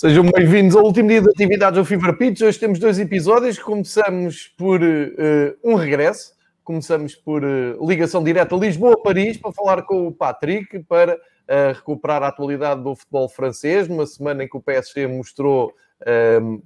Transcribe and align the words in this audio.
Sejam 0.00 0.24
bem-vindos 0.34 0.74
ao 0.74 0.82
último 0.82 1.10
dia 1.10 1.20
de 1.20 1.28
atividades 1.28 1.78
ao 1.78 1.84
Fever 1.84 2.16
Pitch. 2.16 2.40
Hoje 2.40 2.58
temos 2.58 2.78
dois 2.78 2.98
episódios. 2.98 3.58
Começamos 3.58 4.48
por 4.56 4.80
uh, 4.80 5.54
um 5.62 5.74
regresso. 5.74 6.32
Começamos 6.64 7.14
por 7.14 7.44
uh, 7.44 7.86
ligação 7.86 8.24
direta 8.24 8.56
Lisboa-Paris 8.56 9.36
para 9.36 9.52
falar 9.52 9.82
com 9.82 10.06
o 10.06 10.10
Patrick 10.10 10.78
para 10.84 11.16
uh, 11.16 11.74
recuperar 11.74 12.22
a 12.22 12.28
atualidade 12.28 12.82
do 12.82 12.96
futebol 12.96 13.28
francês. 13.28 13.88
Numa 13.88 14.06
semana 14.06 14.42
em 14.42 14.48
que 14.48 14.56
o 14.56 14.62
PSG 14.62 15.06
mostrou 15.06 15.74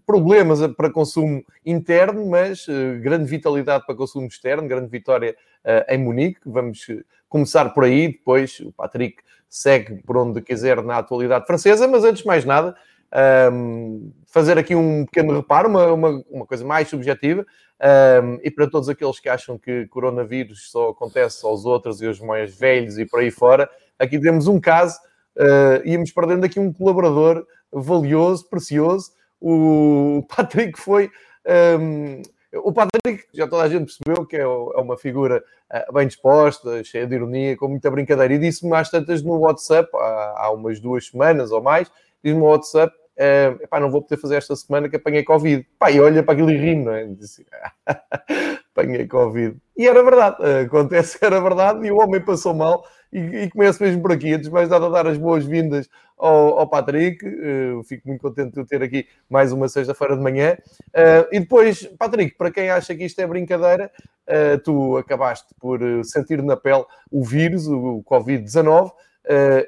problemas 0.06 0.60
para 0.76 0.88
consumo 0.88 1.44
interno, 1.66 2.24
mas 2.24 2.68
grande 3.02 3.24
vitalidade 3.24 3.84
para 3.84 3.96
consumo 3.96 4.28
externo, 4.28 4.68
grande 4.68 4.86
vitória 4.86 5.34
em 5.88 5.98
Munique. 5.98 6.38
Vamos 6.46 6.86
começar 7.28 7.70
por 7.70 7.82
aí. 7.82 8.12
Depois 8.12 8.60
o 8.60 8.70
Patrick 8.70 9.16
segue 9.48 10.00
por 10.04 10.16
onde 10.18 10.40
quiser 10.40 10.80
na 10.84 10.98
atualidade 10.98 11.48
francesa. 11.48 11.88
Mas 11.88 12.04
antes 12.04 12.22
de 12.22 12.28
mais 12.28 12.44
nada 12.44 12.76
um, 13.52 14.12
fazer 14.26 14.58
aqui 14.58 14.74
um 14.74 15.04
pequeno 15.04 15.34
reparo, 15.34 15.68
uma, 15.68 15.92
uma, 15.92 16.24
uma 16.28 16.46
coisa 16.46 16.64
mais 16.64 16.88
subjetiva, 16.88 17.46
um, 18.22 18.38
e 18.42 18.50
para 18.50 18.68
todos 18.68 18.88
aqueles 18.88 19.20
que 19.20 19.28
acham 19.28 19.58
que 19.58 19.86
coronavírus 19.88 20.70
só 20.70 20.90
acontece 20.90 21.44
aos 21.46 21.64
outros 21.64 22.00
e 22.00 22.06
aos 22.06 22.20
mais 22.20 22.56
velhos 22.56 22.98
e 22.98 23.06
por 23.06 23.20
aí 23.20 23.30
fora, 23.30 23.68
aqui 23.98 24.18
temos 24.18 24.46
um 24.48 24.60
caso, 24.60 24.98
uh, 25.36 25.86
íamos 25.86 26.10
perdendo 26.10 26.44
aqui 26.44 26.58
um 26.58 26.72
colaborador 26.72 27.46
valioso, 27.72 28.48
precioso, 28.48 29.12
o 29.40 30.24
Patrick 30.34 30.78
foi. 30.78 31.10
Um, 31.78 32.22
o 32.56 32.72
Patrick, 32.72 33.24
já 33.34 33.48
toda 33.48 33.64
a 33.64 33.68
gente 33.68 33.86
percebeu 33.86 34.24
que 34.24 34.36
é, 34.36 34.42
é 34.42 34.46
uma 34.46 34.96
figura 34.96 35.44
uh, 35.72 35.92
bem 35.92 36.06
disposta, 36.06 36.82
cheia 36.84 37.06
de 37.06 37.14
ironia, 37.14 37.56
com 37.56 37.68
muita 37.68 37.90
brincadeira, 37.90 38.34
e 38.34 38.38
disse-me 38.38 38.74
às 38.74 38.90
tantas 38.90 39.22
no 39.22 39.36
WhatsApp, 39.38 39.88
há 39.94 40.50
umas 40.52 40.80
duas 40.80 41.08
semanas 41.08 41.50
ou 41.50 41.60
mais, 41.60 41.90
diz-me 42.22 42.40
no 42.40 42.46
WhatsApp 42.46 42.94
Uh, 43.16 43.62
epá, 43.62 43.78
não 43.78 43.90
vou 43.90 44.02
poder 44.02 44.20
fazer 44.20 44.36
esta 44.36 44.56
semana 44.56 44.88
que 44.88 44.96
apanhei 44.96 45.22
Covid. 45.22 45.66
Pá, 45.78 45.90
e 45.90 46.00
olha 46.00 46.22
para 46.22 46.34
aquilo 46.34 46.50
e 46.50 46.56
rimo, 46.56 46.86
não 46.86 46.92
é? 46.92 47.06
Disse, 47.06 47.46
apanhei 48.74 49.06
Covid. 49.06 49.56
E 49.76 49.86
era 49.86 50.02
verdade, 50.02 50.36
uh, 50.40 50.66
acontece 50.66 51.18
era 51.22 51.40
verdade, 51.40 51.86
e 51.86 51.92
o 51.92 51.98
homem 51.98 52.20
passou 52.20 52.54
mal, 52.54 52.84
e, 53.12 53.18
e 53.18 53.50
começo 53.50 53.82
mesmo 53.82 54.02
por 54.02 54.12
aqui. 54.12 54.32
Antes 54.32 54.48
mais 54.48 54.68
nada, 54.68 54.90
dar 54.90 55.06
as 55.06 55.16
boas-vindas 55.16 55.88
ao, 56.18 56.58
ao, 56.58 56.68
Patrick. 56.68 57.24
Uh, 57.26 57.82
fico 57.84 58.08
muito 58.08 58.20
contente 58.20 58.54
de 58.54 58.60
o 58.60 58.66
ter 58.66 58.82
aqui 58.82 59.06
mais 59.28 59.52
uma 59.52 59.68
sexta-feira 59.68 60.16
de 60.16 60.22
manhã. 60.22 60.56
Uh, 60.88 61.28
e 61.32 61.40
depois, 61.40 61.86
Patrick, 61.98 62.36
para 62.36 62.50
quem 62.50 62.70
acha 62.70 62.94
que 62.94 63.04
isto 63.04 63.20
é 63.20 63.26
brincadeira, 63.26 63.90
uh, 64.28 64.58
tu 64.58 64.96
acabaste 64.96 65.54
por 65.60 65.80
sentir 66.04 66.42
na 66.42 66.56
pele 66.56 66.84
o 67.10 67.24
vírus, 67.24 67.66
o 67.66 68.02
Covid-19, 68.04 68.90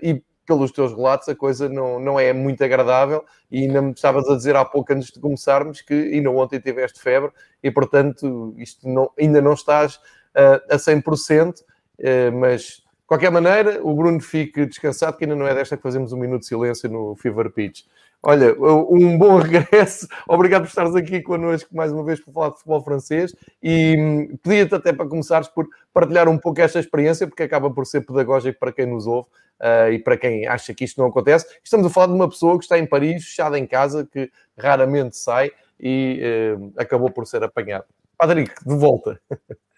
e 0.03 0.23
pelos 0.47 0.71
teus 0.71 0.93
relatos, 0.93 1.29
a 1.29 1.35
coisa 1.35 1.69
não, 1.69 1.99
não 1.99 2.19
é 2.19 2.33
muito 2.33 2.63
agradável 2.63 3.25
e 3.51 3.63
ainda 3.63 3.83
me 3.83 3.93
estavas 3.93 4.29
a 4.29 4.37
dizer 4.37 4.57
há 4.57 4.65
pouco 4.65 4.93
antes 4.93 5.11
de 5.11 5.21
começarmos 5.21 5.81
que 5.81 5.95
ainda 5.95 6.31
ontem 6.31 6.61
tiveste 6.61 7.01
febre 7.01 7.31
e, 7.63 7.71
portanto, 7.71 8.55
isto 8.57 8.89
não, 8.89 9.11
ainda 9.19 9.41
não 9.43 9.53
estás 9.53 9.97
uh, 9.97 10.63
a 10.71 10.77
100%, 10.77 11.61
uh, 11.61 12.33
mas 12.33 12.63
de 12.63 13.09
qualquer 13.09 13.31
maneira, 13.31 13.81
o 13.83 13.95
Bruno 13.95 14.21
fique 14.21 14.67
descansado 14.67 15.17
que 15.17 15.25
ainda 15.25 15.37
não 15.37 15.47
é 15.47 15.55
desta 15.55 15.77
que 15.77 15.83
fazemos 15.83 16.13
um 16.13 16.17
minuto 16.17 16.41
de 16.41 16.47
silêncio 16.47 16.89
no 16.89 17.15
Fever 17.17 17.51
Pitch. 17.51 17.83
Olha, 18.29 18.57
um 18.59 19.17
bom 19.17 19.39
regresso. 19.39 20.09
Obrigado 20.27 20.63
por 20.63 20.69
estares 20.69 20.97
aqui 20.97 21.23
connosco 21.23 21.73
mais 21.73 21.93
uma 21.93 22.03
vez 22.03 22.19
para 22.19 22.33
falar 22.33 22.49
de 22.49 22.57
futebol 22.57 22.83
francês 22.83 23.33
e 23.63 23.95
hum, 23.97 24.37
pedia-te 24.43 24.75
até 24.75 24.93
para 24.93 25.07
começares 25.07 25.47
por 25.47 25.69
partilhar 25.95 26.29
um 26.29 26.37
pouco 26.37 26.61
esta 26.61 26.81
experiência, 26.81 27.29
porque 27.29 27.45
acaba 27.45 27.71
por 27.71 27.87
ser 27.87 28.01
pedagógico 28.01 28.59
para 28.59 28.73
quem 28.73 28.85
nos 28.85 29.07
ouve 29.07 29.29
uh, 29.61 29.93
e 29.93 30.01
para 30.01 30.17
quem 30.17 30.45
acha 30.45 30.75
que 30.75 30.85
isto 30.85 31.01
não 31.01 31.07
acontece. 31.07 31.47
Estamos 31.63 31.87
a 31.87 31.91
falar 31.91 32.09
de 32.09 32.15
uma 32.15 32.29
pessoa 32.29 32.59
que 32.59 32.65
está 32.65 32.77
em 32.77 32.85
Paris, 32.85 33.25
fechada 33.27 33.57
em 33.57 33.65
casa, 33.65 34.05
que 34.05 34.29
raramente 34.59 35.17
sai 35.17 35.53
e 35.79 36.21
uh, 36.59 36.73
acabou 36.77 37.13
por 37.13 37.29
ser 37.29 37.45
apanhado. 37.45 37.85
Patrick, 38.19 38.55
de 38.65 38.75
volta. 38.75 39.21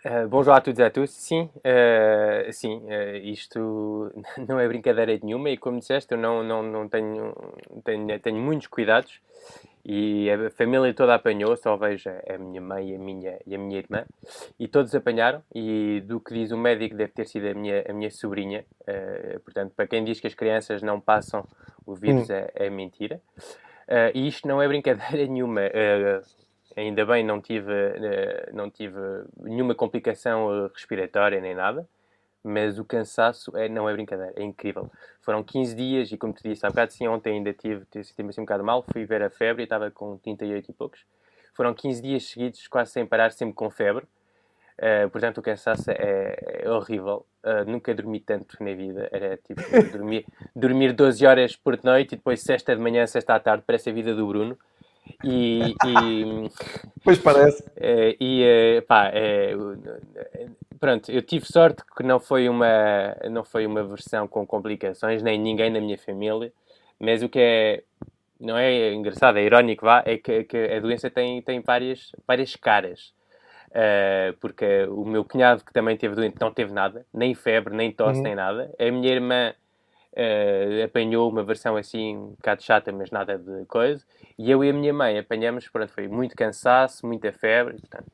Uh, 0.07 0.29
bonjour 0.29 0.55
a 0.55 0.61
todos 0.61 0.79
e 0.79 0.83
a 0.83 0.91
todos. 0.91 1.11
Sim, 1.11 1.51
uh, 1.57 2.53
sim 2.53 2.77
uh, 2.85 3.17
isto 3.17 4.13
não 4.49 4.61
é 4.61 4.69
brincadeira 4.69 5.19
nenhuma 5.21 5.51
e, 5.51 5.57
como 5.57 5.81
disseste, 5.81 6.13
eu 6.13 6.19
não, 6.19 6.45
não, 6.45 6.63
não 6.63 6.89
tenho, 6.89 7.35
tenho, 7.85 8.21
tenho 8.21 8.41
muitos 8.41 8.69
cuidados 8.69 9.21
e 9.85 10.31
a 10.31 10.51
família 10.51 10.95
toda 10.95 11.17
apanhou, 11.17 11.57
só 11.57 11.77
vejo 11.77 12.11
a 12.11 12.39
minha 12.39 12.61
mãe 12.61 12.91
e 12.91 12.95
a 12.95 12.99
minha, 12.99 13.39
e 13.45 13.55
a 13.57 13.59
minha 13.59 13.79
irmã, 13.79 14.05
e 14.59 14.69
todos 14.69 14.95
apanharam. 14.95 15.43
E 15.53 16.01
do 16.07 16.21
que 16.21 16.33
diz 16.33 16.53
o 16.53 16.57
médico, 16.57 16.95
deve 16.95 17.13
ter 17.13 17.27
sido 17.27 17.49
a 17.49 17.55
minha, 17.55 17.85
a 17.89 17.93
minha 17.93 18.11
sobrinha. 18.11 18.65
portanto, 19.45 19.73
para 19.75 19.87
quem 19.87 20.05
diz 20.05 20.21
que 20.21 20.27
as 20.27 20.35
crianças 20.35 20.83
não 20.83 21.01
passam 21.01 21.45
o 21.87 21.95
vírus, 21.95 22.29
hum. 22.29 22.35
é, 22.35 22.51
é, 22.55 22.71
mentira. 22.71 23.21
e 24.15 24.29
isto 24.29 24.47
não 24.47 24.61
é 24.61 24.69
brincadeira 24.69 25.25
nenhuma 25.27 25.63
ainda 26.77 27.05
bem 27.05 27.25
não 27.25 27.41
tive, 27.41 27.73
eh, 27.73 28.51
não 28.53 28.71
tive 28.71 28.99
nenhuma 29.39 29.75
complicação 29.75 30.67
eh, 30.67 30.71
respiratória 30.73 31.41
nem 31.41 31.55
nada, 31.55 31.89
mas 32.43 32.79
o 32.79 32.85
cansaço 32.85 33.57
é, 33.57 33.69
não 33.69 33.89
é 33.89 33.93
brincadeira, 33.93 34.33
é 34.37 34.43
incrível. 34.43 34.91
Foram 35.21 35.43
15 35.43 35.75
dias 35.75 36.13
e, 36.13 36.17
como 36.17 36.33
te 36.33 36.43
disse 36.43 36.65
há 36.65 36.69
bocado, 36.69 36.93
sim, 36.93 37.07
ontem 37.07 37.35
ainda 37.35 37.53
tive, 37.53 37.85
senti-me 37.91 38.31
assim 38.31 38.41
um 38.41 38.45
bocado 38.45 38.65
mal, 38.65 38.85
fui 38.93 39.05
ver 39.05 39.23
a 39.23 39.31
febre 39.31 39.63
e 39.63 39.65
estava 39.65 39.91
com 39.91 40.17
38 40.19 40.71
e 40.71 40.75
poucos. 40.75 41.05
Foram 41.55 41.75
15 41.75 42.01
dias 42.01 42.25
seguidos, 42.25 42.69
quase 42.69 42.93
sem 42.93 43.05
parar, 43.05 43.33
sempre 43.33 43.55
com 43.55 43.69
febre. 43.69 44.07
Uh, 44.79 45.11
portanto, 45.11 45.39
o 45.39 45.43
cansaço 45.43 45.91
é, 45.91 46.63
é 46.63 46.71
horrível. 46.71 47.27
Uh, 47.43 47.69
nunca 47.69 47.93
dormi 47.93 48.21
tanto 48.21 48.57
na 48.63 48.73
vida. 48.75 49.09
Era 49.11 49.37
tipo 49.37 49.61
dormir, 49.91 50.25
dormir 50.55 50.93
12 50.93 51.27
horas 51.27 51.57
por 51.57 51.77
noite 51.83 52.13
e 52.13 52.17
depois 52.17 52.41
sexta 52.43 52.77
de 52.77 52.81
manhã, 52.81 53.05
sexta 53.09 53.35
à 53.35 53.41
tarde. 53.41 53.65
Parece 53.67 53.91
a 53.91 53.93
vida 53.93 54.15
do 54.15 54.25
Bruno. 54.29 54.57
E, 55.25 55.75
e 55.87 56.51
pois 57.03 57.19
parece. 57.19 57.65
É, 57.77 58.17
e 58.21 58.43
é, 58.45 58.81
pá, 58.83 59.11
é, 59.13 59.53
pronto, 60.79 61.11
eu 61.11 61.23
tive 61.23 61.45
sorte 61.45 61.83
que 61.97 62.05
não 62.05 62.21
foi 62.21 62.49
uma 62.49 63.17
não 63.29 63.45
foi 63.45 63.67
uma 63.67 63.83
versão 63.83 64.29
com 64.29 64.47
complicações 64.47 65.23
nem 65.23 65.39
ninguém 65.39 65.71
na 65.71 65.81
minha 65.81 65.99
família, 65.99 66.53
mas 67.01 67.23
o 67.23 67.29
que 67.29 67.41
é 67.41 67.83
não 68.41 68.57
é 68.57 68.93
engraçado, 68.93 69.39
é 69.39 69.43
irónico, 69.43 69.85
vá, 69.85 70.03
é 70.07 70.17
que, 70.17 70.45
que 70.45 70.57
a 70.57 70.81
doença 70.81 71.11
tem, 71.11 71.43
tem 71.43 71.61
várias, 71.61 72.13
várias 72.27 72.55
caras. 72.55 73.13
Uh, 73.69 74.33
porque 74.41 74.85
o 74.85 75.05
meu 75.05 75.25
cunhado, 75.25 75.65
que 75.65 75.73
também 75.73 75.97
teve 75.97 76.15
doente, 76.15 76.37
não 76.41 76.53
teve 76.53 76.73
nada, 76.73 77.05
nem 77.13 77.35
febre, 77.35 77.75
nem 77.75 77.93
tosse, 77.93 78.19
uhum. 78.19 78.23
nem 78.23 78.35
nada. 78.35 78.73
A 78.79 78.91
minha 78.91 79.13
irmã 79.13 79.53
uh, 80.19 80.85
apanhou 80.85 81.31
uma 81.31 81.45
versão 81.45 81.77
assim 81.77 82.17
um 82.17 82.31
bocado 82.31 82.63
chata, 82.63 82.93
mas 82.93 83.11
nada 83.11 83.39
de 83.39 83.65
coisa. 83.67 84.05
E 84.37 84.51
eu 84.51 84.65
e 84.65 84.71
a 84.71 84.73
minha 84.73 84.93
mãe 84.93 85.19
apanhamos, 85.19 85.69
pronto, 85.69 85.93
foi 85.93 86.09
muito 86.09 86.35
cansaço, 86.35 87.07
muita 87.07 87.33
febre, 87.33 87.79
portanto, 87.79 88.07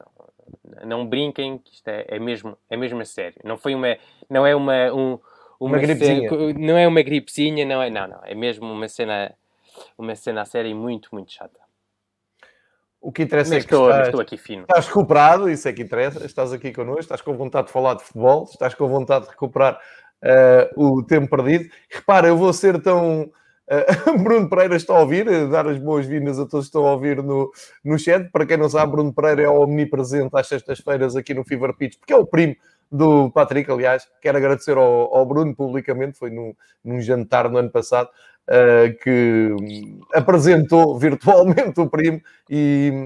não, 0.82 0.86
não 0.86 1.06
brinquem, 1.06 1.58
que 1.58 1.72
isto 1.72 1.88
é, 1.88 2.04
é, 2.08 2.18
mesmo, 2.18 2.56
é 2.68 2.76
mesmo 2.76 3.00
a 3.00 3.04
sério. 3.04 3.40
Não 3.42 3.56
foi 3.56 3.74
uma, 3.74 3.96
não 4.28 4.46
é 4.46 4.54
uma, 4.54 4.92
um, 4.92 5.18
uma, 5.58 5.70
uma 5.70 5.78
gripezinha. 5.78 6.30
não 6.58 6.76
é 6.76 6.86
uma 6.86 7.02
gripezinha, 7.02 7.64
não 7.64 7.82
é, 7.82 7.90
não, 7.90 8.06
não, 8.06 8.20
é 8.24 8.34
mesmo 8.34 8.70
uma 8.70 8.88
cena, 8.88 9.34
uma 9.96 10.14
cena 10.14 10.42
a 10.42 10.44
sério 10.44 10.70
e 10.70 10.74
muito, 10.74 11.08
muito 11.12 11.32
chata. 11.32 11.64
O 13.00 13.12
que 13.12 13.22
interessa 13.22 13.54
mas 13.54 13.64
é 13.64 13.66
que 13.66 13.74
estou, 13.74 13.90
estás, 13.90 14.06
estou 14.06 14.20
aqui 14.22 14.38
fino. 14.38 14.62
estás 14.62 14.86
recuperado, 14.86 15.50
isso 15.50 15.68
é 15.68 15.74
que 15.74 15.82
interessa, 15.82 16.24
estás 16.24 16.54
aqui 16.54 16.72
connosco, 16.72 17.00
estás 17.00 17.20
com 17.20 17.34
vontade 17.34 17.66
de 17.66 17.72
falar 17.74 17.96
de 17.96 18.02
futebol, 18.02 18.44
estás 18.44 18.74
com 18.74 18.88
vontade 18.88 19.26
de 19.26 19.30
recuperar 19.32 19.78
o 20.76 21.02
tempo 21.02 21.28
perdido. 21.28 21.68
Repara, 21.90 22.28
eu 22.28 22.36
vou 22.36 22.52
ser 22.52 22.80
tão 22.80 23.30
Uh, 23.64 24.18
Bruno 24.22 24.48
Pereira 24.48 24.76
está 24.76 24.94
a 24.94 25.00
ouvir, 25.00 25.26
uh, 25.26 25.48
dar 25.48 25.66
as 25.66 25.78
boas-vindas 25.78 26.38
a 26.38 26.46
todos 26.46 26.66
que 26.66 26.68
estão 26.68 26.86
a 26.86 26.92
ouvir 26.92 27.22
no, 27.22 27.50
no 27.82 27.98
chat. 27.98 28.30
Para 28.30 28.46
quem 28.46 28.56
não 28.56 28.68
sabe, 28.68 28.92
Bruno 28.92 29.12
Pereira 29.12 29.42
é 29.42 29.48
omnipresente 29.48 30.30
às 30.34 30.46
sextas-feiras 30.46 31.16
aqui 31.16 31.32
no 31.32 31.44
Fever 31.44 31.74
Pitch, 31.74 31.98
porque 31.98 32.12
é 32.12 32.16
o 32.16 32.26
primo 32.26 32.54
do 32.92 33.30
Patrick, 33.30 33.70
aliás. 33.70 34.06
Quero 34.20 34.36
agradecer 34.36 34.76
ao, 34.76 35.14
ao 35.14 35.26
Bruno 35.26 35.54
publicamente, 35.54 36.18
foi 36.18 36.30
num, 36.30 36.54
num 36.84 37.00
jantar 37.00 37.50
no 37.50 37.56
ano 37.56 37.70
passado, 37.70 38.10
uh, 38.50 38.94
que 39.02 39.56
apresentou 40.12 40.98
virtualmente 40.98 41.80
o 41.80 41.88
primo 41.88 42.20
e 42.50 43.04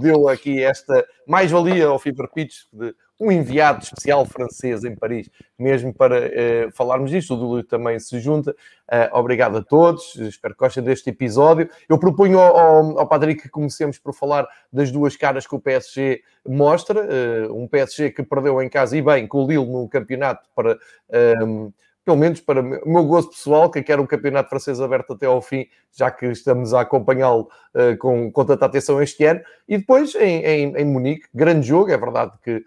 deu 0.00 0.28
aqui 0.28 0.62
esta 0.62 1.04
mais-valia 1.26 1.86
ao 1.86 1.98
Fever 1.98 2.28
Pitch 2.32 2.54
de 2.72 2.94
um 3.18 3.32
enviado 3.32 3.82
especial 3.82 4.24
francês 4.26 4.84
em 4.84 4.94
Paris, 4.94 5.30
mesmo 5.58 5.92
para 5.92 6.26
uh, 6.26 6.72
falarmos 6.72 7.10
disto. 7.10 7.34
O 7.34 7.36
Dúlio 7.36 7.64
também 7.64 7.98
se 7.98 8.20
junta. 8.20 8.52
Uh, 8.52 9.18
obrigado 9.18 9.56
a 9.56 9.62
todos, 9.62 10.16
espero 10.16 10.54
que 10.54 10.60
gostem 10.60 10.82
deste 10.82 11.10
episódio. 11.10 11.68
Eu 11.88 11.98
proponho 11.98 12.38
ao, 12.38 12.56
ao, 12.56 12.98
ao 13.00 13.08
Patrick 13.08 13.42
que 13.42 13.48
comecemos 13.48 13.98
por 13.98 14.12
falar 14.12 14.46
das 14.72 14.90
duas 14.90 15.16
caras 15.16 15.46
que 15.46 15.54
o 15.54 15.60
PSG 15.60 16.22
mostra. 16.46 17.02
Uh, 17.48 17.54
um 17.54 17.66
PSG 17.66 18.10
que 18.10 18.22
perdeu 18.22 18.60
em 18.62 18.68
casa 18.68 18.96
e 18.96 19.02
bem 19.02 19.26
com 19.26 19.44
o 19.44 19.46
Lille 19.46 19.66
no 19.66 19.88
campeonato 19.88 20.48
para. 20.54 20.78
Um, 21.42 21.66
ehm, 21.66 21.72
pelo 22.06 22.16
menos 22.16 22.40
para 22.40 22.60
o 22.60 22.88
meu 22.88 23.04
gosto 23.04 23.32
pessoal, 23.32 23.68
que 23.68 23.82
quero 23.82 24.00
o 24.00 24.06
campeonato 24.06 24.48
francês 24.48 24.80
aberto 24.80 25.12
até 25.12 25.26
ao 25.26 25.42
fim, 25.42 25.66
já 25.92 26.08
que 26.08 26.26
estamos 26.26 26.72
a 26.72 26.82
acompanhá-lo 26.82 27.48
uh, 27.74 27.98
com, 27.98 28.30
com 28.30 28.44
tanta 28.44 28.64
atenção 28.64 29.02
este 29.02 29.24
ano. 29.24 29.40
E 29.68 29.76
depois 29.76 30.14
em, 30.14 30.44
em, 30.44 30.76
em 30.76 30.84
Munique, 30.84 31.26
grande 31.34 31.66
jogo, 31.66 31.90
é 31.90 31.98
verdade 31.98 32.30
que 32.44 32.64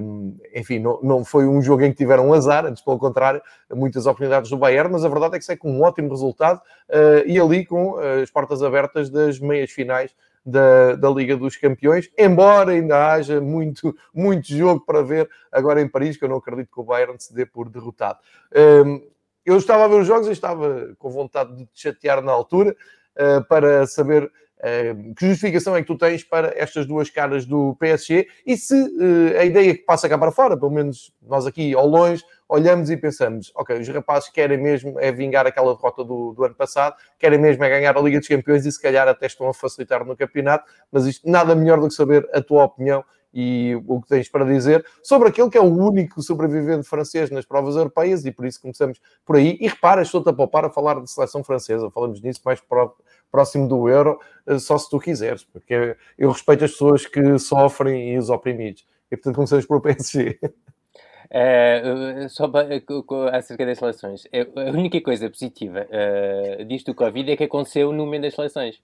um, 0.00 0.38
enfim, 0.54 0.78
não, 0.78 1.00
não 1.02 1.24
foi 1.24 1.44
um 1.44 1.60
jogo 1.60 1.82
em 1.82 1.90
que 1.90 1.98
tiveram 1.98 2.32
azar, 2.32 2.64
antes 2.64 2.82
pelo 2.82 2.98
contrário, 2.98 3.42
muitas 3.74 4.06
oportunidades 4.06 4.48
do 4.48 4.56
Bayern, 4.56 4.92
mas 4.92 5.04
a 5.04 5.08
verdade 5.08 5.34
é 5.34 5.38
que 5.40 5.44
sai 5.44 5.56
com 5.56 5.70
um 5.72 5.82
ótimo 5.82 6.08
resultado 6.08 6.58
uh, 6.88 7.26
e 7.26 7.38
ali 7.38 7.66
com 7.66 7.96
as 7.98 8.30
portas 8.30 8.62
abertas 8.62 9.10
das 9.10 9.40
meias 9.40 9.72
finais 9.72 10.14
da, 10.48 10.94
da 10.94 11.10
Liga 11.10 11.36
dos 11.36 11.56
Campeões, 11.56 12.10
embora 12.16 12.72
ainda 12.72 13.12
haja 13.12 13.40
muito, 13.40 13.94
muito 14.14 14.48
jogo 14.48 14.84
para 14.84 15.02
ver 15.02 15.28
agora 15.52 15.80
em 15.80 15.88
Paris, 15.88 16.16
que 16.16 16.24
eu 16.24 16.28
não 16.28 16.38
acredito 16.38 16.70
que 16.72 16.80
o 16.80 16.84
Bayern 16.84 17.18
se 17.18 17.34
dê 17.34 17.44
por 17.44 17.68
derrotado. 17.68 18.18
Um, 18.84 19.02
eu 19.44 19.56
estava 19.56 19.84
a 19.84 19.88
ver 19.88 20.00
os 20.00 20.06
jogos 20.06 20.28
e 20.28 20.32
estava 20.32 20.94
com 20.98 21.10
vontade 21.10 21.54
de 21.54 21.66
te 21.66 21.82
chatear 21.82 22.22
na 22.22 22.32
altura 22.32 22.74
uh, 23.16 23.44
para 23.44 23.86
saber 23.86 24.30
que 25.16 25.26
justificação 25.26 25.76
é 25.76 25.80
que 25.80 25.86
tu 25.86 25.96
tens 25.96 26.24
para 26.24 26.52
estas 26.56 26.86
duas 26.86 27.08
caras 27.08 27.46
do 27.46 27.76
PSG? 27.76 28.26
E 28.44 28.56
se 28.56 28.74
uh, 28.74 29.38
a 29.38 29.44
ideia 29.44 29.74
que 29.74 29.84
passa 29.84 30.08
cá 30.08 30.18
para 30.18 30.32
fora, 30.32 30.56
pelo 30.56 30.70
menos 30.70 31.12
nós 31.22 31.46
aqui 31.46 31.74
ao 31.74 31.86
longe, 31.86 32.24
olhamos 32.48 32.90
e 32.90 32.96
pensamos: 32.96 33.52
ok, 33.54 33.78
os 33.78 33.88
rapazes 33.88 34.30
querem 34.30 34.58
mesmo 34.58 34.98
é 34.98 35.12
vingar 35.12 35.46
aquela 35.46 35.74
derrota 35.74 36.04
do, 36.04 36.32
do 36.32 36.44
ano 36.44 36.54
passado, 36.54 36.96
querem 37.18 37.38
mesmo 37.38 37.62
é 37.62 37.68
ganhar 37.68 37.96
a 37.96 38.00
Liga 38.00 38.18
dos 38.18 38.28
Campeões 38.28 38.66
e 38.66 38.72
se 38.72 38.80
calhar 38.80 39.06
até 39.06 39.26
estão 39.26 39.48
a 39.48 39.54
facilitar 39.54 40.04
no 40.04 40.16
campeonato, 40.16 40.64
mas 40.90 41.06
isto 41.06 41.28
nada 41.30 41.54
melhor 41.54 41.78
do 41.78 41.88
que 41.88 41.94
saber 41.94 42.28
a 42.32 42.40
tua 42.40 42.64
opinião 42.64 43.04
e 43.32 43.80
o 43.86 44.00
que 44.00 44.08
tens 44.08 44.28
para 44.28 44.44
dizer 44.44 44.84
sobre 45.02 45.28
aquele 45.28 45.50
que 45.50 45.58
é 45.58 45.60
o 45.60 45.64
único 45.64 46.22
sobrevivente 46.22 46.88
francês 46.88 47.30
nas 47.30 47.44
provas 47.44 47.76
europeias 47.76 48.24
e 48.24 48.32
por 48.32 48.46
isso 48.46 48.60
começamos 48.60 49.00
por 49.24 49.36
aí. 49.36 49.58
E 49.60 49.68
repara, 49.68 50.02
estou-te 50.02 50.30
a 50.30 50.32
poupar 50.32 50.64
a 50.64 50.70
falar 50.70 51.00
de 51.00 51.10
seleção 51.10 51.44
francesa, 51.44 51.90
falamos 51.90 52.20
nisso 52.20 52.40
mais 52.44 52.60
próximo 53.30 53.68
do 53.68 53.88
euro, 53.88 54.18
eh, 54.46 54.58
só 54.58 54.78
se 54.78 54.88
tu 54.90 54.98
quiseres, 54.98 55.44
porque 55.44 55.96
eu 56.16 56.30
respeito 56.30 56.64
as 56.64 56.72
pessoas 56.72 57.06
que 57.06 57.38
sofrem 57.38 58.14
e 58.14 58.18
os 58.18 58.30
oprimidos. 58.30 58.86
E 59.10 59.16
portanto 59.16 59.36
começamos 59.36 59.66
pelo 59.66 59.80
PSG. 59.80 60.38
É, 61.30 62.26
só 62.30 62.50
acerca 63.32 63.66
das 63.66 63.78
seleções, 63.78 64.24
a 64.32 64.70
única 64.70 64.98
coisa 65.02 65.28
positiva 65.28 65.86
uh, 65.90 66.64
disto 66.64 66.86
do 66.86 66.94
Covid 66.94 67.30
é 67.30 67.36
que 67.36 67.44
aconteceu 67.44 67.92
no 67.92 68.06
momento 68.06 68.22
das 68.22 68.34
seleções. 68.34 68.80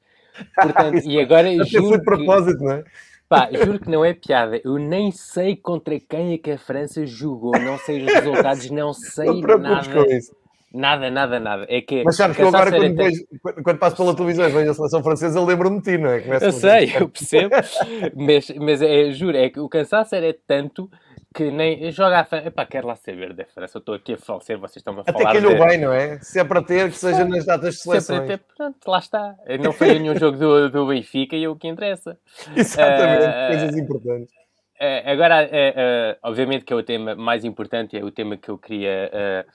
Portanto, 0.55 1.03
e 1.09 1.19
agora 1.19 1.51
juro. 1.65 1.89
Foi 1.89 1.99
de 1.99 2.05
propósito, 2.05 2.59
que... 2.59 2.65
não 2.65 2.73
é? 2.73 2.85
Pá, 3.29 3.49
juro 3.51 3.79
que 3.79 3.91
não 3.91 4.05
é 4.05 4.13
piada. 4.13 4.61
Eu 4.63 4.77
nem 4.79 5.11
sei 5.11 5.57
contra 5.57 5.99
quem 5.99 6.35
é 6.35 6.39
que 6.39 6.51
a 6.51 6.59
França 6.59 7.07
jogou. 7.07 7.53
Não 7.53 7.79
sei 7.79 8.05
os 8.05 8.13
resultados, 8.13 8.71
não 8.71 8.93
sei 8.93 9.41
não 9.41 9.59
nada. 9.59 9.91
Com 9.91 10.05
isso. 10.05 10.37
Nada, 10.75 11.09
nada, 11.09 11.39
nada. 11.39 11.67
É 11.69 11.81
que, 11.81 12.03
Mas 12.03 12.17
sabes 12.17 12.37
que 12.37 12.43
eu 12.43 12.49
agora, 12.49 12.69
quando, 12.73 12.97
vejo, 12.97 13.25
quando 13.63 13.79
passo 13.79 13.97
pela 13.97 14.13
televisão 14.13 14.49
e 14.49 14.53
vejo 14.53 14.73
a 14.73 14.75
seleção 14.75 15.05
francesa, 15.05 15.41
lembro-me 15.41 15.79
de 15.81 15.85
ti, 15.85 15.99
não 15.99 16.11
é? 16.11 16.21
Começo 16.21 16.45
eu 16.45 16.53
sei, 16.53 16.93
eu 16.97 17.09
percebo. 17.09 17.55
mas, 18.17 18.51
mas 18.51 18.83
é, 18.83 19.13
juro, 19.13 19.37
é 19.37 19.49
que 19.49 19.61
o 19.61 19.69
cansaço 19.69 20.17
era 20.17 20.37
tanto 20.49 20.91
que 21.33 21.49
nem 21.49 21.93
joga 21.93 22.21
a 22.21 22.25
França. 22.25 22.49
Epá, 22.49 22.67
quero 22.67 22.89
lá 22.89 22.97
saber 22.97 23.35
da 23.35 23.45
França. 23.45 23.79
Eu 23.79 23.81
estou 23.81 23.95
aqui 23.95 24.15
a 24.15 24.17
falecer, 24.17 24.59
vocês 24.59 24.77
estão 24.79 24.99
a 24.99 25.05
falar. 25.05 25.31
Até 25.31 25.41
que 25.41 25.47
de... 25.47 25.65
bem, 25.65 25.81
não 25.81 25.93
é? 25.93 26.19
Se 26.21 26.41
é 26.41 26.45
para 26.45 26.61
ter, 26.61 26.91
que 26.91 26.97
seja 26.97 27.25
nas 27.25 27.45
datas 27.45 27.75
de 27.75 27.81
seleções. 27.81 28.05
Se 28.05 28.13
é 28.13 28.17
para 28.17 28.39
ter, 28.39 28.45
pronto, 28.57 28.77
lá 28.89 28.99
está. 28.99 29.37
Não 29.61 29.73
foi 29.73 29.97
nenhum 29.99 30.17
jogo 30.17 30.37
do, 30.37 30.71
do 30.71 30.87
Benfica 30.89 31.37
e 31.37 31.45
é 31.45 31.49
o 31.49 31.55
que 31.55 31.69
interessa. 31.69 32.19
Exatamente, 32.57 33.27
uh, 33.27 33.49
coisas 33.49 33.77
importantes. 33.77 34.44
Uh, 34.81 35.09
agora, 35.09 35.47
uh, 35.47 36.19
obviamente 36.23 36.65
que 36.65 36.73
é 36.73 36.77
o 36.77 36.83
tema 36.83 37.15
mais 37.15 37.45
importante, 37.45 37.97
é 37.97 38.05
o 38.05 38.11
tema 38.11 38.37
que 38.37 38.49
eu 38.49 38.59
queria 38.59 39.47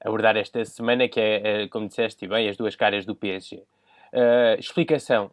abordar 0.00 0.36
esta 0.36 0.64
semana, 0.64 1.08
que 1.08 1.20
é, 1.20 1.68
como 1.68 1.88
disseste 1.88 2.26
bem, 2.26 2.48
as 2.48 2.56
duas 2.56 2.76
caras 2.76 3.04
do 3.04 3.14
PSG. 3.14 3.62
explicação. 4.58 5.30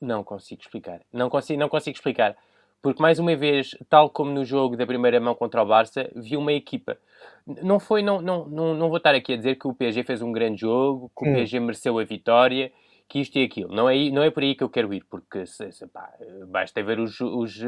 Não 0.00 0.24
consigo 0.24 0.60
explicar. 0.60 1.00
Não 1.12 1.30
consigo, 1.30 1.60
não 1.60 1.68
consigo 1.68 1.96
explicar 1.96 2.36
porque, 2.82 3.00
mais 3.00 3.20
uma 3.20 3.36
vez, 3.36 3.76
tal 3.88 4.10
como 4.10 4.32
no 4.32 4.44
jogo 4.44 4.76
da 4.76 4.84
primeira 4.84 5.20
mão 5.20 5.36
contra 5.36 5.62
o 5.62 5.66
Barça, 5.66 6.10
vi 6.16 6.36
uma 6.36 6.52
equipa. 6.52 6.98
Não 7.46 7.78
foi, 7.78 8.02
não, 8.02 8.20
não, 8.20 8.44
não, 8.44 8.74
não 8.74 8.88
vou 8.88 8.96
estar 8.96 9.14
aqui 9.14 9.34
a 9.34 9.36
dizer 9.36 9.54
que 9.54 9.68
o 9.68 9.72
PSG 9.72 10.02
fez 10.02 10.20
um 10.20 10.32
grande 10.32 10.62
jogo, 10.62 11.10
que 11.16 11.24
o 11.24 11.28
hum. 11.28 11.32
PSG 11.32 11.60
mereceu 11.60 11.96
a 12.00 12.04
vitória, 12.04 12.72
que 13.08 13.20
isto 13.20 13.38
e 13.38 13.44
aquilo. 13.44 13.72
Não 13.72 13.88
é, 13.88 14.10
não 14.10 14.20
é 14.20 14.30
por 14.30 14.42
aí 14.42 14.56
que 14.56 14.64
eu 14.64 14.68
quero 14.68 14.92
ir, 14.92 15.04
porque 15.08 15.46
se, 15.46 15.70
se, 15.70 15.86
pá, 15.86 16.12
basta 16.48 16.82
ver 16.82 16.98
os, 16.98 17.20
os, 17.20 17.62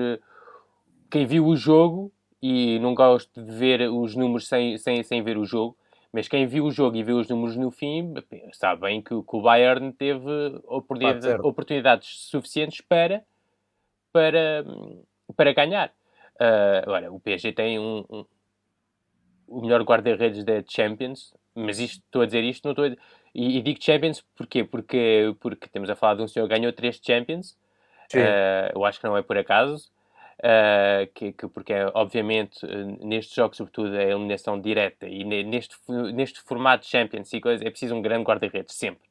quem 1.10 1.26
viu 1.26 1.46
o 1.46 1.56
jogo, 1.56 2.12
e 2.42 2.78
não 2.80 2.94
gosto 2.94 3.42
de 3.42 3.52
ver 3.52 3.88
os 3.90 4.14
números 4.14 4.48
sem, 4.48 4.76
sem, 4.76 5.02
sem 5.02 5.22
ver 5.22 5.38
o 5.38 5.44
jogo, 5.44 5.76
mas 6.12 6.28
quem 6.28 6.46
viu 6.46 6.64
o 6.66 6.70
jogo 6.70 6.96
e 6.96 7.02
viu 7.02 7.18
os 7.18 7.28
números 7.28 7.56
no 7.56 7.70
fim, 7.70 8.14
sabe 8.52 8.82
bem 8.82 9.02
que, 9.02 9.08
que 9.08 9.36
o 9.36 9.40
Bayern 9.40 9.92
teve 9.92 10.30
oportunidades, 10.66 11.26
oportunidades 11.40 12.08
suficientes 12.28 12.80
para 12.80 13.24
para, 14.12 14.64
para 15.36 15.52
ganhar. 15.52 15.88
Uh, 16.36 16.82
agora, 16.84 17.12
o 17.12 17.18
PSG 17.18 17.52
tem 17.52 17.80
um, 17.80 18.04
um 18.08 18.24
o 19.46 19.60
melhor 19.60 19.82
guarda-redes 19.82 20.44
da 20.44 20.62
Champions, 20.66 21.34
mas 21.54 21.78
isto, 21.78 22.02
estou 22.04 22.22
a 22.22 22.26
dizer 22.26 22.42
isto, 22.44 22.64
não 22.64 22.72
estou 22.72 22.84
a... 22.84 22.88
e, 23.34 23.58
e, 23.58 23.62
digo 23.62 23.82
Champions 23.82 24.24
porquê? 24.36 24.64
Porque, 24.64 25.34
porque 25.40 25.68
temos 25.68 25.90
a 25.90 25.96
falar 25.96 26.14
de 26.14 26.22
um 26.22 26.28
senhor 26.28 26.48
que 26.48 26.54
ganhou 26.54 26.72
três 26.72 27.00
Champions, 27.02 27.52
uh, 28.14 28.72
eu 28.74 28.84
acho 28.84 29.00
que 29.00 29.06
não 29.06 29.16
é 29.16 29.22
por 29.22 29.36
acaso, 29.36 29.90
uh, 30.44 31.10
que, 31.14 31.32
que, 31.32 31.48
porque 31.48 31.72
é, 31.72 31.90
obviamente 31.94 32.66
neste 33.00 33.34
jogo, 33.34 33.56
sobretudo, 33.56 33.96
a 33.96 34.02
eliminação 34.02 34.60
direta 34.60 35.08
e 35.08 35.24
neste, 35.24 35.76
neste 35.88 36.40
formato 36.40 36.86
Champions 36.86 37.32
e 37.32 37.40
coisa, 37.40 37.66
é 37.66 37.70
preciso 37.70 37.94
um 37.94 38.02
grande 38.02 38.24
guarda-redes, 38.24 38.74
sempre. 38.74 39.08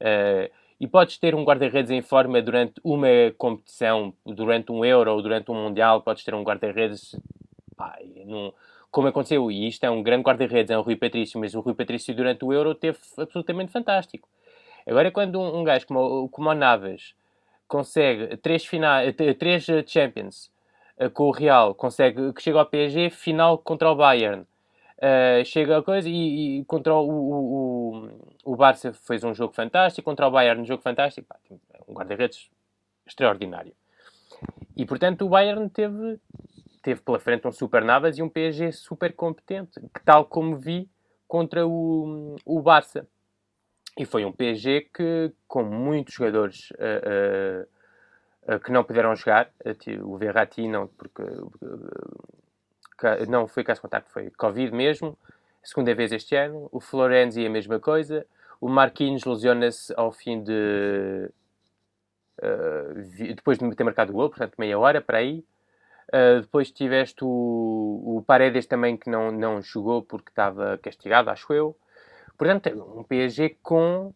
Uh, 0.00 0.52
e 0.80 0.86
podes 0.86 1.18
ter 1.18 1.34
um 1.34 1.42
guarda-redes 1.42 1.90
em 1.90 2.02
forma 2.02 2.40
durante 2.40 2.80
uma 2.84 3.08
competição, 3.36 4.14
durante 4.24 4.70
um 4.70 4.84
Euro 4.84 5.12
ou 5.12 5.22
durante 5.22 5.50
um 5.50 5.54
Mundial, 5.54 6.02
podes 6.02 6.22
ter 6.22 6.34
um 6.34 6.44
guarda-redes 6.44 7.16
como 8.90 9.08
aconteceu, 9.08 9.50
e 9.50 9.68
isto 9.68 9.84
é 9.84 9.90
um 9.90 10.02
grande 10.02 10.24
guarda-redes, 10.24 10.70
é 10.70 10.78
o 10.78 10.82
Rui 10.82 10.96
Patrício, 10.96 11.38
mas 11.38 11.54
o 11.54 11.60
Rui 11.60 11.74
Patrício 11.74 12.14
durante 12.14 12.44
o 12.44 12.52
Euro 12.52 12.74
teve 12.74 12.98
absolutamente 13.16 13.70
fantástico. 13.70 14.28
Agora, 14.86 15.10
quando 15.10 15.38
um, 15.38 15.60
um 15.60 15.64
gajo 15.64 15.86
como, 15.86 16.28
como 16.28 16.48
o 16.48 16.54
Navas 16.54 17.14
consegue 17.66 18.36
três, 18.38 18.64
finais, 18.64 19.14
três 19.38 19.66
Champions 19.86 20.50
com 21.12 21.24
o 21.24 21.30
Real, 21.30 21.74
consegue 21.74 22.32
que 22.32 22.42
chega 22.42 22.58
ao 22.58 22.66
PSG, 22.66 23.10
final 23.10 23.58
contra 23.58 23.90
o 23.90 23.96
Bayern, 23.96 24.44
Uh, 24.98 25.44
chega 25.44 25.78
a 25.78 25.82
coisa 25.82 26.08
e, 26.08 26.58
e 26.58 26.64
contra 26.64 26.92
o, 26.92 27.08
o, 27.08 28.10
o, 28.44 28.56
Barça 28.56 28.92
fez 28.92 29.22
um 29.22 29.32
jogo 29.32 29.54
fantástico, 29.54 30.04
contra 30.04 30.26
o 30.26 30.30
Bayern 30.32 30.60
um 30.60 30.66
jogo 30.66 30.82
fantástico, 30.82 31.32
um 31.86 31.94
guarda-redes 31.94 32.50
extraordinário. 33.06 33.72
E 34.76 34.84
portanto 34.84 35.24
o 35.24 35.28
Bayern 35.28 35.70
teve, 35.70 36.18
teve 36.82 37.00
pela 37.00 37.20
frente 37.20 37.46
um 37.46 37.52
super 37.52 37.84
Navas 37.84 38.18
e 38.18 38.22
um 38.24 38.28
PSG 38.28 38.72
super 38.72 39.12
competente, 39.14 39.80
que 39.94 40.00
tal 40.04 40.24
como 40.24 40.56
vi 40.56 40.90
contra 41.28 41.64
o, 41.64 42.34
o 42.44 42.60
Barça. 42.60 43.06
E 43.96 44.04
foi 44.04 44.24
um 44.24 44.32
PSG 44.32 44.90
que, 44.92 45.32
com 45.46 45.62
muitos 45.62 46.14
jogadores 46.14 46.70
uh, 46.72 47.62
uh, 47.62 47.68
que 48.64 48.72
não 48.72 48.84
puderam 48.84 49.14
jogar, 49.14 49.50
o 50.02 50.16
Verratti 50.16 50.66
não, 50.66 50.86
porque 50.86 51.22
não 53.28 53.46
foi 53.46 53.62
caso 53.62 53.80
contacto, 53.80 54.10
foi 54.10 54.30
Covid 54.30 54.74
mesmo, 54.74 55.16
segunda 55.62 55.94
vez 55.94 56.12
este 56.12 56.34
ano. 56.34 56.68
O 56.72 56.80
Florenzi 56.80 57.44
a 57.46 57.50
mesma 57.50 57.78
coisa. 57.78 58.26
O 58.60 58.68
Marquinhos 58.68 59.24
lesiona-se 59.24 59.92
ao 59.96 60.10
fim 60.10 60.42
de. 60.42 61.30
Depois 63.34 63.58
de 63.58 63.74
ter 63.74 63.84
marcado 63.84 64.12
o 64.12 64.14
gol, 64.14 64.30
portanto, 64.30 64.54
meia 64.58 64.78
hora 64.78 65.00
para 65.00 65.18
aí. 65.18 65.44
Uh, 66.08 66.40
depois 66.40 66.70
tiveste 66.70 67.22
o, 67.22 67.26
o 67.26 68.24
Paredes 68.26 68.64
também 68.66 68.96
que 68.96 69.10
não, 69.10 69.30
não 69.30 69.60
jogou 69.60 70.02
porque 70.02 70.30
estava 70.30 70.78
castigado, 70.78 71.28
acho 71.28 71.52
eu. 71.52 71.76
Portanto, 72.36 72.66
um 72.96 73.04
PSG 73.04 73.56
com. 73.62 74.14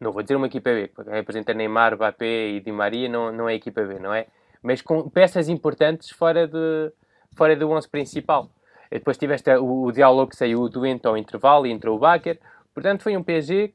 Não 0.00 0.12
vou 0.12 0.22
dizer 0.22 0.34
uma 0.34 0.46
equipa 0.46 0.70
B, 0.70 0.88
porque 0.88 1.10
representa 1.10 1.54
Neymar, 1.54 1.94
Mbappé 1.94 2.48
e 2.48 2.60
Di 2.60 2.72
Maria 2.72 3.08
não, 3.08 3.30
não 3.30 3.48
é 3.48 3.54
equipa 3.54 3.82
B, 3.82 3.98
não 3.98 4.12
é? 4.12 4.26
Mas 4.62 4.82
com 4.82 5.08
peças 5.08 5.48
importantes 5.48 6.10
fora 6.10 6.48
de, 6.48 6.92
fora 7.36 7.54
do 7.54 7.70
11 7.70 7.88
principal. 7.88 8.50
E 8.90 8.98
depois 8.98 9.16
tiveste 9.16 9.50
o, 9.50 9.84
o 9.84 9.92
diálogo 9.92 10.30
que 10.30 10.36
saiu 10.36 10.68
do 10.68 10.84
Ento 10.86 11.08
ao 11.08 11.16
intervalo 11.16 11.66
e 11.66 11.70
entrou 11.70 11.96
o 11.96 12.00
Baker. 12.00 12.38
Portanto, 12.72 13.02
foi 13.02 13.16
um 13.16 13.22
PSG, 13.22 13.72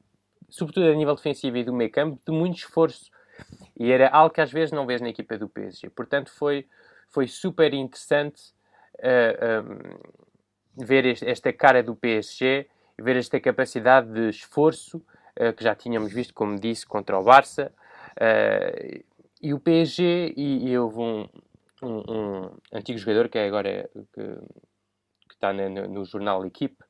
sobretudo 0.50 0.88
a 0.88 0.96
nível 0.96 1.16
defensivo 1.16 1.58
e 1.58 1.64
do 1.64 1.74
meio 1.74 1.92
campo, 1.92 2.20
de 2.26 2.32
muito 2.32 2.58
esforço. 2.58 3.10
E 3.78 3.92
era 3.92 4.10
algo 4.10 4.34
que 4.34 4.42
às 4.42 4.52
vezes 4.52 4.72
não 4.72 4.86
vês 4.86 5.00
na 5.00 5.10
equipa 5.10 5.38
do 5.38 5.48
PSG. 5.48 5.90
Portanto, 5.90 6.32
foi, 6.32 6.68
foi 7.10 7.28
super 7.28 7.74
interessante 7.74 8.42
uh, 8.98 9.02
eh, 9.02 9.62
um, 9.62 9.72
ehm, 9.72 10.86
ver 10.86 11.06
este, 11.06 11.30
esta 11.30 11.54
cara 11.54 11.82
do 11.82 11.96
PSG, 11.96 12.68
ver 13.00 13.16
esta 13.16 13.40
capacidade 13.40 14.12
de 14.12 14.30
esforço 14.30 15.02
que 15.55 15.63
já 15.63 15.74
tínhamos 15.75 16.12
visto, 16.12 16.34
como 16.34 16.60
disse, 16.60 16.86
contra 16.86 17.17
o 17.17 17.24
Barça. 17.24 17.72
Uh, 18.17 19.03
e 19.41 19.53
o 19.53 19.60
PSG, 19.60 20.34
e, 20.36 20.69
e 20.69 20.77
houve 20.77 21.00
um, 21.00 21.29
um, 21.81 22.12
um, 22.12 22.51
antigo 22.74 23.00
jogador 23.00 23.29
que 23.29 23.38
é 23.38 23.48
agora 23.48 23.89
que, 24.13 24.22
que 24.22 25.34
está 25.34 25.53
no, 25.53 25.88
no, 25.88 26.05
jornal 26.05 26.46
Equipe, 26.46 26.84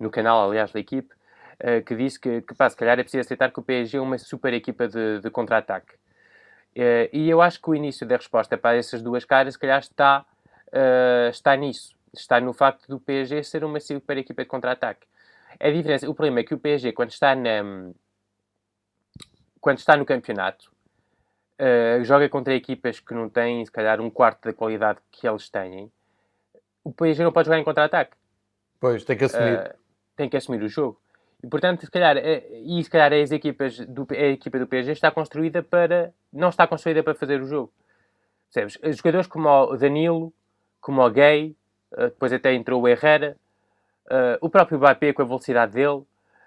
no 0.00 0.10
canal, 0.10 0.48
aliás, 0.48 0.72
da 0.72 0.80
equipe, 0.80 1.14
uh, 1.14 1.84
que 1.84 1.94
disse 1.94 2.18
que, 2.18 2.42
que 2.42 2.54
pá, 2.54 2.68
se 2.68 2.76
calhar 2.76 2.98
é 2.98 3.02
preciso 3.02 3.20
aceitar 3.20 3.52
que 3.52 3.60
o 3.60 3.62
PSG 3.62 3.98
é 3.98 4.00
uma 4.00 4.18
super 4.18 4.52
equipa 4.52 4.88
de, 4.88 5.20
de 5.20 5.30
contra-ataque. 5.30 5.94
Uh, 6.76 7.06
e 7.12 7.30
eu 7.30 7.40
acho 7.40 7.62
que 7.62 7.70
o 7.70 7.74
início 7.74 8.04
da 8.06 8.16
resposta 8.16 8.58
para 8.58 8.76
essas 8.76 9.00
duas 9.00 9.24
caras, 9.24 9.54
se 9.54 9.60
calhar, 9.60 9.78
está, 9.78 10.26
uh, 10.68 11.30
está 11.30 11.54
nisso. 11.54 11.94
Está 12.12 12.40
no 12.40 12.52
facto 12.52 12.88
do 12.88 12.98
PSG 12.98 13.44
ser 13.44 13.64
uma 13.64 13.78
super 13.78 14.18
equipa 14.18 14.42
de 14.42 14.48
contra-ataque. 14.48 15.06
A 15.60 15.70
diferença, 15.70 16.08
o 16.08 16.14
problema 16.14 16.40
é 16.40 16.44
que 16.44 16.54
o 16.54 16.58
PSG, 16.58 16.92
quando 16.92 17.10
está, 17.10 17.34
na, 17.34 17.92
quando 19.60 19.78
está 19.78 19.96
no 19.96 20.04
campeonato, 20.04 20.70
uh, 21.60 22.04
joga 22.04 22.28
contra 22.28 22.54
equipas 22.54 23.00
que 23.00 23.14
não 23.14 23.28
têm, 23.28 23.64
se 23.64 23.72
calhar, 23.72 24.00
um 24.00 24.10
quarto 24.10 24.44
da 24.44 24.52
qualidade 24.52 24.98
que 25.10 25.26
eles 25.26 25.48
têm. 25.48 25.90
O 26.82 26.92
PSG 26.92 27.24
não 27.24 27.32
pode 27.32 27.46
jogar 27.46 27.58
em 27.58 27.64
contra-ataque. 27.64 28.16
Pois, 28.80 29.04
tem 29.04 29.16
que 29.16 29.24
assumir. 29.24 29.58
Uh, 29.58 29.74
tem 30.16 30.28
que 30.28 30.36
assumir 30.36 30.62
o 30.62 30.68
jogo. 30.68 31.00
E, 31.42 31.46
portanto, 31.46 31.84
se 31.84 31.90
calhar, 31.90 32.16
é, 32.16 32.46
e 32.62 32.82
se 32.82 32.90
calhar 32.90 33.12
as 33.12 33.30
equipas 33.30 33.78
do, 33.80 34.06
a 34.10 34.26
equipa 34.26 34.58
do 34.58 34.66
PSG 34.66 34.92
está 34.92 35.10
construída 35.10 35.62
para... 35.62 36.12
Não 36.32 36.48
está 36.48 36.66
construída 36.66 37.02
para 37.02 37.14
fazer 37.14 37.40
o 37.40 37.46
jogo. 37.46 37.72
Percebes? 38.52 38.96
Jogadores 38.96 39.26
como 39.26 39.48
o 39.48 39.76
Danilo, 39.76 40.32
como 40.80 41.02
o 41.02 41.10
Gay, 41.10 41.56
depois 41.90 42.32
até 42.32 42.54
entrou 42.54 42.82
o 42.82 42.88
Herrera, 42.88 43.36
uh, 44.06 44.38
o 44.40 44.48
próprio 44.48 44.78
Mbappé 44.78 45.12
com 45.12 45.22
a 45.22 45.24
velocidade 45.24 45.72
dele, 45.72 46.02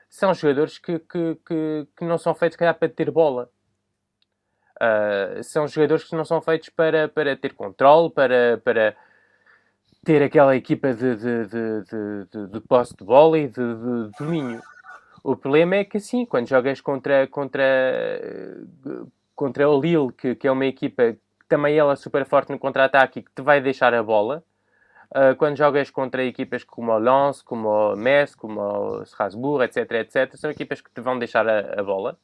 são 0.09 0.33
jogadores 0.33 0.77
que, 0.77 0.99
que, 0.99 1.35
que, 1.45 1.87
que 1.95 2.05
não 2.05 2.17
são 2.17 2.33
feitos, 2.33 2.57
calhar, 2.57 2.75
para 2.75 2.89
ter 2.89 3.11
bola. 3.11 3.49
Uh, 4.81 5.43
são 5.43 5.67
jogadores 5.67 6.03
que 6.03 6.15
não 6.15 6.23
são 6.23 6.41
feitos 6.41 6.69
para, 6.69 7.07
para 7.07 7.35
ter 7.35 7.53
controle, 7.53 8.11
para, 8.11 8.57
para 8.63 8.95
ter 10.05 10.23
aquela 10.23 10.55
equipa 10.55 10.93
de, 10.93 11.15
de, 11.15 11.45
de, 11.47 11.83
de, 12.31 12.47
de 12.47 12.59
posse 12.61 12.95
de 12.95 13.03
bola 13.03 13.37
e 13.37 13.47
de, 13.47 13.55
de, 13.55 14.11
domínio. 14.17 14.61
O 15.23 15.35
problema 15.35 15.75
é 15.75 15.83
que 15.83 15.97
assim, 15.97 16.25
quando 16.25 16.47
jogas 16.47 16.79
contra, 16.79 17.27
contra, 17.27 17.65
contra 19.35 19.69
o 19.69 19.81
Lille, 19.81 20.13
que, 20.13 20.35
que 20.35 20.47
é 20.47 20.51
uma 20.51 20.65
equipa 20.65 21.11
que 21.11 21.45
também 21.49 21.77
ela 21.77 21.93
é 21.93 21.95
super 21.95 22.23
forte 22.25 22.51
no 22.51 22.59
contra-ataque 22.59 23.19
e 23.19 23.23
que 23.23 23.31
te 23.31 23.41
vai 23.41 23.59
deixar 23.59 23.93
a 23.93 24.01
bola, 24.01 24.43
uh, 25.11 25.35
quando 25.37 25.57
jogas 25.57 25.89
contra 25.89 26.23
equipas 26.23 26.63
como 26.63 26.91
o 26.91 26.97
Lens, 26.97 27.41
como 27.41 27.69
o 27.69 27.95
Metz, 27.95 28.35
como 28.35 28.59
o 28.61 29.03
Strasbourg, 29.03 29.63
etc, 29.63 29.91
etc, 29.91 30.35
são 30.35 30.49
equipas 30.51 30.81
que 30.81 30.89
te 30.91 31.01
vão 31.01 31.17
deixar 31.17 31.47
a, 31.47 31.79
a 31.79 31.83
bola. 31.83 32.17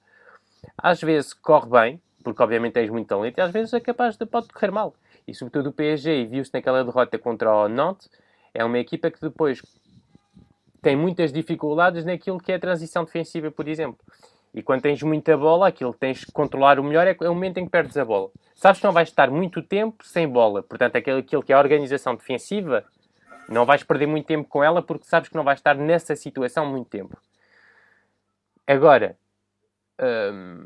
Às 0.78 1.02
vezes 1.02 1.34
corre 1.34 1.70
bem, 1.70 2.02
porque 2.24 2.42
obviamente 2.42 2.74
tens 2.74 2.90
muito 2.90 3.08
talento, 3.08 3.38
e 3.38 3.42
às 3.42 3.52
vezes 3.52 3.74
é 3.74 3.80
capaz 3.80 4.16
de 4.18 4.26
pode 4.26 4.48
correr 4.50 4.72
mal. 4.72 4.96
E 5.28 5.34
sobretudo 5.34 5.70
o 5.70 5.74
PSG, 5.74 6.22
e 6.22 6.26
viu-se 6.26 6.52
naquela 6.54 6.84
derrota 6.84 7.18
contra 7.18 7.54
o 7.54 7.70
Nantes, 7.70 8.10
é 8.54 8.64
uma 8.64 8.80
equipa 8.80 9.10
que 9.10 9.20
depois 9.20 9.62
tem 10.82 10.96
muitas 10.96 11.32
dificuldades 11.32 12.04
naquilo 12.04 12.40
que 12.40 12.52
é 12.52 12.56
a 12.56 12.60
transição 12.60 13.06
defensiva, 13.06 13.50
por 13.50 13.68
exemplo. 13.68 14.00
E 14.54 14.62
quando 14.62 14.82
tens 14.82 15.02
muita 15.02 15.36
bola, 15.36 15.68
aquilo 15.68 15.94
que 15.94 16.00
tens 16.00 16.24
que 16.24 16.32
controlar 16.32 16.80
o 16.80 16.84
melhor 16.84 17.08
é 17.08 17.16
o 17.30 17.34
momento 17.34 17.58
em 17.58 17.66
que 17.66 17.72
perdes 17.72 17.98
a 17.98 18.06
bola. 18.06 18.30
Sabes 18.56 18.80
que 18.80 18.86
não 18.86 18.94
vais 18.94 19.10
estar 19.10 19.32
muito 19.32 19.62
tempo 19.62 20.06
sem 20.06 20.28
bola. 20.28 20.62
Portanto, 20.62 20.96
aquilo, 20.96 21.20
aquilo 21.20 21.44
que 21.44 21.52
é 21.52 21.56
a 21.56 21.60
organização 21.60 22.16
defensiva, 22.16 22.86
não 23.50 23.66
vais 23.66 23.84
perder 23.84 24.06
muito 24.06 24.28
tempo 24.28 24.48
com 24.48 24.64
ela 24.64 24.82
porque 24.82 25.06
sabes 25.06 25.30
que 25.30 25.36
não 25.36 25.44
vais 25.44 25.60
estar 25.60 25.76
nessa 25.76 26.16
situação 26.16 26.66
muito 26.66 26.90
tempo. 26.90 27.18
Agora, 28.68 29.18
hum, 30.00 30.66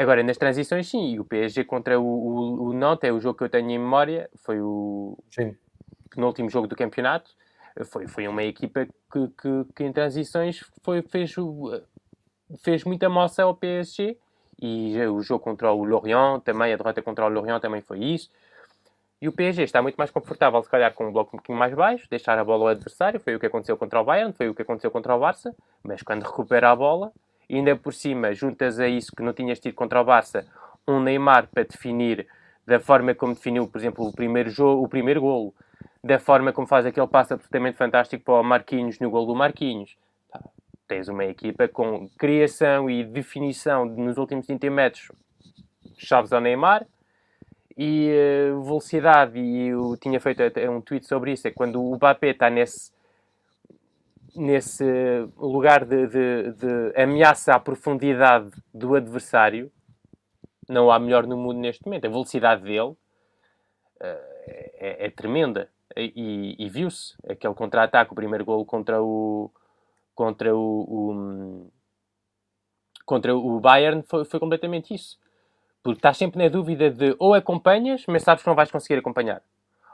Agora, 0.00 0.22
nas 0.22 0.38
transições, 0.38 0.88
sim, 0.88 1.18
o 1.18 1.24
PSG 1.26 1.64
contra 1.64 2.00
o, 2.00 2.04
o, 2.04 2.68
o 2.68 2.72
Nantes 2.72 3.04
é 3.04 3.12
o 3.12 3.20
jogo 3.20 3.36
que 3.36 3.44
eu 3.44 3.50
tenho 3.50 3.70
em 3.70 3.78
memória, 3.78 4.30
foi 4.36 4.58
o 4.58 5.18
sim. 5.30 5.54
no 6.16 6.26
último 6.26 6.48
jogo 6.48 6.66
do 6.66 6.74
campeonato, 6.74 7.30
foi, 7.84 8.08
foi 8.08 8.26
uma 8.26 8.42
equipa 8.42 8.86
que, 8.86 9.28
que, 9.28 9.74
que 9.74 9.84
em 9.84 9.92
transições 9.92 10.64
foi, 10.82 11.02
fez, 11.02 11.34
fez 12.58 12.84
muita 12.84 13.08
moça 13.08 13.42
ao 13.42 13.54
PSG 13.54 14.16
e 14.60 14.98
o 15.06 15.22
jogo 15.22 15.42
contra 15.42 15.72
o 15.72 15.84
Lorient 15.84 16.40
também, 16.42 16.72
a 16.72 16.76
derrota 16.76 17.00
contra 17.02 17.24
o 17.24 17.28
Lorient 17.28 17.60
também 17.60 17.80
foi 17.80 18.00
isso. 18.00 18.30
E 19.22 19.28
o 19.28 19.32
PSG 19.32 19.64
está 19.64 19.82
muito 19.82 19.96
mais 19.96 20.10
confortável, 20.10 20.62
se 20.62 20.68
calhar, 20.68 20.94
com 20.94 21.06
um 21.06 21.12
bloco 21.12 21.36
um 21.36 21.38
pouquinho 21.38 21.58
mais 21.58 21.74
baixo, 21.74 22.08
deixar 22.08 22.38
a 22.38 22.44
bola 22.44 22.62
ao 22.62 22.68
adversário. 22.68 23.20
Foi 23.20 23.34
o 23.34 23.40
que 23.40 23.46
aconteceu 23.46 23.76
contra 23.76 24.00
o 24.00 24.04
Bayern, 24.04 24.32
foi 24.32 24.48
o 24.48 24.54
que 24.54 24.62
aconteceu 24.62 24.90
contra 24.90 25.14
o 25.14 25.18
Barça. 25.18 25.54
Mas 25.82 26.02
quando 26.02 26.22
recupera 26.22 26.70
a 26.70 26.76
bola, 26.76 27.12
ainda 27.50 27.76
por 27.76 27.92
cima 27.92 28.32
juntas 28.32 28.80
a 28.80 28.88
isso 28.88 29.12
que 29.14 29.22
não 29.22 29.34
tinhas 29.34 29.60
tido 29.60 29.74
contra 29.74 30.00
o 30.00 30.04
Barça 30.04 30.46
um 30.88 31.00
Neymar 31.00 31.48
para 31.48 31.64
definir 31.64 32.26
da 32.66 32.80
forma 32.80 33.14
como 33.14 33.34
definiu, 33.34 33.66
por 33.66 33.78
exemplo, 33.78 34.06
o 34.06 34.12
primeiro 34.12 34.48
jogo, 34.48 34.84
o 34.84 34.88
primeiro 34.88 35.20
golo, 35.20 35.54
da 36.02 36.18
forma 36.18 36.52
como 36.52 36.66
faz 36.66 36.86
aquele 36.86 37.06
passo 37.06 37.34
absolutamente 37.34 37.76
fantástico 37.76 38.24
para 38.24 38.34
o 38.34 38.42
Marquinhos 38.42 38.98
no 39.00 39.10
golo 39.10 39.26
do 39.26 39.34
Marquinhos. 39.34 39.96
Tens 40.90 41.06
uma 41.06 41.24
equipa 41.24 41.68
com 41.68 42.08
criação 42.18 42.90
e 42.90 43.04
definição 43.04 43.84
nos 43.84 44.18
últimos 44.18 44.44
30 44.44 44.68
metros, 44.70 45.12
chaves 45.96 46.32
ao 46.32 46.40
Neymar, 46.40 46.84
e 47.78 48.10
uh, 48.52 48.60
velocidade, 48.60 49.38
e 49.38 49.68
eu 49.68 49.96
tinha 49.96 50.18
feito 50.18 50.42
um 50.68 50.80
tweet 50.80 51.06
sobre 51.06 51.30
isso, 51.30 51.46
é 51.46 51.52
quando 51.52 51.80
o 51.80 51.94
Mbappé 51.94 52.30
está 52.30 52.50
nesse 52.50 52.90
nesse 54.34 54.84
lugar 55.36 55.84
de, 55.84 56.08
de, 56.08 56.52
de, 56.54 57.00
ameaça 57.00 57.54
à 57.54 57.60
profundidade 57.60 58.50
do 58.74 58.96
adversário, 58.96 59.70
não 60.68 60.90
há 60.90 60.98
melhor 60.98 61.24
no 61.24 61.36
mundo 61.36 61.60
neste 61.60 61.86
momento. 61.86 62.06
A 62.06 62.10
velocidade 62.10 62.62
dele 62.62 62.80
uh, 62.80 62.96
é, 64.00 65.06
é, 65.06 65.10
tremenda. 65.10 65.68
E, 65.96 66.56
e 66.58 66.68
viu-se 66.68 67.14
aquele 67.28 67.54
contra-ataque, 67.54 68.10
o 68.10 68.16
primeiro 68.16 68.44
gol 68.44 68.64
contra 68.66 69.00
o 69.00 69.52
contra 70.20 70.54
o, 70.54 70.60
o, 70.60 71.72
contra 73.06 73.34
o 73.34 73.58
Bayern 73.58 74.02
foi, 74.02 74.24
foi 74.26 74.38
completamente 74.38 74.92
isso. 74.92 75.18
Porque 75.82 75.98
estás 75.98 76.18
sempre 76.18 76.42
na 76.42 76.48
dúvida 76.50 76.90
de 76.90 77.16
ou 77.18 77.32
acompanhas, 77.32 78.04
mas 78.06 78.22
sabes 78.22 78.42
que 78.42 78.48
não 78.48 78.54
vais 78.54 78.70
conseguir 78.70 78.98
acompanhar 78.98 79.42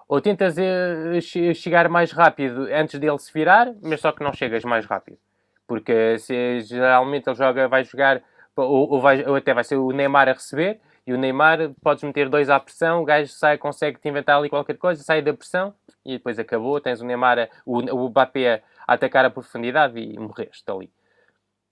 ou 0.08 0.20
tentas 0.20 0.56
uh, 0.56 1.54
chegar 1.54 1.88
mais 1.88 2.12
rápido 2.12 2.68
antes 2.72 2.98
dele 2.98 3.18
se 3.18 3.32
virar, 3.32 3.72
mas 3.82 4.00
só 4.00 4.12
que 4.12 4.22
não 4.22 4.32
chegas 4.32 4.64
mais 4.64 4.86
rápido. 4.86 5.18
Porque 5.66 6.18
se, 6.18 6.60
geralmente 6.60 7.28
ele 7.28 7.36
joga, 7.36 7.66
vai 7.66 7.84
jogar, 7.84 8.22
ou, 8.54 8.92
ou, 8.92 9.00
vai, 9.00 9.24
ou 9.26 9.34
até 9.34 9.52
vai 9.52 9.64
ser 9.64 9.76
o 9.76 9.90
Neymar 9.90 10.28
a 10.28 10.32
receber, 10.32 10.80
e 11.04 11.12
o 11.12 11.18
Neymar 11.18 11.72
podes 11.82 12.04
meter 12.04 12.28
dois 12.28 12.48
à 12.48 12.58
pressão, 12.58 13.02
o 13.02 13.04
gajo 13.04 13.32
sai, 13.32 13.58
consegue 13.58 13.98
te 13.98 14.08
inventar 14.08 14.38
ali 14.38 14.48
qualquer 14.48 14.76
coisa, 14.76 15.02
sai 15.02 15.22
da 15.22 15.32
pressão 15.34 15.74
e 16.04 16.14
depois 16.14 16.38
acabou. 16.38 16.80
Tens 16.80 17.00
o 17.00 17.04
Neymar, 17.04 17.48
o, 17.64 17.78
o 17.78 18.08
Mbappé 18.08 18.62
atacar 18.86 19.24
a 19.24 19.30
profundidade 19.30 19.98
e 19.98 20.18
morreste 20.18 20.70
ali. 20.70 20.90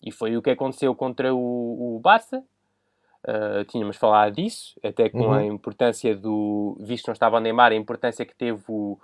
E 0.03 0.11
foi 0.11 0.37
o 0.37 0.43
que 0.43 0.51
aconteceu 0.51 0.95
contra 0.95 1.35
o, 1.35 1.97
o 1.97 2.01
Barça. 2.01 2.43
Uh, 3.27 3.65
tínhamos 3.67 3.97
falado 3.97 4.35
disso, 4.35 4.79
até 4.83 5.09
com 5.09 5.21
uhum. 5.21 5.33
a 5.33 5.45
importância 5.45 6.15
do. 6.15 6.77
Visto 6.81 7.05
que 7.05 7.09
não 7.09 7.15
estava 7.15 7.39
o 7.39 7.41
Neymar, 7.41 7.73
a 7.73 7.75
importância 7.75 8.27
que 8.27 8.35
teve 8.35 8.63
o, 8.69 8.99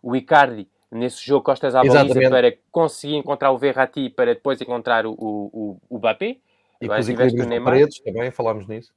o 0.00 0.14
Icardi 0.14 0.68
nesse 0.92 1.26
jogo 1.26 1.44
costas 1.44 1.74
à 1.74 1.82
baliza 1.82 2.30
para 2.30 2.56
conseguir 2.70 3.16
encontrar 3.16 3.50
o 3.50 3.58
Verratti 3.58 4.08
para 4.10 4.32
depois 4.32 4.60
encontrar 4.60 5.06
o, 5.06 5.12
o, 5.12 5.80
o 5.90 5.98
Mbappé. 5.98 6.38
E 6.80 6.84
agora 6.84 7.02
tiveste 7.02 7.40
o 7.40 7.46
Neymar. 7.46 7.72
Paredes, 7.72 7.98
também 7.98 8.30
falámos 8.30 8.68
nisso. 8.68 8.92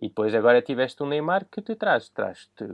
E 0.00 0.08
depois 0.08 0.34
agora 0.34 0.62
tiveste 0.62 1.02
o 1.02 1.06
Neymar 1.06 1.44
que 1.50 1.60
te 1.60 1.74
traz, 1.74 2.08
traz-te 2.08 2.64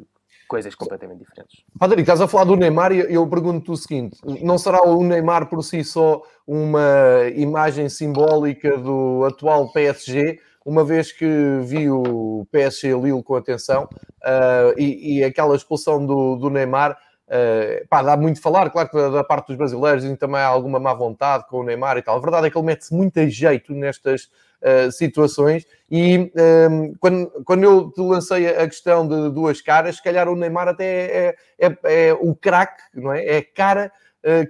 coisas 0.53 0.75
completamente 0.75 1.21
diferentes. 1.21 1.65
Rodrigo, 1.81 2.03
estás 2.03 2.21
a 2.21 2.29
falar 2.29 2.45
do 2.45 2.57
Neymar 2.57 2.93
e 2.93 3.15
eu 3.15 3.27
pergunto 3.27 3.73
o 3.73 3.77
seguinte: 3.77 4.19
não 4.43 4.59
será 4.59 4.83
o 4.83 5.03
Neymar 5.03 5.49
por 5.49 5.65
si 5.65 5.83
só 5.83 6.21
uma 6.47 7.27
imagem 7.35 7.89
simbólica 7.89 8.77
do 8.77 9.25
atual 9.25 9.73
PSG? 9.73 10.39
uma 10.65 10.85
vez 10.85 11.11
que 11.11 11.27
vi 11.65 11.91
o 11.91 12.47
PSG 12.53 12.95
Lille 12.95 13.21
com 13.25 13.35
atenção 13.35 13.89
uh, 14.23 14.79
e, 14.79 15.19
e, 15.19 15.25
aquela 15.25 15.57
expulsão 15.57 16.07
do, 16.07 16.37
do 16.37 16.49
Neymar, 16.49 16.93
uh, 16.93 17.89
pá, 17.89 18.01
dá 18.01 18.17
muito 18.17 18.41
falar, 18.41 18.71
claro 18.71 18.89
que 18.89 19.11
da, 19.11 19.25
parte 19.25 19.49
dos 19.49 19.57
brasileiros 19.57 20.05
e 20.05 20.17
também 20.17 20.41
há 20.41 20.47
alguma 20.47 20.79
má 20.79 20.95
vontade 20.95 21.49
com 21.49 21.59
o 21.59 21.65
Neymar 21.65 21.97
e 21.97 22.03
tal. 22.03 22.17
A 22.17 22.21
verdade 22.21 22.47
é 22.47 22.51
que 22.51 22.57
ele 22.57 22.65
mete-se 22.65 22.95
muito 22.95 23.19
a 23.19 23.27
jeito 23.27 23.75
nestas 23.75 24.31
uh, 24.63 24.91
situações 24.91 25.67
e 25.91 26.31
um, 26.71 26.95
quando, 26.99 27.31
quando 27.45 27.65
eu 27.65 27.91
te 27.91 28.01
lancei 28.01 28.49
a 28.49 28.67
questão 28.67 29.07
de 29.07 29.31
duas 29.31 29.61
caras, 29.61 29.97
se 29.97 30.03
calhar 30.03 30.29
o 30.29 30.37
Neymar 30.37 30.69
até 30.69 30.87
é, 30.87 31.37
é, 31.59 31.79
é 31.85 32.13
o 32.15 32.35
craque, 32.35 32.83
não 32.95 33.13
é? 33.13 33.25
É 33.27 33.37
a 33.39 33.45
cara 33.45 33.93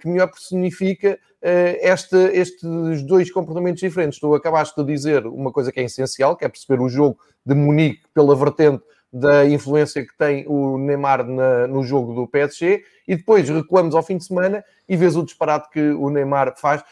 que 0.02 0.06
melhor 0.06 0.30
personifica 0.30 1.18
eh, 1.44 1.90
este, 1.92 2.16
estes 2.16 3.02
dois 3.02 3.30
comportamentos 3.32 3.80
diferentes. 3.80 4.20
Tu 4.20 4.32
acabaste 4.32 4.80
de 4.80 4.92
dizer 4.92 5.26
uma 5.26 5.50
coisa 5.50 5.72
que 5.72 5.80
é 5.80 5.82
essencial, 5.82 6.36
que 6.36 6.44
é 6.44 6.48
perceber 6.48 6.80
o 6.80 6.88
jogo 6.88 7.18
de 7.44 7.52
Munique 7.52 8.02
pela 8.14 8.36
vertente 8.36 8.84
da 9.12 9.44
influência 9.44 10.06
que 10.06 10.16
tem 10.16 10.44
o 10.46 10.78
Neymar 10.78 11.26
na, 11.26 11.66
no 11.66 11.82
jogo 11.82 12.14
do 12.14 12.28
PSG, 12.28 12.84
e 13.08 13.16
depois 13.16 13.48
recuamos 13.48 13.94
ao 13.94 14.02
fim 14.04 14.16
de 14.16 14.24
semana 14.24 14.64
e 14.88 14.96
vês 14.96 15.16
o 15.16 15.24
disparate 15.24 15.68
que 15.70 15.80
o 15.80 16.08
Neymar 16.10 16.54
faz, 16.56 16.82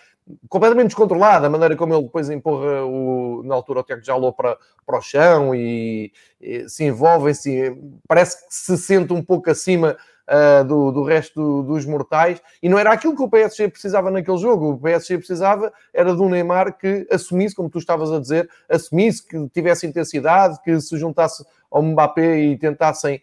completamente 0.49 0.89
descontrolado, 0.89 1.47
a 1.47 1.51
maneira 1.51 1.77
como 1.77 1.95
ele 1.95 2.05
depois 2.05 2.31
empurra 2.31 2.85
o, 2.85 3.43
na 3.45 3.55
altura 3.55 3.81
o 3.81 3.83
Tiago 3.83 4.05
Jalou 4.05 4.33
para, 4.33 4.57
para 4.87 4.99
o 4.99 5.03
chão 5.03 5.55
e, 5.55 6.13
e 6.41 6.69
se 6.69 6.85
envolve, 6.85 7.35
se, 7.35 7.77
parece 8.07 8.47
que 8.47 8.55
se 8.55 8.79
sente 8.79 9.13
um 9.13 9.23
pouco 9.23 9.51
acima 9.51 9.97
uh, 10.31 10.65
do, 10.65 10.93
do 10.93 11.03
resto 11.03 11.63
dos 11.65 11.85
mortais, 11.85 12.41
e 12.63 12.69
não 12.69 12.79
era 12.79 12.93
aquilo 12.93 13.17
que 13.17 13.23
o 13.23 13.29
PSG 13.29 13.69
precisava 13.69 14.11
naquele 14.11 14.39
jogo. 14.39 14.71
O 14.71 14.79
PSG 14.79 15.19
precisava 15.19 15.73
era 15.93 16.15
de 16.15 16.23
um 16.23 16.29
Neymar 16.29 16.79
que 16.79 17.07
assumisse, 17.11 17.55
como 17.55 17.69
tu 17.69 17.79
estavas 17.79 18.13
a 18.13 18.21
dizer, 18.21 18.49
assumisse, 18.69 19.27
que 19.27 19.49
tivesse 19.49 19.87
intensidade, 19.87 20.61
que 20.63 20.81
se 20.81 20.97
juntasse 20.97 21.45
ao 21.71 21.83
Mbappé 21.83 22.39
e 22.39 22.59
tentassem 22.59 23.21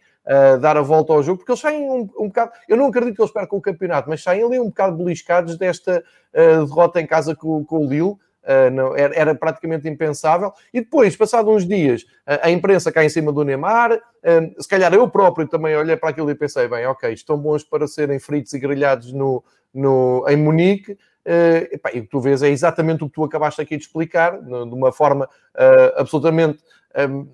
dar 0.59 0.75
a 0.75 0.81
volta 0.81 1.13
ao 1.13 1.23
jogo, 1.23 1.39
porque 1.39 1.51
eles 1.51 1.61
saem 1.61 1.89
um, 1.89 2.09
um 2.19 2.27
bocado. 2.27 2.51
Eu 2.67 2.75
não 2.75 2.87
acredito 2.87 3.15
que 3.15 3.21
eles 3.21 3.31
percam 3.31 3.57
o 3.57 3.61
campeonato, 3.61 4.09
mas 4.09 4.21
saem 4.21 4.43
ali 4.43 4.59
um 4.59 4.65
bocado 4.67 4.97
beliscados 4.97 5.57
desta 5.57 6.03
uh, 6.33 6.65
derrota 6.65 6.99
em 6.99 7.07
casa 7.07 7.35
com, 7.35 7.63
com 7.63 7.85
o 7.85 7.89
Lille. 7.89 8.15
Uh, 8.47 8.71
não, 8.71 8.95
era, 8.95 9.13
era, 9.13 9.35
praticamente 9.35 9.89
impensável. 9.89 10.53
E 10.73 10.79
depois, 10.79 11.17
passados 11.17 11.53
uns 11.53 11.67
dias, 11.67 12.05
a, 12.25 12.47
a 12.47 12.51
imprensa 12.51 12.91
cai 12.91 13.05
em 13.05 13.09
cima 13.09 13.31
do 13.31 13.43
Neymar. 13.43 13.93
Uh, 13.93 14.61
se 14.61 14.67
calhar 14.67 14.93
eu 14.93 15.09
próprio 15.09 15.47
também 15.47 15.75
olhei 15.75 15.97
para 15.97 16.09
aquilo 16.09 16.29
e 16.29 16.35
pensei: 16.35 16.67
bem, 16.67 16.85
ok, 16.85 17.11
estão 17.11 17.37
bons 17.37 17.63
para 17.63 17.87
serem 17.87 18.19
fritos 18.19 18.53
e 18.53 18.59
grelhados 18.59 19.11
no, 19.11 19.43
no, 19.73 20.25
em 20.27 20.37
Munique. 20.37 20.93
Uh, 20.93 21.67
epá, 21.73 21.91
e 21.93 21.99
o 21.99 22.03
que 22.03 22.09
tu 22.09 22.21
vês 22.21 22.41
é 22.41 22.47
exatamente 22.47 23.03
o 23.03 23.07
que 23.07 23.15
tu 23.15 23.23
acabaste 23.25 23.61
aqui 23.61 23.75
de 23.75 23.83
explicar, 23.83 24.41
de 24.41 24.53
uma 24.53 24.93
forma 24.93 25.27
absolutamente 25.97 26.63
um, 26.97 27.27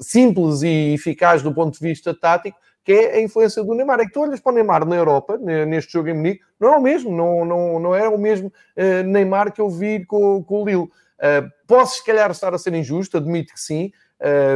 simples 0.00 0.62
e 0.62 0.94
eficaz 0.94 1.42
do 1.42 1.52
ponto 1.52 1.78
de 1.78 1.86
vista 1.86 2.14
tático, 2.14 2.58
que 2.84 2.92
é 2.92 3.14
a 3.14 3.20
influência 3.20 3.62
do 3.62 3.74
Neymar. 3.74 4.00
É 4.00 4.06
que 4.06 4.12
tu 4.12 4.20
olhas 4.20 4.40
para 4.40 4.52
o 4.52 4.54
Neymar 4.54 4.86
na 4.86 4.96
Europa, 4.96 5.38
neste 5.38 5.92
jogo 5.92 6.08
em 6.08 6.14
Munique, 6.14 6.40
não 6.58 6.74
é 6.74 6.76
o 6.76 6.82
mesmo, 6.82 7.10
não, 7.14 7.44
não, 7.44 7.78
não 7.78 7.94
era 7.94 8.10
o 8.10 8.18
mesmo 8.18 8.48
uh, 8.48 9.02
Neymar 9.06 9.52
que 9.52 9.60
eu 9.60 9.68
vi 9.68 10.04
com, 10.04 10.42
com 10.42 10.62
o 10.62 10.64
Lille. 10.64 10.82
Uh, 10.82 11.48
posso, 11.66 11.96
se 11.96 12.04
calhar, 12.04 12.30
estar 12.30 12.52
a 12.52 12.58
ser 12.58 12.74
injusto, 12.74 13.16
admito 13.16 13.52
que 13.54 13.60
sim. 13.60 13.92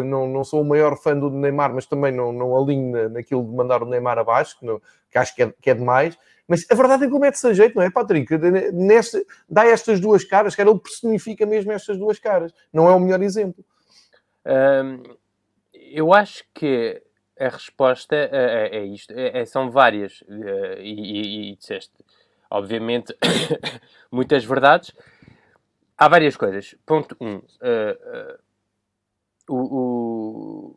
Não, 0.05 0.29
não 0.29 0.45
sou 0.45 0.63
o 0.63 0.65
maior 0.65 0.97
fã 0.97 1.19
do 1.19 1.29
Neymar, 1.29 1.75
mas 1.75 1.87
também 1.87 2.13
não, 2.13 2.33
não 2.33 2.57
alinho 2.57 3.09
naquilo 3.09 3.43
de 3.43 3.51
mandar 3.51 3.83
o 3.83 3.87
Neymar 3.87 4.17
abaixo, 4.17 4.57
que, 4.61 4.65
não, 4.65 4.81
que 5.11 5.19
acho 5.19 5.35
que 5.35 5.43
é, 5.43 5.53
que 5.61 5.71
é 5.71 5.75
demais. 5.75 6.17
Mas 6.47 6.65
a 6.71 6.75
verdade 6.77 7.03
é 7.03 7.09
que 7.09 7.13
ele 7.13 7.21
mete-se 7.21 7.45
a 7.49 7.53
jeito, 7.53 7.75
não 7.75 7.83
é, 7.83 7.91
Patrick? 7.91 8.33
Neste, 8.73 9.27
dá 9.51 9.67
estas 9.67 9.99
duas 9.99 10.23
caras, 10.23 10.55
que 10.55 10.63
ele 10.63 10.79
personifica 10.79 11.45
mesmo 11.45 11.73
estas 11.73 11.99
duas 11.99 12.17
caras. 12.21 12.53
Não 12.73 12.89
é 12.89 12.93
o 12.93 13.01
melhor 13.01 13.21
exemplo. 13.21 13.65
Um, 14.47 15.03
eu 15.75 16.15
acho 16.15 16.45
que 16.55 17.03
a 17.39 17.49
resposta 17.49 18.15
é, 18.17 18.79
é 18.79 18.85
isto. 18.85 19.13
É, 19.13 19.45
são 19.45 19.71
várias. 19.71 20.23
Eh, 20.29 20.81
e, 20.81 20.93
e, 20.93 21.53
e 21.53 21.57
disseste, 21.57 21.93
obviamente, 22.51 23.15
muitas 24.11 24.45
verdades. 24.45 24.93
Há 25.99 26.09
várias 26.09 26.37
coisas. 26.37 26.75
Ponto 26.87 27.17
1. 27.21 27.27
Um, 27.27 27.37
uh, 27.37 27.43
uh, 29.49 29.55
o, 29.55 30.77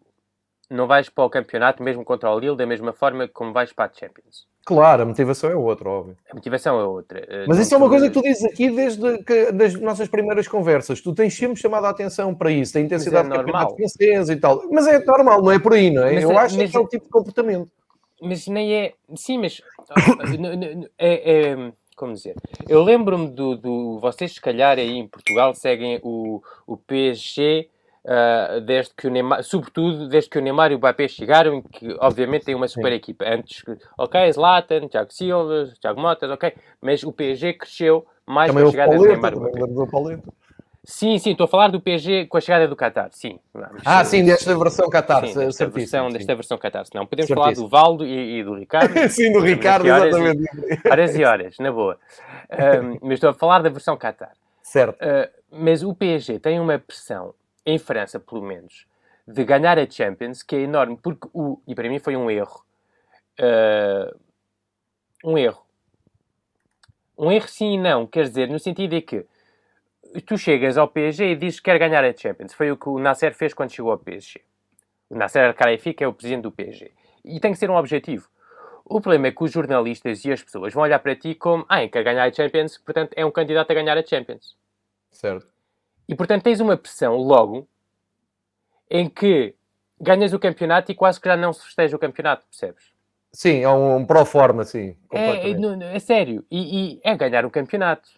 não 0.70 0.88
vais 0.88 1.10
para 1.10 1.24
o 1.24 1.30
campeonato 1.30 1.82
mesmo 1.82 2.06
contra 2.06 2.30
o 2.30 2.40
Lille 2.40 2.56
da 2.56 2.66
mesma 2.66 2.94
forma 2.94 3.28
como 3.28 3.52
vais 3.52 3.74
para 3.74 3.92
a 3.92 3.94
Champions. 3.94 4.48
Claro, 4.66 5.02
a 5.02 5.06
motivação 5.06 5.50
é 5.50 5.56
outra, 5.56 5.90
óbvio. 5.90 6.16
A 6.30 6.36
motivação 6.36 6.80
é 6.80 6.84
outra. 6.84 7.26
Mas 7.48 7.58
não 7.58 7.64
isso 7.64 7.74
é 7.74 7.78
uma 7.78 7.90
coisa 7.90 8.08
que 8.08 8.14
tu 8.14 8.22
dizes 8.22 8.46
aqui 8.46 8.70
desde 8.70 9.24
que, 9.24 9.52
das 9.52 9.74
nossas 9.74 10.08
primeiras 10.08 10.48
conversas. 10.48 11.02
Tu 11.02 11.12
tens 11.16 11.34
sempre 11.34 11.60
chamado 11.60 11.86
a 11.86 11.90
atenção 11.90 12.36
para 12.36 12.52
isso, 12.52 12.78
a 12.78 12.82
intensidade 12.82 13.28
é 13.28 13.32
do 13.32 13.36
campeonato 13.38 13.76
francês 13.76 14.30
e 14.30 14.36
tal. 14.36 14.62
Mas 14.72 14.86
é 14.86 15.04
normal, 15.04 15.42
não 15.42 15.52
é 15.52 15.58
por 15.58 15.74
aí, 15.74 15.90
não 15.90 16.04
é? 16.04 16.14
Mas, 16.14 16.24
Eu 16.24 16.32
é, 16.34 16.38
acho 16.38 16.58
mas, 16.58 16.70
que 16.70 16.78
é 16.78 16.80
o 16.80 16.88
tipo 16.88 17.06
de 17.06 17.12
comportamento. 17.12 17.72
Mas 18.22 18.48
nem 18.48 18.76
é... 18.76 18.94
Sim, 19.16 19.40
mas... 19.40 19.60
é, 21.00 21.50
é, 21.52 21.72
como 21.96 22.14
dizer? 22.14 22.36
Eu 22.68 22.84
lembro-me 22.84 23.28
do, 23.28 23.56
do... 23.56 24.00
Vocês, 24.00 24.34
se 24.34 24.42
calhar, 24.42 24.78
aí 24.78 24.98
em 24.98 25.08
Portugal, 25.08 25.56
seguem 25.56 26.00
o, 26.04 26.44
o 26.68 26.78
PSG 26.78 27.68
Uh, 28.06 28.62
desde 28.62 28.94
que 28.96 29.08
o 29.08 29.12
Neymar, 29.12 29.44
sobretudo 29.44 30.08
desde 30.08 30.30
que 30.30 30.40
o 30.40 30.42
Neymar 30.42 30.72
e 30.72 30.76
o 30.76 30.78
Mbappé 30.78 31.08
chegaram, 31.08 31.62
que 31.62 31.96
obviamente 32.00 32.46
tem 32.46 32.56
uma 32.56 32.68
super 32.68 32.92
Sim. 32.92 32.96
equipa. 32.96 33.26
Antes, 33.28 33.64
ok, 33.98 34.32
Zlatan, 34.32 34.88
Thiago 34.88 35.14
Silva, 35.14 35.70
Thiago 35.82 36.00
Motas, 36.00 36.32
ok, 36.32 36.54
mas 36.82 37.04
o 37.04 37.12
PSG 37.12 37.54
cresceu 37.54 38.08
mais 38.26 38.50
também 38.52 38.64
com 38.64 38.70
a 38.70 38.72
chegada 38.72 38.98
do 38.98 39.04
Neymar 39.04 39.34
e 39.34 39.36
Mbappé. 39.36 40.22
Sim, 40.90 41.20
sim, 41.20 41.32
estou 41.32 41.46
a 41.46 41.48
falar 41.48 41.68
do 41.68 41.80
PSG 41.80 42.26
com 42.26 42.38
a 42.38 42.42
chegada 42.42 42.68
do 42.68 42.76
Qatar, 42.76 43.10
sim. 43.12 43.40
ah, 43.86 44.04
sim, 44.04 44.26
desta 44.26 44.58
versão 44.58 44.90
Qatar. 44.90 45.28
Sim, 45.28 45.38
desta, 45.38 45.68
versão, 45.68 46.10
desta 46.10 46.34
versão 46.36 46.58
Qatar. 46.58 46.86
Não, 46.96 47.06
podemos 47.06 47.28
certíssimo. 47.28 47.36
falar 47.36 47.54
do 47.54 47.68
Valdo 47.68 48.06
e, 48.08 48.40
e 48.40 48.44
do 48.44 48.56
Ricardo. 48.56 48.94
sim, 49.12 49.32
do 49.32 49.40
Ricardo, 49.40 49.86
exatamente. 49.86 50.44
E, 50.44 50.90
horas 50.90 51.16
e 51.16 51.24
horas, 51.24 51.56
na 51.60 51.72
boa. 51.72 51.98
Um, 52.52 52.98
mas 53.04 53.14
estou 53.14 53.30
a 53.30 53.34
falar 53.36 53.62
da 53.62 53.70
versão 53.70 53.96
Qatar. 53.96 54.32
Certo. 54.64 54.96
Uh, 54.96 55.30
mas 55.52 55.84
o 55.84 55.94
PSG 55.94 56.40
tem 56.40 56.60
uma 56.60 56.80
pressão 56.80 57.36
em 57.66 57.78
França 57.78 58.20
pelo 58.20 58.42
menos, 58.42 58.86
de 59.28 59.44
ganhar 59.44 59.78
a 59.78 59.90
Champions, 59.90 60.42
que 60.44 60.56
é 60.56 60.62
enorme, 60.62 60.98
porque 61.02 61.28
o. 61.34 61.62
E 61.68 61.76
para 61.76 61.90
mim 61.90 62.00
foi 62.00 62.16
um 62.16 62.30
erro. 62.30 62.64
Uh, 63.40 64.20
um 65.24 65.38
erro. 65.38 65.66
Um 67.18 67.32
erro 67.32 67.48
sim 67.48 67.74
e 67.74 67.78
não, 67.78 68.08
quer 68.08 68.24
dizer, 68.24 68.50
no 68.50 68.60
sentido 68.60 68.92
de 68.92 69.02
que 69.02 69.26
tu 70.26 70.38
chegas 70.38 70.78
ao 70.78 70.88
PSG 70.88 71.32
e 71.32 71.36
dizes 71.36 71.60
que 71.60 71.66
quer 71.66 71.78
ganhar 71.78 72.04
a 72.04 72.16
Champions. 72.16 72.54
Foi 72.54 72.72
o 72.72 72.78
que 72.78 72.90
o 72.90 72.98
Nasser 72.98 73.34
fez 73.34 73.54
quando 73.54 73.72
chegou 73.72 73.92
ao 73.92 73.98
PSG. 73.98 74.42
O 75.10 75.16
Nasser 75.16 75.46
Al-Khelaifi, 75.46 75.94
que 75.94 76.04
é 76.04 76.08
o 76.08 76.14
presidente 76.14 76.44
do 76.44 76.52
PSG. 76.52 76.92
E 77.26 77.40
tem 77.40 77.52
que 77.52 77.58
ser 77.58 77.70
um 77.70 77.76
objetivo. 77.76 78.28
O 78.86 79.00
problema 79.00 79.28
é 79.28 79.32
que 79.32 79.44
os 79.44 79.52
jornalistas 79.52 80.24
e 80.26 80.32
as 80.32 80.42
pessoas 80.42 80.74
vão 80.74 80.84
olhar 80.84 81.00
para 81.00 81.16
ti 81.16 81.36
como, 81.36 81.66
ah, 81.70 81.88
quer 81.88 82.04
ganhar 82.04 82.24
a 82.24 82.32
Champions, 82.32 82.78
portanto 82.78 83.14
é 83.16 83.24
um 83.24 83.32
candidato 83.32 83.70
a 83.70 83.74
ganhar 83.74 83.98
a 83.98 84.06
Champions. 84.06 84.56
Certo. 85.12 85.48
E 86.10 86.16
portanto 86.16 86.42
tens 86.42 86.60
uma 86.60 86.76
pressão 86.76 87.16
logo 87.16 87.68
em 88.90 89.08
que 89.08 89.54
ganhas 90.02 90.34
o 90.34 90.40
campeonato 90.40 90.92
e 90.92 90.96
quase 90.96 91.22
que 91.22 91.30
já 91.30 91.38
não 91.38 91.54
se 91.54 91.64
festeja 91.64 91.96
o 91.96 92.00
campeonato, 92.00 92.48
percebes? 92.48 92.84
Sim, 93.32 93.62
é 93.62 93.70
um, 93.70 93.98
um 93.98 94.06
pro 94.06 94.26
forma, 94.26 94.64
sim. 94.64 94.96
É, 95.14 95.52
é, 95.52 95.96
é, 95.96 96.00
sério. 96.00 96.44
E, 96.50 96.96
e, 96.96 97.02
é 97.04 97.16
ganhar 97.16 97.46
o 97.46 97.52
campeonato. 97.52 98.10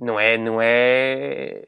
Não 0.00 0.18
é, 0.18 0.36
não 0.36 0.60
é. 0.60 1.64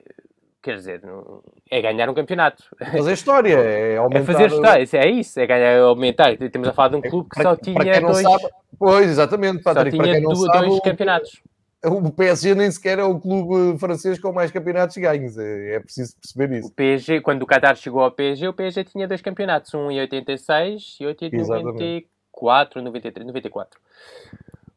Quer 0.61 0.75
dizer, 0.75 1.03
não, 1.05 1.41
é 1.71 1.81
ganhar 1.81 2.11
um 2.11 2.15
campeonato. 2.15 2.65
Fazer 2.77 3.13
história, 3.13 3.55
é 3.55 3.97
aumentar. 3.97 4.19
É 4.19 4.25
fazer 4.25 4.47
história, 4.47 4.89
é 4.93 5.09
isso, 5.09 5.39
é 5.39 5.47
ganhar, 5.47 5.67
é 5.67 5.79
aumentar. 5.79 6.33
Estamos 6.33 6.67
a 6.67 6.73
falar 6.73 6.89
de 6.89 6.97
um 6.97 7.01
clube 7.01 7.31
que 7.31 7.41
só 7.41 7.55
tinha 7.55 8.01
dois. 8.01 8.23
Sabe, 8.23 8.49
pois, 8.77 9.09
exatamente, 9.09 9.63
Patrick, 9.63 9.97
só 9.97 10.03
tinha 10.03 10.21
dois, 10.21 10.39
sabe, 10.41 10.67
dois 10.67 10.81
campeonatos 10.81 11.41
o 11.83 12.13
PSG 12.13 12.55
nem 12.55 12.71
sequer 12.71 12.99
é 12.99 13.05
o 13.05 13.19
clube 13.19 13.79
francês 13.79 14.19
com 14.19 14.33
mais 14.33 14.51
campeonatos 14.51 14.97
ganhos. 14.99 15.39
É, 15.39 15.77
é 15.77 15.81
preciso 15.81 16.15
perceber 16.17 16.59
isso. 16.59 16.69
O 16.69 16.73
PSG, 16.73 17.21
quando 17.23 17.43
o 17.43 17.47
Qatar 17.47 17.75
chegou 17.77 18.03
ao 18.03 18.11
PSG, 18.11 18.49
o 18.49 18.53
PSG 18.53 18.85
tinha 18.85 19.09
dois 19.09 19.23
campeonatos, 19.23 19.73
um 19.73 19.91
em 19.91 19.99
86 20.01 20.99
e 21.01 21.07
outro 21.07 21.27
em 21.27 21.31
94, 21.39 22.83
93, 22.83 23.27
94. 23.27 23.81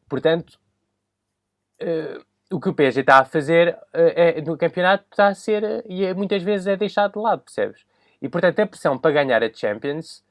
Portanto, 0.08 0.58
uh, 1.82 2.24
o 2.50 2.58
que 2.58 2.70
o 2.70 2.74
PSG 2.74 3.00
está 3.00 3.18
a 3.18 3.24
fazer 3.24 3.74
uh, 3.74 4.12
é, 4.14 4.40
no 4.40 4.56
campeonato 4.56 5.04
está 5.10 5.28
a 5.28 5.34
ser, 5.34 5.62
uh, 5.62 5.82
e 5.86 6.06
é, 6.06 6.14
muitas 6.14 6.42
vezes 6.42 6.66
é 6.66 6.76
deixado 6.76 7.14
de 7.14 7.18
lado, 7.18 7.42
percebes? 7.42 7.84
E 8.22 8.28
portanto, 8.30 8.60
a 8.60 8.66
pressão 8.66 8.96
para 8.96 9.10
ganhar 9.10 9.42
a 9.42 9.52
Champions 9.52 10.24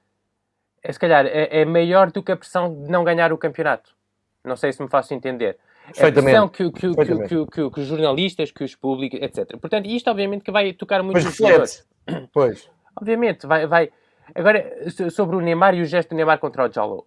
é, 0.82 0.92
se 0.92 1.00
calhar, 1.00 1.26
é, 1.28 1.62
é 1.62 1.66
maior 1.66 2.12
do 2.12 2.24
que 2.24 2.32
a 2.32 2.38
pressão 2.38 2.84
de 2.84 2.92
não 2.92 3.04
ganhar 3.04 3.32
o 3.32 3.38
campeonato. 3.38 3.96
Não 4.44 4.56
sei 4.56 4.74
se 4.74 4.82
me 4.82 4.90
faço 4.90 5.14
entender 5.14 5.58
a 5.88 6.12
pressão 6.12 6.48
que, 6.48 6.72
que, 6.72 6.94
que, 6.94 7.46
que, 7.46 7.70
que, 7.70 7.80
os 7.80 7.88
jornalistas, 7.88 8.52
que 8.52 8.64
os 8.64 8.76
públicos, 8.76 9.20
etc. 9.22 9.58
Portanto, 9.58 9.88
isto 9.88 10.10
obviamente 10.10 10.44
que 10.44 10.52
vai 10.52 10.74
tocar 10.74 11.04
muito 11.04 11.22
nos 11.22 11.36
jogadores. 11.36 11.88
Pois. 12.32 12.70
Obviamente, 12.96 13.48
vai, 13.48 13.66
vai. 13.66 13.92
Agora, 14.36 14.64
sobre 15.10 15.36
o 15.36 15.42
Neymar 15.42 15.74
e 15.74 15.82
o 15.82 15.86
gesto 15.86 16.10
do 16.10 16.16
Neymar 16.16 16.38
contra 16.38 16.70
o 16.70 16.72
Jallo. 16.72 17.04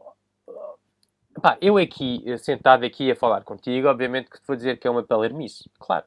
Pá, 1.40 1.56
eu 1.60 1.76
aqui, 1.76 2.24
sentado 2.38 2.84
aqui 2.84 3.10
a 3.10 3.14
falar 3.14 3.42
contigo, 3.44 3.86
obviamente 3.86 4.28
que 4.28 4.40
te 4.40 4.46
vou 4.46 4.56
dizer 4.56 4.78
que 4.78 4.88
é 4.88 4.90
uma 4.90 5.04
palermice, 5.04 5.70
claro. 5.78 6.04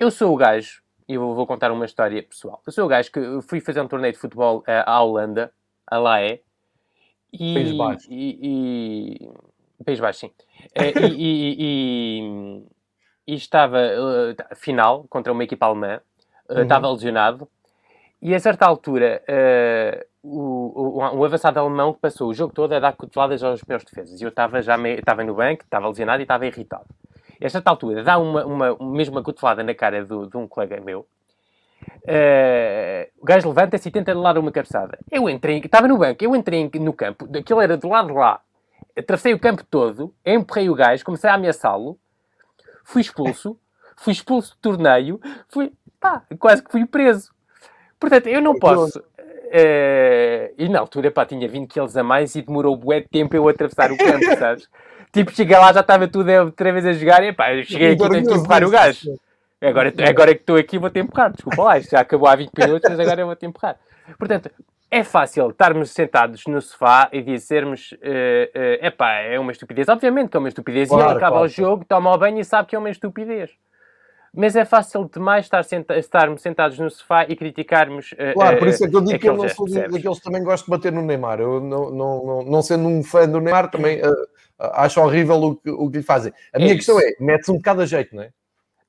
Eu 0.00 0.10
sou 0.10 0.34
o 0.34 0.36
gajo, 0.36 0.82
e 1.08 1.16
vou, 1.16 1.34
vou 1.34 1.46
contar 1.46 1.70
uma 1.70 1.84
história 1.84 2.22
pessoal. 2.22 2.60
Eu 2.66 2.72
sou 2.72 2.86
o 2.86 2.88
gajo 2.88 3.12
que 3.12 3.20
fui 3.42 3.60
fazer 3.60 3.80
um 3.80 3.88
torneio 3.88 4.12
de 4.12 4.18
futebol 4.18 4.64
à 4.66 5.02
Holanda, 5.02 5.52
a 5.86 5.98
Laé, 5.98 6.40
e, 7.32 7.56
e, 7.58 7.78
e, 8.10 9.30
País 9.82 10.00
Baixo, 10.00 10.20
sim. 10.20 10.26
Uh, 10.26 11.06
e, 11.06 11.16
e, 11.16 11.56
e, 11.58 12.62
e, 13.26 13.34
estava 13.34 13.78
uh, 13.78 14.56
final 14.56 15.04
contra 15.08 15.32
uma 15.32 15.44
equipa 15.44 15.66
alemã, 15.66 16.00
uh, 16.48 16.54
uhum. 16.54 16.62
estava 16.62 16.90
lesionado, 16.90 17.48
e 18.20 18.34
a 18.34 18.40
certa 18.40 18.66
altura 18.66 19.22
o, 20.22 20.98
o, 21.00 21.18
o, 21.18 21.24
avançado 21.24 21.58
alemão 21.58 21.92
passou 21.92 22.28
o 22.28 22.34
jogo 22.34 22.54
todo 22.54 22.72
a 22.72 22.78
dar 22.78 22.92
coteladas 22.92 23.42
aos 23.42 23.62
meus 23.64 23.82
defesas. 23.82 24.20
E 24.20 24.24
eu 24.24 24.28
estava 24.28 24.62
já 24.62 24.76
meio, 24.78 25.00
estava 25.00 25.24
no 25.24 25.34
banco, 25.34 25.64
estava 25.64 25.88
lesionado 25.88 26.20
e 26.20 26.22
estava 26.22 26.46
irritado. 26.46 26.86
E 27.40 27.46
a 27.46 27.50
certa 27.50 27.70
altura 27.70 28.04
dá 28.04 28.18
uma, 28.18 28.46
uma, 28.46 28.76
mesmo 28.92 29.16
uma 29.16 29.22
cotelada 29.22 29.64
na 29.64 29.74
cara 29.74 30.04
do, 30.04 30.28
de 30.28 30.36
um 30.36 30.46
colega 30.46 30.80
meu. 30.80 31.04
Uh, 32.04 33.10
o 33.20 33.24
gajo 33.24 33.48
levanta-se 33.48 33.88
e 33.88 33.92
tenta 33.92 34.12
de 34.12 34.20
lado 34.20 34.38
uma 34.38 34.52
cabeçada. 34.52 34.96
Eu 35.10 35.28
entrei, 35.28 35.58
estava 35.58 35.88
no 35.88 35.98
banco, 35.98 36.22
eu 36.22 36.36
entrei 36.36 36.70
no 36.74 36.92
campo, 36.92 37.28
aquilo 37.36 37.60
era 37.60 37.76
do 37.76 37.88
lado 37.88 38.08
de 38.08 38.14
lá 38.14 38.40
tracei 39.06 39.32
o 39.32 39.38
campo 39.38 39.64
todo, 39.64 40.14
empurrei 40.24 40.68
o 40.68 40.74
gajo, 40.74 41.04
comecei 41.04 41.30
a 41.30 41.34
ameaçá-lo, 41.34 41.98
fui 42.84 43.00
expulso, 43.00 43.58
fui 43.96 44.12
expulso 44.12 44.54
do 44.54 44.60
torneio, 44.60 45.20
fui, 45.48 45.72
pá, 46.00 46.22
quase 46.38 46.62
que 46.62 46.70
fui 46.70 46.84
preso. 46.86 47.32
Portanto, 47.98 48.26
eu 48.26 48.40
não 48.40 48.58
posso, 48.58 49.02
Uh, 49.52 50.48
e 50.56 50.66
na 50.66 50.80
altura, 50.80 51.10
pá, 51.10 51.26
tinha 51.26 51.46
20 51.46 51.68
quilos 51.68 51.94
a 51.94 52.02
mais 52.02 52.34
e 52.34 52.40
demorou 52.40 52.74
bué 52.74 53.00
de 53.00 53.08
tempo 53.08 53.36
eu 53.36 53.46
atravessar 53.46 53.92
o 53.92 53.98
campo, 53.98 54.24
sabes? 54.38 54.66
tipo, 55.12 55.30
cheguei 55.30 55.56
lá, 55.56 55.72
já 55.72 55.80
estava 55.80 56.08
tudo 56.08 56.30
outra 56.32 56.72
vez 56.72 56.86
a 56.86 56.92
jogar 56.94 57.22
e 57.22 57.32
pá, 57.34 57.54
eu 57.54 57.62
cheguei 57.62 57.92
aqui 57.92 58.02
e 58.02 58.08
tenho 58.08 58.26
que 58.26 58.34
empurrar 58.34 58.64
o 58.64 58.70
gajo. 58.70 59.14
Agora, 59.60 59.92
agora 60.08 60.34
que 60.34 60.40
estou 60.40 60.56
aqui 60.56 60.78
vou-te 60.78 60.98
empurrar, 60.98 61.30
desculpa 61.32 61.62
lá, 61.62 61.78
isto 61.78 61.90
já 61.90 62.00
acabou 62.00 62.26
há 62.26 62.34
20 62.34 62.50
minutos, 62.58 62.90
mas 62.90 62.98
agora 62.98 63.20
eu 63.20 63.26
vou-te 63.26 63.44
empurrar. 63.44 63.76
Portanto, 64.18 64.50
é 64.92 65.02
fácil 65.02 65.48
estarmos 65.48 65.90
sentados 65.90 66.46
no 66.46 66.60
sofá 66.60 67.08
e 67.10 67.22
dizermos 67.22 67.92
uh, 67.92 67.96
uh, 67.96 68.86
epá, 68.86 69.12
é 69.20 69.38
uma 69.38 69.50
estupidez. 69.50 69.88
Obviamente 69.88 70.28
que 70.28 70.36
é 70.36 70.38
uma 70.38 70.50
estupidez. 70.50 70.90
Claro, 70.90 71.02
e 71.02 71.06
ele 71.06 71.16
acaba 71.16 71.36
claro. 71.36 71.46
o 71.46 71.48
jogo, 71.48 71.84
toma 71.86 72.14
o 72.14 72.18
banho 72.18 72.38
e 72.38 72.44
sabe 72.44 72.68
que 72.68 72.76
é 72.76 72.78
uma 72.78 72.90
estupidez. 72.90 73.52
Mas 74.34 74.54
é 74.54 74.66
fácil 74.66 75.08
demais 75.10 75.46
estar 75.46 75.64
senta 75.64 75.96
estarmos 75.96 76.42
sentados 76.42 76.78
no 76.78 76.90
sofá 76.90 77.24
e 77.26 77.34
criticarmos. 77.34 78.12
Uh, 78.12 78.34
claro, 78.34 78.58
por 78.58 78.68
isso 78.68 78.84
é 78.84 78.90
que 78.90 78.94
eu 78.94 79.00
digo 79.00 79.18
que 79.18 79.28
eu 79.30 79.36
não 79.36 79.48
sou 79.48 79.66
daqueles 79.66 80.18
que 80.18 80.24
também 80.24 80.44
gosto 80.44 80.66
de 80.66 80.70
bater 80.70 80.92
no 80.92 81.00
Neymar. 81.00 81.40
Eu 81.40 81.58
não, 81.58 81.90
não, 81.90 82.26
não, 82.26 82.42
não 82.42 82.62
sendo 82.62 82.86
um 82.86 83.02
fã 83.02 83.26
do 83.26 83.40
Neymar, 83.40 83.70
também 83.70 83.98
acho 84.58 85.00
horrível 85.00 85.36
o 85.36 85.56
que, 85.56 85.70
o 85.70 85.90
que 85.90 85.96
lhe 85.98 86.04
fazem. 86.04 86.34
A 86.52 86.58
minha 86.58 86.72
é 86.72 86.76
questão 86.76 87.00
é: 87.00 87.14
mete-se 87.18 87.50
um 87.50 87.56
de 87.56 87.62
cada 87.62 87.86
jeito, 87.86 88.14
não 88.14 88.24
é? 88.24 88.30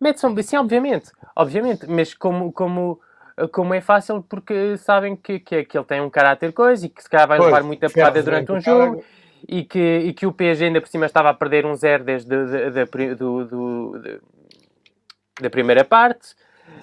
Mete-se 0.01 0.25
um, 0.27 0.43
sim, 0.43 0.57
obviamente, 0.57 1.11
obviamente, 1.33 1.87
mas 1.87 2.13
como. 2.13 2.51
como 2.51 2.99
como 3.51 3.73
é 3.73 3.81
fácil 3.81 4.23
porque 4.27 4.77
sabem 4.77 5.15
que, 5.15 5.39
que, 5.39 5.63
que 5.63 5.77
ele 5.77 5.85
tem 5.85 6.01
um 6.01 6.09
caráter 6.09 6.53
coisa 6.53 6.85
e 6.85 6.89
que 6.89 7.01
se 7.01 7.09
calhar 7.09 7.27
vai 7.27 7.37
pois, 7.37 7.51
levar 7.51 7.63
muita 7.63 7.89
porrada 7.89 8.21
durante 8.21 8.51
um 8.51 8.61
jogo 8.61 9.03
e 9.47 9.63
que, 9.63 9.97
e 10.05 10.13
que 10.13 10.25
o 10.25 10.31
PSG 10.31 10.65
ainda 10.65 10.81
por 10.81 10.87
cima 10.87 11.05
estava 11.05 11.29
a 11.29 11.33
perder 11.33 11.65
um 11.65 11.75
zero 11.75 12.03
desde 12.03 12.29
de, 12.29 12.71
de, 12.71 12.85
de, 12.85 13.15
do, 13.15 13.45
do, 13.45 14.21
da 15.41 15.49
primeira 15.49 15.83
parte, 15.83 16.33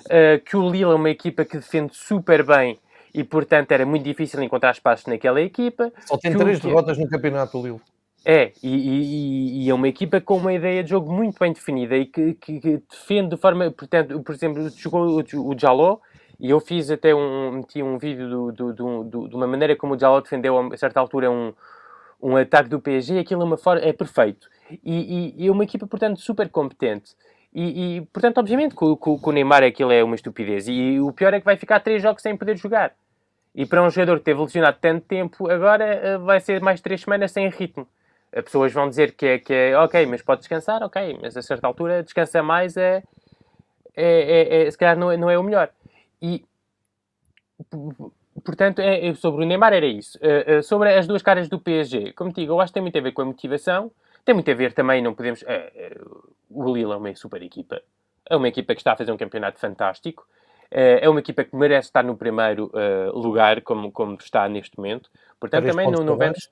uh, 0.06 0.42
que 0.44 0.56
o 0.56 0.68
Lille 0.68 0.84
é 0.84 0.94
uma 0.94 1.10
equipa 1.10 1.44
que 1.44 1.56
defende 1.56 1.94
super 1.94 2.44
bem 2.44 2.78
e, 3.14 3.24
portanto, 3.24 3.72
era 3.72 3.84
muito 3.84 4.04
difícil 4.04 4.42
encontrar 4.42 4.70
espaços 4.72 5.06
naquela 5.06 5.40
equipa. 5.40 5.92
Só 6.06 6.16
tem 6.16 6.36
três 6.36 6.58
o... 6.58 6.62
derrotas 6.62 6.98
no 6.98 7.08
campeonato, 7.08 7.58
o 7.58 7.62
Lille. 7.62 7.80
É, 8.24 8.52
e, 8.62 8.68
e, 8.68 9.64
e, 9.64 9.70
é 9.70 9.74
uma 9.74 9.88
equipa 9.88 10.20
com 10.20 10.36
uma 10.36 10.52
ideia 10.52 10.84
de 10.84 10.90
jogo 10.90 11.10
muito 11.10 11.38
bem 11.40 11.54
definida 11.54 11.96
e 11.96 12.04
que, 12.04 12.34
que, 12.34 12.60
que 12.60 12.82
defende 12.90 13.30
de 13.30 13.36
forma, 13.38 13.70
portanto, 13.70 14.20
por 14.20 14.34
exemplo, 14.34 14.68
jogou 14.76 15.22
o, 15.22 15.48
o 15.48 15.58
Jaló 15.58 16.00
e 16.40 16.50
eu 16.50 16.58
fiz 16.58 16.90
até 16.90 17.14
um, 17.14 17.52
meti 17.52 17.82
um 17.82 17.98
vídeo 17.98 18.28
do, 18.28 18.52
do, 18.52 18.72
do, 18.72 19.04
do, 19.04 19.28
de 19.28 19.34
uma 19.34 19.46
maneira 19.46 19.76
como 19.76 19.94
o 19.94 19.98
Jaló 19.98 20.20
defendeu 20.20 20.58
a 20.58 20.76
certa 20.76 20.98
altura 20.98 21.30
um, 21.30 21.52
um 22.22 22.36
ataque 22.36 22.68
do 22.68 22.80
PSG, 22.80 23.18
aquilo 23.18 23.42
é, 23.42 23.44
uma 23.44 23.58
forma, 23.58 23.82
é 23.84 23.92
perfeito. 23.92 24.48
E, 24.70 25.34
e, 25.36 25.44
e 25.44 25.48
é 25.48 25.50
uma 25.52 25.64
equipa, 25.64 25.86
portanto, 25.86 26.18
super 26.20 26.48
competente. 26.48 27.14
E, 27.52 27.96
e, 27.96 28.00
portanto, 28.06 28.38
obviamente, 28.38 28.74
com, 28.74 28.96
com, 28.96 29.18
com, 29.18 29.30
o 29.30 29.32
Neymar 29.32 29.62
aquilo 29.62 29.92
é 29.92 30.02
uma 30.02 30.14
estupidez. 30.14 30.66
E 30.68 30.98
o 31.00 31.12
pior 31.12 31.34
é 31.34 31.40
que 31.40 31.44
vai 31.44 31.56
ficar 31.56 31.80
três 31.80 32.02
jogos 32.02 32.22
sem 32.22 32.36
poder 32.36 32.56
jogar. 32.56 32.92
E 33.54 33.66
para 33.66 33.82
um 33.82 33.90
jogador 33.90 34.18
que 34.18 34.24
teve 34.24 34.40
lesionado 34.40 34.78
tanto 34.80 35.04
tempo, 35.06 35.50
agora 35.50 35.84
eh, 35.84 36.18
vai 36.18 36.38
ser 36.38 36.60
mais 36.62 36.80
três 36.80 37.00
semanas 37.00 37.32
sem 37.32 37.48
ritmo. 37.48 37.86
As 38.32 38.44
pessoas 38.44 38.72
vão 38.72 38.88
dizer 38.88 39.12
que 39.12 39.26
é, 39.26 39.38
que 39.38 39.52
é 39.52 39.76
ok, 39.76 40.06
mas 40.06 40.22
pode 40.22 40.40
descansar, 40.40 40.82
ok, 40.84 41.18
mas 41.20 41.36
a 41.36 41.42
certa 41.42 41.66
altura 41.66 42.02
descansa 42.04 42.42
mais 42.44 42.76
é, 42.76 43.02
é, 43.96 44.62
é, 44.62 44.66
é 44.66 44.70
se 44.70 44.78
calhar 44.78 44.96
não 44.96 45.10
é, 45.10 45.16
não 45.16 45.28
é 45.28 45.36
o 45.36 45.42
melhor. 45.42 45.68
E 46.20 46.44
portanto, 48.44 48.80
é, 48.80 49.08
é, 49.08 49.14
sobre 49.14 49.44
o 49.44 49.46
Neymar 49.46 49.72
era 49.72 49.86
isso. 49.86 50.18
Uh, 50.18 50.58
uh, 50.58 50.62
sobre 50.62 50.94
as 50.96 51.06
duas 51.06 51.22
caras 51.22 51.48
do 51.48 51.60
PSG, 51.60 52.12
como 52.12 52.32
te 52.32 52.40
digo, 52.40 52.52
eu 52.52 52.60
acho 52.60 52.72
que 52.72 52.74
tem 52.74 52.82
muito 52.82 52.98
a 52.98 53.02
ver 53.02 53.12
com 53.12 53.22
a 53.22 53.26
motivação 53.26 53.90
tem 54.24 54.34
muito 54.34 54.50
a 54.50 54.54
ver 54.54 54.72
também, 54.72 55.02
não 55.02 55.14
podemos. 55.14 55.42
É, 55.46 55.96
o 56.50 56.72
Lille 56.72 56.92
é 56.92 56.96
uma 56.96 57.14
super 57.14 57.42
equipa. 57.42 57.80
É 58.28 58.36
uma 58.36 58.48
equipa 58.48 58.74
que 58.74 58.80
está 58.80 58.92
a 58.92 58.96
fazer 58.96 59.10
um 59.12 59.16
campeonato 59.16 59.58
fantástico. 59.58 60.26
É, 60.70 61.08
uma 61.08 61.18
equipa 61.18 61.42
que 61.42 61.56
merece 61.56 61.88
estar 61.88 62.04
no 62.04 62.16
primeiro 62.16 62.70
uh, 62.72 63.18
lugar, 63.18 63.60
como, 63.62 63.90
como 63.90 64.16
está 64.20 64.48
neste 64.48 64.76
momento. 64.76 65.10
Portanto, 65.40 65.66
também 65.66 65.90
não, 65.90 66.04
não 66.04 66.16
vemos. 66.16 66.48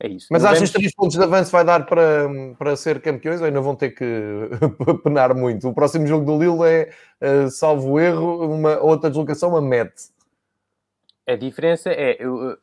É 0.00 0.06
isso. 0.06 0.28
Mas 0.30 0.44
achas 0.44 0.70
que 0.70 0.78
três 0.78 0.94
pontos 0.94 1.16
de 1.16 1.22
avanço 1.22 1.50
vai 1.50 1.64
dar 1.64 1.84
para, 1.84 2.28
para 2.56 2.76
ser 2.76 3.00
campeões 3.00 3.40
ou 3.40 3.46
ainda 3.46 3.60
vão 3.60 3.74
ter 3.74 3.90
que 3.90 4.04
penar 5.02 5.34
muito? 5.34 5.68
O 5.68 5.74
próximo 5.74 6.06
jogo 6.06 6.24
do 6.24 6.38
Lille 6.38 6.62
é, 6.68 6.90
uh, 7.20 7.50
salvo 7.50 7.98
erro, 7.98 8.46
uma 8.54 8.78
outra 8.80 9.10
deslocação 9.10 9.56
a 9.56 9.60
Met. 9.60 9.92
A 11.26 11.34
diferença 11.34 11.90
é. 11.90 12.16
Eu, 12.20 12.56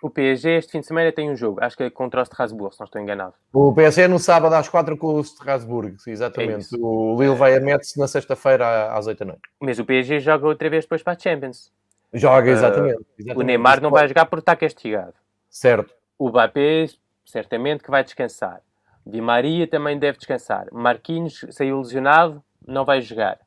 o 0.00 0.08
PSG 0.08 0.50
este 0.50 0.72
fim 0.72 0.80
de 0.80 0.86
semana 0.86 1.12
tem 1.12 1.28
um 1.28 1.36
jogo, 1.36 1.58
acho 1.60 1.76
que 1.76 1.82
é 1.82 1.90
contra 1.90 2.20
o 2.20 2.22
Strasbourg, 2.22 2.72
se 2.72 2.80
não 2.80 2.84
estou 2.86 3.02
enganado. 3.02 3.34
O 3.52 3.74
PSG 3.74 4.02
é 4.02 4.08
no 4.08 4.18
sábado 4.18 4.54
às 4.54 4.68
4 4.68 4.96
com 4.96 5.14
o 5.14 5.20
Strasbourg, 5.20 5.96
exatamente. 6.06 6.72
É 6.74 6.78
o 6.78 7.16
Lille 7.20 7.34
vai 7.34 7.56
a 7.56 7.60
Metz 7.60 7.96
na 7.96 8.06
sexta-feira 8.06 8.92
às 8.92 9.06
8 9.08 9.18
da 9.18 9.24
noite. 9.26 9.42
Mas 9.60 9.78
o 9.78 9.84
PSG 9.84 10.20
joga 10.20 10.46
outra 10.46 10.70
vez 10.70 10.84
depois 10.84 11.02
para 11.02 11.14
a 11.14 11.18
Champions. 11.18 11.72
Joga, 12.12 12.50
exatamente. 12.50 12.96
Uh, 12.96 13.06
exatamente. 13.18 13.38
O 13.38 13.42
Neymar 13.42 13.82
não 13.82 13.90
vai 13.90 14.06
jogar 14.06 14.26
porque 14.26 14.42
está 14.42 14.54
castigado. 14.54 15.14
Certo. 15.50 15.97
O 16.18 16.28
Mbappé, 16.28 16.86
certamente 17.24 17.82
que 17.82 17.90
vai 17.90 18.02
descansar. 18.02 18.60
Di 19.06 19.20
Maria 19.20 19.66
também 19.66 19.98
deve 19.98 20.18
descansar. 20.18 20.66
Marquinhos 20.72 21.44
saiu 21.50 21.78
lesionado, 21.78 22.42
não 22.66 22.84
vai 22.84 23.00
jogar. 23.00 23.38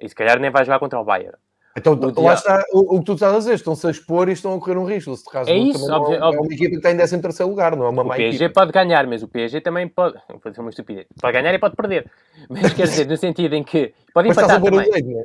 E 0.00 0.08
se 0.08 0.14
calhar 0.14 0.38
nem 0.38 0.50
vai 0.50 0.64
jogar 0.64 0.78
contra 0.78 0.98
o 0.98 1.04
Bayern. 1.04 1.36
Então, 1.76 1.92
o 1.92 2.22
lá 2.22 2.32
está 2.32 2.64
o, 2.72 2.96
o, 2.96 2.98
que 3.00 3.04
tu 3.04 3.12
estás 3.12 3.34
a 3.34 3.38
dizer, 3.38 3.54
estão-se 3.54 3.86
a 3.86 3.90
expor 3.90 4.30
e 4.30 4.32
estão 4.32 4.54
a 4.54 4.58
correr 4.58 4.78
um 4.78 4.86
risco. 4.86 5.14
Se 5.14 5.30
caso 5.30 5.50
é 5.50 5.54
isso, 5.58 5.92
óbvio, 5.92 6.16
é, 6.16 6.40
uma 6.40 6.52
equipa 6.52 6.76
que 6.76 6.80
tem 6.80 6.96
13 6.96 7.20
terceiro 7.20 7.50
lugar, 7.50 7.76
não 7.76 7.84
é 7.84 7.88
uma 7.90 8.02
má 8.02 8.14
O 8.14 8.16
PSG 8.16 8.44
equipa. 8.44 8.60
pode 8.60 8.72
ganhar, 8.72 9.06
mas 9.06 9.22
o 9.22 9.28
PSG 9.28 9.60
também 9.60 9.86
pode. 9.86 10.16
Vou 10.26 10.40
fazer 10.40 10.58
uma 10.62 10.70
estupidez. 10.70 11.06
Pode 11.20 11.34
ganhar 11.34 11.52
e 11.52 11.58
pode 11.58 11.76
perder. 11.76 12.10
Mas 12.48 12.72
quer 12.72 12.84
dizer, 12.84 13.06
no 13.06 13.16
sentido 13.18 13.54
em 13.54 13.62
que. 13.62 13.92
Pode 14.14 14.28
mas 14.28 14.38
empatar 14.38 14.62
também. 14.62 14.90
Jeito, 14.90 15.06
não 15.06 15.20
é? 15.20 15.24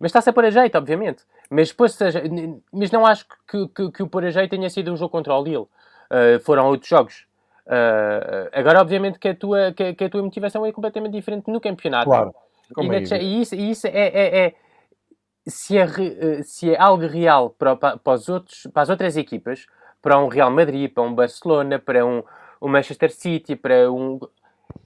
Mas 0.00 0.08
está-se 0.08 0.28
a 0.28 0.32
pôr 0.32 0.44
a 0.46 0.50
jeito, 0.50 0.76
obviamente. 0.76 1.22
Mas, 1.48 1.68
depois, 1.68 1.92
seja, 1.92 2.20
mas 2.72 2.90
não 2.90 3.06
acho 3.06 3.24
que, 3.48 3.68
que, 3.68 3.90
que 3.92 4.02
o 4.02 4.08
pôr 4.08 4.24
a 4.24 4.30
jeito 4.30 4.50
tenha 4.50 4.68
sido 4.68 4.92
um 4.92 4.96
jogo 4.96 5.10
contra 5.10 5.34
o 5.34 5.42
Lille. 5.42 5.66
Uh, 6.10 6.40
foram 6.40 6.66
outros 6.66 6.88
jogos. 6.88 7.26
Uh, 7.66 8.48
agora, 8.52 8.80
obviamente, 8.80 9.18
que 9.18 9.28
a, 9.28 9.34
tua, 9.34 9.72
que, 9.72 9.94
que, 9.94 10.04
a 10.04 10.08
tua 10.08 10.22
motivação 10.22 10.64
é 10.64 10.72
completamente 10.72 11.12
diferente 11.12 11.50
no 11.50 11.60
campeonato. 11.60 12.08
Claro. 12.08 12.34
E, 12.78 13.14
é 13.14 13.22
e, 13.22 13.40
isso, 13.40 13.54
e 13.54 13.70
isso 13.70 13.86
é, 13.86 13.90
é, 13.90 14.46
é 14.46 14.54
se 15.46 15.78
é, 15.78 15.84
eh, 15.84 16.42
se 16.42 16.74
é 16.74 16.80
algo 16.80 17.06
real 17.06 17.50
para, 17.50 17.76
para, 17.76 18.12
os 18.12 18.28
outros, 18.28 18.66
para 18.72 18.82
as 18.82 18.88
outras 18.88 19.16
equipas, 19.16 19.66
para 20.02 20.18
um 20.18 20.28
Real 20.28 20.50
Madrid, 20.50 20.92
para 20.92 21.02
um 21.04 21.14
Barcelona, 21.14 21.78
para 21.78 22.04
um, 22.04 22.22
um 22.60 22.68
Manchester 22.68 23.12
City, 23.12 23.54
para 23.54 23.90
um. 23.90 24.18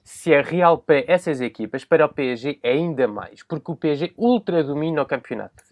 Se 0.03 0.33
é 0.33 0.41
real 0.41 0.77
para 0.77 1.03
essas 1.11 1.41
equipas, 1.41 1.83
para 1.83 2.05
o 2.05 2.09
PSG 2.09 2.59
é 2.63 2.71
ainda 2.71 3.07
mais, 3.07 3.43
porque 3.43 3.71
o 3.71 3.75
PSG 3.75 4.13
ultra 4.17 4.63
domina 4.63 5.01
o 5.01 5.05
campeonato. 5.05 5.63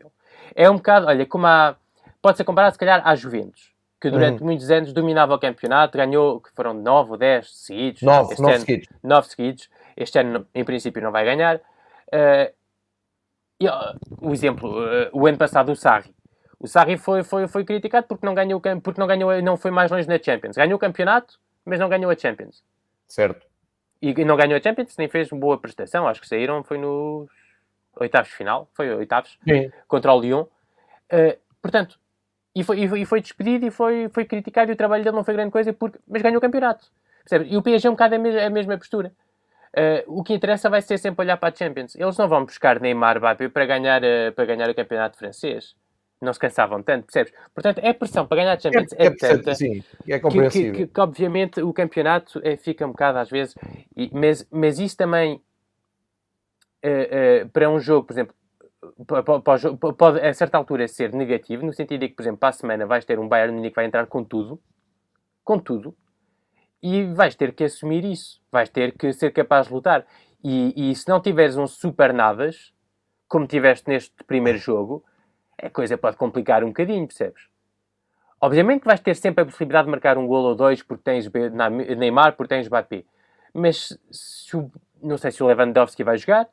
É 0.55 0.69
um 0.69 0.75
bocado, 0.75 1.07
olha, 1.07 1.25
como 1.25 1.45
há. 1.45 1.75
Pode 2.21 2.38
ser 2.38 2.43
comparado, 2.43 2.73
se 2.73 2.79
calhar, 2.79 3.01
à 3.07 3.15
Juventus, 3.15 3.71
que 3.99 4.09
durante 4.09 4.39
uhum. 4.39 4.47
muitos 4.47 4.71
anos 4.71 4.93
dominava 4.93 5.35
o 5.35 5.39
campeonato, 5.39 5.97
ganhou, 5.97 6.39
que 6.39 6.49
foram 6.55 6.73
9 6.73 7.12
ou 7.12 7.17
10 7.17 7.51
seguidos. 7.51 8.01
9, 8.01 8.35
9 8.39 8.59
seguidos. 8.59 8.88
9 9.03 9.27
seguidos. 9.27 9.69
Este 9.97 10.19
ano, 10.19 10.47
em 10.55 10.63
princípio, 10.63 11.01
não 11.01 11.12
vai 11.12 11.25
ganhar. 11.25 11.57
Uh, 12.07 12.59
o 14.21 14.31
exemplo, 14.31 14.69
uh, 14.71 15.09
o 15.12 15.27
ano 15.27 15.38
passado 15.38 15.71
o 15.71 15.75
Sarri. 15.75 16.15
O 16.57 16.67
Sarri 16.67 16.97
foi, 16.97 17.23
foi, 17.23 17.47
foi 17.47 17.65
criticado 17.65 18.07
porque 18.07 18.25
não 18.25 18.33
ganhou, 18.33 18.62
porque 18.81 18.99
não 18.99 19.07
ganhou, 19.07 19.41
não 19.41 19.57
foi 19.57 19.71
mais 19.71 19.91
longe 19.91 20.07
na 20.07 20.17
Champions. 20.17 20.55
Ganhou 20.55 20.77
o 20.77 20.79
campeonato, 20.79 21.38
mas 21.65 21.79
não 21.79 21.89
ganhou 21.89 22.09
a 22.09 22.17
Champions. 22.17 22.63
Certo. 23.07 23.45
E 24.01 24.13
não 24.23 24.38
ganhou 24.38 24.57
a 24.57 24.62
Champions, 24.62 24.95
nem 24.97 25.09
fez 25.09 25.29
uma 25.31 25.41
boa 25.41 25.57
prestação. 25.57 26.07
Acho 26.07 26.21
que 26.21 26.27
saíram, 26.27 26.63
foi 26.63 26.77
nos 26.77 27.29
oitavos 27.97 28.31
final, 28.31 28.69
foi 28.73 28.93
oitavos, 28.93 29.38
Sim. 29.43 29.69
contra 29.88 30.13
o 30.13 30.21
Lyon. 30.21 30.43
Uh, 31.12 31.38
portanto, 31.62 31.99
e 32.55 32.63
foi, 32.63 32.79
e 32.81 33.05
foi 33.05 33.21
despedido 33.21 33.65
e 33.65 33.71
foi, 33.71 34.09
foi 34.09 34.25
criticado 34.25 34.71
e 34.71 34.73
o 34.73 34.77
trabalho 34.77 35.03
dele 35.03 35.15
não 35.15 35.23
foi 35.23 35.33
grande 35.33 35.51
coisa, 35.51 35.71
porque, 35.71 35.99
mas 36.07 36.21
ganhou 36.21 36.38
o 36.38 36.41
campeonato. 36.41 36.88
Percebe? 37.23 37.53
E 37.53 37.57
o 37.57 37.62
PSG 37.62 37.88
é 37.88 37.91
um 37.91 37.93
bocado 37.93 38.15
a 38.15 38.45
a 38.45 38.49
mesma 38.49 38.77
postura. 38.77 39.12
Uh, 39.69 40.19
o 40.19 40.23
que 40.23 40.33
interessa 40.33 40.67
vai 40.67 40.81
ser 40.81 40.97
sempre 40.97 41.23
olhar 41.23 41.38
para 41.38 41.53
a 41.53 41.55
Champions. 41.55 41.95
Eles 41.95 42.17
não 42.17 42.27
vão 42.27 42.43
buscar 42.43 42.79
Neymar 42.79 43.19
Mbappé 43.19 43.49
para 43.49 43.65
ganhar, 43.67 44.01
uh, 44.01 44.31
para 44.35 44.45
ganhar 44.45 44.67
o 44.67 44.73
campeonato 44.73 45.17
francês. 45.17 45.75
Não 46.19 46.33
se 46.33 46.39
cansavam 46.39 46.81
tanto, 46.81 47.05
percebes? 47.05 47.31
Portanto, 47.53 47.79
é 47.83 47.93
pressão 47.93 48.25
para 48.25 48.38
ganhar 48.38 48.53
a 48.53 48.59
Champions 48.59 48.91
é, 48.93 49.03
é, 49.03 49.05
é 49.05 49.09
tanta 49.12 49.55
sim, 49.55 49.83
é 50.07 50.19
compreensível. 50.19 50.73
Que, 50.73 50.88
que, 50.88 50.93
que, 50.93 50.99
obviamente 50.99 51.62
o 51.62 51.71
campeonato 51.71 52.41
é, 52.43 52.57
fica 52.57 52.85
um 52.85 52.91
bocado 52.91 53.19
às 53.19 53.29
vezes, 53.29 53.55
e, 53.95 54.09
mas, 54.12 54.45
mas 54.51 54.79
isso 54.79 54.97
também 54.97 55.41
uh, 56.83 57.47
para 57.53 57.69
um 57.69 57.79
jogo, 57.79 58.07
por 58.07 58.13
exemplo, 58.13 58.35
pode, 59.44 59.78
pode 59.98 60.20
a 60.22 60.34
certa 60.34 60.58
altura 60.58 60.88
ser 60.88 61.13
negativo, 61.13 61.65
no 61.65 61.74
sentido 61.74 62.02
de 62.02 62.10
que, 62.10 62.15
por 62.15 62.24
exemplo, 62.24 62.39
para 62.39 62.50
a 62.50 62.54
semana 62.54 62.86
vais 62.86 63.06
ter 63.06 63.20
um 63.20 63.28
Bayern 63.28 63.54
Munique 63.54 63.72
que 63.72 63.76
vai 63.76 63.86
entrar 63.86 64.06
com 64.08 64.24
tudo, 64.24 64.62
com 65.44 65.60
tudo, 65.60 65.96
e 66.82 67.04
vais 67.13 67.36
ter 67.36 67.54
que 67.54 67.65
assumir 67.65 68.06
isso. 68.06 68.42
Vais 68.52 68.70
ter 68.70 68.98
que 68.98 69.12
ser 69.13 69.32
capaz 69.32 69.68
de 69.68 69.74
lutar. 69.74 70.06
E, 70.44 70.92
e 70.92 70.96
se 70.96 71.08
não 71.10 71.20
tiveres 71.20 71.58
um 71.58 71.68
super 71.68 72.13
nadas, 72.13 72.74
como 73.28 73.46
tiveste 73.46 73.89
neste 73.89 74.24
primeiro 74.24 74.58
jogo, 74.58 75.04
a 75.62 75.70
coisa 75.70 75.98
pode 75.98 76.15
complicar 76.15 76.63
um 76.63 76.68
bocadinho, 76.68 77.06
percebes? 77.06 77.50
Obviamente 78.42 78.82
que 78.82 78.88
vais 78.88 79.02
ter 79.02 79.15
sempre 79.15 79.44
a 79.44 79.46
possibilidade 79.46 79.86
de 79.86 79.92
marcar 79.92 80.18
um 80.18 80.26
gol 80.26 80.46
ou 80.46 80.56
dois 80.56 80.82
porque 80.82 81.04
tens 81.04 81.30
Neymar, 81.98 82.38
porque 82.38 82.56
tens 82.56 82.68
Mbappé. 82.70 83.04
Mas 83.54 84.00
o, 84.54 84.72
não 85.04 85.18
sei 85.18 85.32
se 85.32 85.44
o 85.44 85.48
Lewandowski 85.48 86.04
vai 86.04 86.18
jogar, 86.18 86.48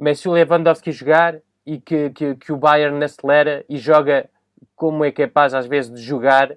mas 0.00 0.18
se 0.18 0.28
o 0.28 0.32
Lewandowski 0.32 0.90
jogar 0.90 1.36
e 1.66 1.78
que, 1.78 2.08
que, 2.10 2.34
que 2.34 2.52
o 2.52 2.56
Bayern 2.56 3.04
acelera 3.04 3.62
e 3.68 3.76
joga 3.76 4.30
como 4.74 5.04
é 5.04 5.12
capaz 5.12 5.52
às 5.52 5.66
vezes 5.66 5.92
de 5.92 6.00
jogar 6.00 6.56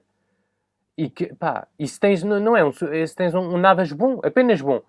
e 0.98 1.10
que, 1.10 1.34
pá, 1.36 1.68
e 1.78 1.86
se 1.86 2.00
tens, 2.00 2.24
não 2.24 2.56
é 2.56 2.64
um, 2.64 2.72
se 2.72 3.16
tens 3.16 3.34
um, 3.34 3.42
um 3.42 3.58
Navas 3.58 3.92
bom, 3.92 4.22
apenas 4.24 4.62
bom, 4.62 4.78
uh, 4.78 4.82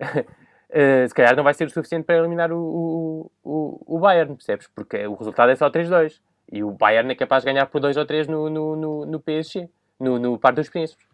se 1.08 1.14
calhar 1.14 1.36
não 1.36 1.44
vai 1.44 1.54
ser 1.54 1.68
o 1.68 1.70
suficiente 1.70 2.04
para 2.04 2.16
eliminar 2.16 2.50
o, 2.50 3.30
o, 3.44 3.80
o, 3.86 3.98
Bayern, 4.00 4.34
percebes? 4.34 4.66
Porque 4.74 5.06
o 5.06 5.14
resultado 5.14 5.52
é 5.52 5.54
só 5.54 5.70
3-2 5.70 6.20
e 6.50 6.64
o 6.64 6.72
Bayern 6.72 7.12
é 7.12 7.14
capaz 7.14 7.44
de 7.44 7.52
ganhar 7.52 7.66
por 7.66 7.80
2 7.80 7.96
ou 7.96 8.04
3 8.04 8.26
no, 8.26 8.50
no, 8.50 8.74
no, 8.74 9.06
no 9.06 9.20
PSG, 9.20 9.68
no, 10.00 10.18
no 10.18 10.36
Par 10.36 10.52
dos 10.52 10.68
Príncipes. 10.68 11.06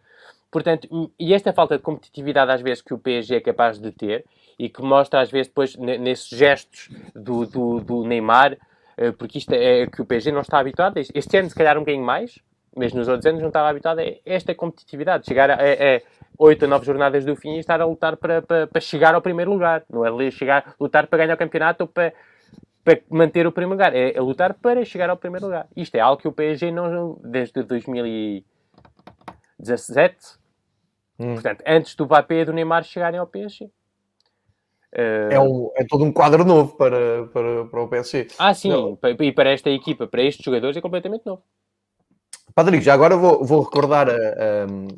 Portanto, 0.50 1.12
e 1.18 1.34
esta 1.34 1.52
falta 1.52 1.76
de 1.76 1.82
competitividade 1.82 2.50
às 2.50 2.62
vezes 2.62 2.82
que 2.82 2.94
o 2.94 2.98
PSG 2.98 3.34
é 3.34 3.40
capaz 3.40 3.78
de 3.78 3.92
ter 3.92 4.24
e 4.58 4.68
que 4.68 4.82
mostra 4.82 5.20
às 5.20 5.30
vezes 5.30 5.48
depois 5.48 5.76
nesses 5.76 6.28
gestos 6.28 6.88
do, 7.14 7.46
do, 7.46 7.80
do 7.80 8.04
Neymar, 8.04 8.56
uh, 8.98 9.12
porque 9.14 9.38
isto 9.38 9.52
é 9.52 9.86
que 9.86 10.00
o 10.00 10.06
PSG 10.06 10.32
não 10.32 10.40
está 10.40 10.58
habituado, 10.58 10.98
este 10.98 11.36
ano 11.36 11.48
se 11.48 11.54
calhar 11.54 11.76
um 11.76 11.80
bocadinho 11.80 12.04
mais, 12.04 12.38
mas 12.76 12.92
nos 12.92 13.08
outros 13.08 13.26
anos 13.26 13.40
não 13.40 13.48
estava 13.48 13.70
habituado 13.70 14.00
a 14.00 14.04
esta 14.24 14.54
competitividade, 14.54 15.26
chegar 15.26 15.50
a, 15.50 15.54
a, 15.54 15.96
a 15.96 16.00
8 16.38 16.66
a 16.66 16.68
9 16.68 16.84
jornadas 16.84 17.24
do 17.24 17.34
fim 17.34 17.56
e 17.56 17.58
estar 17.58 17.80
a 17.80 17.86
lutar 17.86 18.18
para, 18.18 18.42
para, 18.42 18.66
para 18.66 18.80
chegar 18.80 19.14
ao 19.14 19.22
primeiro 19.22 19.50
lugar, 19.50 19.82
não 19.88 20.04
é 20.04 20.30
chegar, 20.30 20.74
lutar 20.78 21.06
para 21.06 21.16
ganhar 21.18 21.34
o 21.34 21.38
campeonato 21.38 21.84
ou 21.84 21.88
para, 21.88 22.12
para 22.84 23.00
manter 23.10 23.46
o 23.46 23.52
primeiro 23.52 23.72
lugar, 23.72 23.96
é, 23.96 24.14
é, 24.14 24.20
lutar 24.20 24.52
para 24.54 24.84
chegar 24.84 25.08
ao 25.08 25.16
primeiro 25.16 25.46
lugar. 25.46 25.66
Isto 25.74 25.94
é 25.94 26.00
algo 26.00 26.20
que 26.20 26.28
o 26.28 26.32
PSG 26.32 26.70
não, 26.70 27.18
desde 27.24 27.62
2017, 27.62 30.16
hum. 31.18 31.32
portanto, 31.34 31.62
antes 31.66 31.94
do 31.94 32.04
Mbappé 32.04 32.42
e 32.42 32.44
do 32.44 32.52
Neymar 32.52 32.84
chegarem 32.84 33.18
ao 33.18 33.26
PSG. 33.26 33.70
Uh... 34.96 35.30
É, 35.30 35.38
um, 35.38 35.70
é 35.76 35.84
todo 35.84 36.04
um 36.04 36.12
quadro 36.12 36.44
novo 36.44 36.74
para, 36.76 37.26
para, 37.26 37.64
para 37.66 37.82
o 37.82 37.88
PSG. 37.88 38.28
Ah, 38.38 38.54
sim, 38.54 38.70
não. 38.70 38.98
e 39.20 39.32
para 39.32 39.50
esta 39.50 39.68
equipa, 39.68 40.06
para 40.06 40.22
estes 40.22 40.44
jogadores, 40.44 40.76
é 40.76 40.80
completamente 40.80 41.26
novo. 41.26 41.42
Padrinho, 42.54 42.82
já 42.82 42.94
agora 42.94 43.18
vou, 43.18 43.44
vou 43.44 43.62
recordar 43.62 44.08
a, 44.08 44.14
a, 44.14 44.16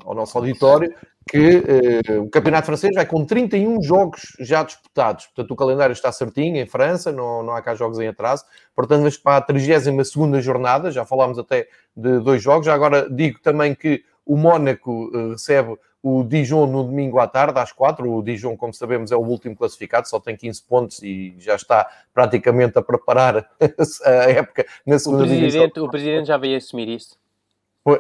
ao 0.05 0.15
nosso 0.15 0.39
auditório 0.39 0.95
que 1.29 1.59
uh, 1.59 2.23
o 2.23 2.31
Campeonato 2.31 2.67
Francês 2.67 2.95
vai 2.95 3.05
com 3.05 3.25
31 3.25 3.83
jogos 3.83 4.23
já 4.39 4.63
disputados. 4.63 5.27
Portanto, 5.27 5.51
o 5.51 5.57
calendário 5.57 5.93
está 5.93 6.13
certinho 6.13 6.57
em 6.57 6.67
França, 6.67 7.11
não, 7.11 7.43
não 7.43 7.53
há 7.53 7.61
cá 7.61 7.75
jogos 7.75 7.99
em 7.99 8.07
atraso. 8.07 8.45
Portanto, 8.77 9.01
vamos 9.01 9.19
para 9.19 9.39
a 9.39 9.41
32 9.41 10.43
jornada, 10.43 10.93
já 10.93 11.05
falámos 11.05 11.39
até 11.39 11.67
de 11.97 12.21
dois 12.21 12.41
jogos. 12.41 12.65
Já 12.65 12.75
agora 12.75 13.09
digo 13.11 13.41
também 13.41 13.75
que 13.75 14.05
o 14.29 14.37
Mónaco 14.37 15.07
uh, 15.09 15.31
recebe 15.33 15.75
o 16.03 16.23
Dijon 16.23 16.67
no 16.67 16.85
domingo 16.85 17.19
à 17.19 17.27
tarde, 17.27 17.59
às 17.59 17.73
4. 17.73 18.09
O 18.09 18.23
Dijon, 18.23 18.57
como 18.57 18.73
sabemos, 18.75 19.11
é 19.11 19.17
o 19.17 19.21
último 19.21 19.57
classificado, 19.57 20.07
só 20.07 20.21
tem 20.21 20.37
15 20.37 20.63
pontos 20.63 21.03
e 21.03 21.35
já 21.39 21.57
está 21.57 21.89
praticamente 22.13 22.79
a 22.79 22.83
preparar 22.83 23.51
a 24.05 24.11
época 24.11 24.67
na 24.87 24.99
segunda 24.99 25.25
o 25.25 25.27
presidente, 25.27 25.51
divisão. 25.51 25.85
O 25.85 25.91
presidente 25.91 26.27
já 26.27 26.37
veio 26.37 26.59
assumir 26.59 26.89
isso. 26.89 27.19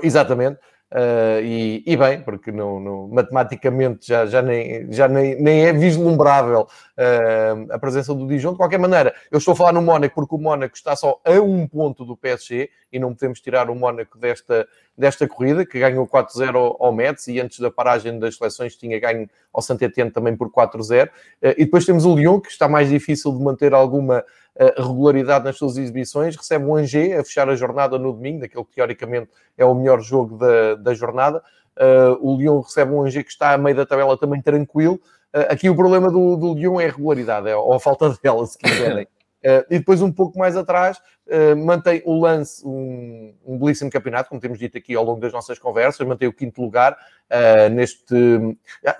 Exatamente. 0.03 0.61
Uh, 0.90 1.44
e, 1.44 1.83
e, 1.87 1.96
bem, 1.98 2.22
porque 2.22 2.51
não, 2.51 2.81
não, 2.81 3.09
matematicamente 3.09 4.09
já, 4.09 4.24
já, 4.24 4.40
nem, 4.40 4.90
já 4.90 5.07
nem, 5.07 5.38
nem 5.38 5.66
é 5.66 5.72
vislumbrável 5.72 6.62
uh, 6.62 7.72
a 7.72 7.79
presença 7.79 8.14
do 8.14 8.27
Dijon. 8.27 8.53
De 8.53 8.57
qualquer 8.57 8.79
maneira, 8.79 9.14
eu 9.31 9.37
estou 9.37 9.53
a 9.53 9.57
falar 9.57 9.72
no 9.72 9.83
Mónaco 9.83 10.14
porque 10.14 10.35
o 10.35 10.38
Mónaco 10.38 10.74
está 10.74 10.96
só 10.96 11.20
a 11.22 11.33
um 11.33 11.66
ponto 11.66 12.07
do 12.07 12.16
PSG 12.16 12.70
e 12.90 12.98
não 12.98 13.12
podemos 13.12 13.38
tirar 13.38 13.68
o 13.68 13.74
Mónaco 13.74 14.16
desta, 14.18 14.66
desta 14.96 15.29
corrida, 15.29 15.66
que 15.66 15.79
ganhou 15.79 16.07
4-0 16.07 16.77
ao, 16.81 16.90
Metz 16.90 17.29
e 17.29 17.38
antes 17.38 17.61
da 17.61 17.70
paragem 17.70 18.18
das 18.18 18.37
seleções 18.37 18.74
tinha 18.74 18.98
ganho 18.98 19.29
ao 19.53 19.61
Saint-Etienne 19.61 20.11
também 20.11 20.35
por 20.35 20.51
4-0. 20.51 21.09
Uh, 21.09 21.11
e 21.59 21.64
depois 21.66 21.85
temos 21.85 22.07
o 22.07 22.16
Lyon, 22.16 22.40
que 22.40 22.48
está 22.48 22.66
mais 22.66 22.88
difícil 22.88 23.31
de 23.33 23.44
manter 23.44 23.74
alguma 23.74 24.24
regularidade 24.77 25.44
nas 25.44 25.57
suas 25.57 25.77
exibições, 25.77 26.37
recebe 26.37 26.64
o 26.64 26.75
Angers 26.75 27.18
a 27.18 27.25
fechar 27.25 27.49
a 27.49 27.55
jornada 27.55 27.99
no 27.99 28.12
domingo, 28.12 28.40
daquele 28.40 28.64
que 28.64 28.75
teoricamente 28.75 29.31
é 29.57 29.64
o 29.64 29.75
melhor 29.75 30.01
jogo 30.01 30.37
da, 30.37 30.75
da 30.75 30.94
jornada. 30.94 31.42
Uh, 31.79 32.18
o 32.21 32.37
Lyon 32.37 32.61
recebe 32.61 32.92
um 32.92 33.03
Angers 33.03 33.25
que 33.25 33.31
está 33.31 33.53
a 33.53 33.59
meio 33.59 33.77
da 33.77 33.87
tabela 33.87 34.18
também 34.18 34.42
tranquilo. 34.42 35.01
Uh, 35.33 35.47
aqui 35.49 35.71
o 35.71 35.77
problema 35.77 36.11
do, 36.11 36.37
do 36.37 36.55
Lyon 36.55 36.81
é 36.81 36.87
a 36.87 36.90
regularidade, 36.90 37.49
é, 37.49 37.55
ou 37.55 37.73
a 37.73 37.79
falta 37.79 38.18
dela, 38.21 38.44
se 38.47 38.59
quiserem. 38.59 39.05
Uh, 39.05 39.62
e 39.71 39.79
depois, 39.79 40.03
um 40.03 40.11
pouco 40.11 40.37
mais 40.37 40.57
atrás, 40.57 40.99
uh, 41.29 41.57
mantém 41.57 42.03
o 42.05 42.21
lance, 42.21 42.66
um, 42.66 43.33
um 43.47 43.57
belíssimo 43.57 43.90
campeonato, 43.90 44.29
como 44.29 44.40
temos 44.40 44.59
dito 44.59 44.77
aqui 44.77 44.97
ao 44.97 45.05
longo 45.05 45.21
das 45.21 45.33
nossas 45.33 45.57
conversas, 45.57 46.05
mantém 46.05 46.27
o 46.27 46.33
quinto 46.33 46.61
lugar 46.61 46.97
uh, 47.31 47.73
neste. 47.73 48.14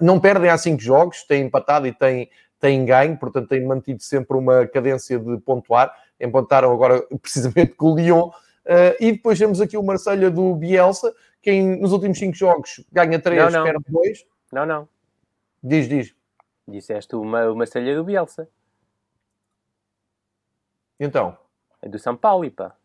Não 0.01 0.21
perdem 0.21 0.51
há 0.51 0.57
cinco 0.57 0.81
jogos, 0.81 1.25
tem 1.25 1.43
empatado 1.43 1.89
e 1.89 1.93
tem, 1.93 2.31
tem 2.59 2.85
ganho, 2.85 3.17
portanto, 3.17 3.49
tem 3.49 3.65
mantido 3.65 4.03
sempre 4.03 4.37
uma 4.37 4.67
cadência 4.67 5.19
de 5.19 5.39
pontuar. 5.39 5.95
Empataram 6.21 6.73
agora 6.73 7.03
precisamente 7.23 7.75
com 7.75 7.93
o 7.93 7.97
Lyon. 7.97 8.31
e 9.01 9.13
depois 9.13 9.39
temos 9.39 9.61
aqui 9.61 9.77
o 9.77 9.83
Marselha 9.83 10.31
do 10.31 10.55
Bielsa, 10.55 11.15
que 11.41 11.61
nos 11.63 11.93
últimos 11.93 12.19
cinco 12.19 12.37
jogos 12.37 12.85
ganha 12.93 13.19
três, 13.19 13.53
perde 13.53 13.85
dois. 13.89 14.27
Não, 14.53 14.67
não. 14.67 14.89
Diz, 15.63 15.89
diz. 15.89 16.15
Disseste 16.67 17.17
uma, 17.17 17.51
uma 17.51 17.67
selha 17.67 17.97
do 17.97 18.05
Bielsa. 18.05 18.49
Então? 21.01 21.37
É 21.81 21.89
do 21.89 21.99
São 21.99 22.17
Paulo, 22.17 22.51
pá. 22.51 22.77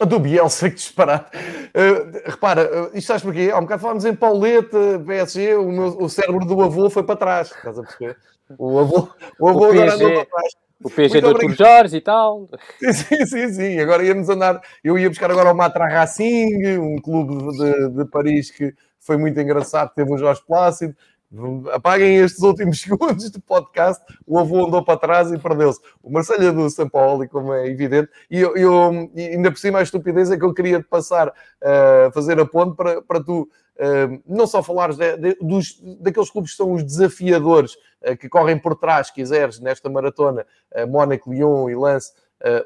Do 0.00 0.18
Bielsa, 0.18 0.68
que 0.70 0.76
disparado. 0.76 1.26
Uh, 1.68 2.30
repara, 2.30 2.62
uh, 2.64 2.96
isto 2.96 3.06
sabes 3.06 3.22
porquê? 3.22 3.50
Há 3.52 3.58
um 3.58 3.62
bocado 3.62 3.82
falámos 3.82 4.04
em 4.04 4.14
Pauleta, 4.14 5.00
PSG, 5.06 5.54
o, 5.54 5.70
meu, 5.70 5.86
o 5.98 6.08
cérebro 6.08 6.44
do 6.44 6.60
avô 6.62 6.90
foi 6.90 7.04
para 7.04 7.16
trás. 7.16 7.52
Estás 7.52 7.78
a 7.78 7.82
perceber? 7.82 8.16
O 8.58 8.78
avô, 8.78 9.08
o 9.38 9.48
avô 9.48 9.60
o 9.60 9.64
agora 9.70 9.94
andou 9.94 10.12
para 10.12 10.26
trás. 10.26 10.54
O 10.82 10.90
PG 10.90 11.20
do 11.20 11.28
Artur 11.28 11.52
Jorge 11.52 11.96
e 11.96 12.00
tal. 12.00 12.48
Sim, 12.78 12.92
sim, 12.92 13.26
sim, 13.26 13.52
sim. 13.52 13.78
Agora 13.78 14.04
íamos 14.04 14.28
andar. 14.28 14.60
Eu 14.82 14.98
ia 14.98 15.08
buscar 15.08 15.30
agora 15.30 15.52
o 15.52 15.56
Matra 15.56 15.86
Racing, 15.86 16.76
um 16.76 16.96
clube 17.00 17.56
de, 17.56 17.88
de 17.90 18.04
Paris 18.10 18.50
que 18.50 18.74
foi 19.00 19.16
muito 19.16 19.38
engraçado, 19.40 19.92
teve 19.94 20.12
o 20.12 20.18
Jorge 20.18 20.42
Plácido. 20.46 20.94
Apaguem 21.72 22.16
estes 22.16 22.42
últimos 22.42 22.80
segundos 22.82 23.30
do 23.30 23.40
podcast. 23.40 24.04
O 24.26 24.38
avô 24.38 24.66
andou 24.66 24.84
para 24.84 24.98
trás 24.98 25.32
e 25.32 25.38
perdeu-se. 25.38 25.80
O 26.02 26.10
Marcelo 26.10 26.44
é 26.44 26.52
do 26.52 26.68
São 26.70 26.88
Paulo, 26.88 27.28
como 27.28 27.52
é 27.52 27.66
evidente, 27.68 28.10
e 28.30 28.40
eu, 28.40 28.56
eu, 28.56 29.10
ainda 29.16 29.50
por 29.50 29.58
cima 29.58 29.78
a 29.78 29.82
estupidez 29.82 30.30
é 30.30 30.36
que 30.36 30.44
eu 30.44 30.54
queria 30.54 30.80
te 30.80 30.88
passar 30.88 31.28
a 31.28 32.08
uh, 32.08 32.12
fazer 32.12 32.38
a 32.38 32.46
ponte 32.46 32.76
para, 32.76 33.02
para 33.02 33.22
tu 33.22 33.42
uh, 33.42 34.22
não 34.26 34.46
só 34.46 34.62
falares 34.62 34.96
de, 34.96 35.16
de, 35.16 35.34
dos, 35.40 35.80
daqueles 36.00 36.30
clubes 36.30 36.52
que 36.52 36.56
são 36.56 36.72
os 36.72 36.84
desafiadores 36.84 37.74
uh, 38.02 38.16
que 38.18 38.28
correm 38.28 38.58
por 38.58 38.76
trás, 38.76 39.10
quiseres, 39.10 39.60
nesta 39.60 39.88
maratona, 39.90 40.46
uh, 40.72 40.86
Mónaco, 40.86 41.32
Lyon 41.32 41.68
e 41.68 41.74
Lance, 41.74 42.12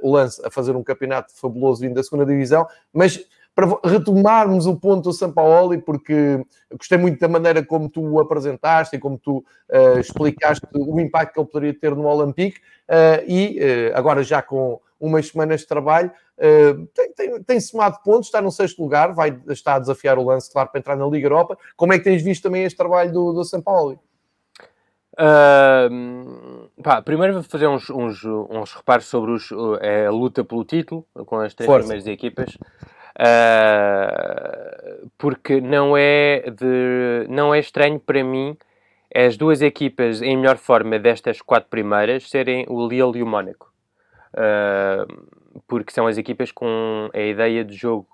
o 0.02 0.10
Lance 0.10 0.44
a 0.44 0.50
fazer 0.50 0.74
um 0.74 0.82
campeonato 0.82 1.32
fabuloso 1.38 1.82
vindo 1.82 1.94
da 1.94 2.02
segunda 2.02 2.26
divisão, 2.26 2.66
mas 2.92 3.24
para 3.58 3.90
retomarmos 3.90 4.66
o 4.66 4.76
ponto 4.76 5.02
do 5.02 5.12
São 5.12 5.32
Paulo, 5.32 5.76
porque 5.82 6.40
gostei 6.74 6.96
muito 6.96 7.18
da 7.18 7.26
maneira 7.26 7.60
como 7.60 7.88
tu 7.88 8.00
o 8.00 8.20
apresentaste 8.20 8.94
e 8.94 9.00
como 9.00 9.18
tu 9.18 9.38
uh, 9.38 9.98
explicaste 9.98 10.64
o 10.72 11.00
impacto 11.00 11.34
que 11.34 11.40
ele 11.40 11.48
poderia 11.48 11.74
ter 11.74 11.92
no 11.96 12.06
Olympique, 12.06 12.60
uh, 12.88 13.24
e 13.26 13.58
uh, 13.58 13.96
agora 13.96 14.22
já 14.22 14.40
com 14.42 14.80
umas 15.00 15.26
semanas 15.26 15.62
de 15.62 15.66
trabalho, 15.66 16.10
tem, 16.94 17.12
tem, 17.14 17.42
tem 17.42 17.60
somado 17.60 17.98
pontos, 18.04 18.26
está 18.26 18.42
no 18.42 18.50
sexto 18.50 18.82
lugar, 18.82 19.12
vai 19.12 19.36
estar 19.48 19.74
a 19.74 19.78
desafiar 19.78 20.18
o 20.18 20.24
lance, 20.24 20.52
claro, 20.52 20.68
para 20.70 20.78
entrar 20.78 20.96
na 20.96 21.06
Liga 21.06 21.26
Europa. 21.26 21.56
Como 21.76 21.92
é 21.92 21.98
que 21.98 22.04
tens 22.04 22.20
visto 22.20 22.42
também 22.42 22.64
este 22.64 22.76
trabalho 22.76 23.12
do, 23.12 23.32
do 23.32 23.44
São 23.44 23.62
Paulo? 23.62 23.98
Uh, 25.14 26.68
pá, 26.82 27.00
primeiro 27.00 27.34
vou 27.34 27.42
fazer 27.44 27.68
uns, 27.68 27.88
uns, 27.90 28.24
uns 28.24 28.72
reparos 28.72 29.06
sobre 29.06 29.32
os, 29.32 29.50
a 29.52 30.10
luta 30.10 30.44
pelo 30.44 30.64
título 30.64 31.06
com 31.26 31.38
as 31.38 31.54
três 31.54 31.66
Força. 31.66 31.86
primeiras 31.86 32.06
equipas. 32.06 32.56
Uh, 33.18 35.10
porque 35.18 35.60
não 35.60 35.96
é, 35.96 36.44
de, 36.50 37.26
não 37.28 37.52
é 37.52 37.58
estranho 37.58 37.98
para 37.98 38.22
mim 38.22 38.56
as 39.12 39.36
duas 39.36 39.60
equipas 39.60 40.22
em 40.22 40.36
melhor 40.36 40.56
forma 40.56 41.00
destas 41.00 41.42
quatro 41.42 41.68
primeiras 41.68 42.30
serem 42.30 42.64
o 42.68 42.86
Lille 42.86 43.18
e 43.18 43.22
o 43.22 43.26
Mónaco. 43.26 43.72
Uh, 44.32 45.60
porque 45.66 45.92
são 45.92 46.06
as 46.06 46.16
equipas 46.16 46.52
com 46.52 47.10
a 47.12 47.18
ideia 47.18 47.64
de 47.64 47.74
jogo 47.74 48.06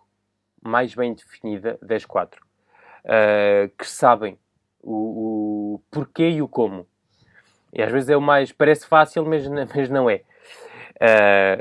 mais 0.63 0.95
bem 0.95 1.13
definida 1.13 1.79
das 1.83 2.07
quatro. 2.07 2.43
Uh, 3.05 3.69
que 3.77 3.87
sabem 3.87 4.39
o, 4.83 5.75
o, 5.75 5.83
porquê 5.91 6.31
e 6.31 6.41
o 6.41 6.49
como. 6.49 6.87
E 7.75 7.83
às 7.83 7.93
vezes 7.93 8.09
é 8.09 8.17
o 8.17 8.23
mais... 8.23 8.53
Parece 8.53 8.87
fácil, 8.87 9.27
mas, 9.27 9.47
mas 9.47 9.91
não 9.91 10.09
é. 10.09 10.23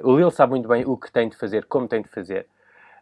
o 0.03 0.15
Lille 0.15 0.31
sabe 0.31 0.51
muito 0.51 0.69
bem 0.69 0.85
o 0.85 0.95
que 0.95 1.11
tem 1.11 1.27
de 1.27 1.35
fazer, 1.35 1.65
como 1.65 1.87
tem 1.87 2.01
de 2.01 2.07
fazer. 2.07 2.47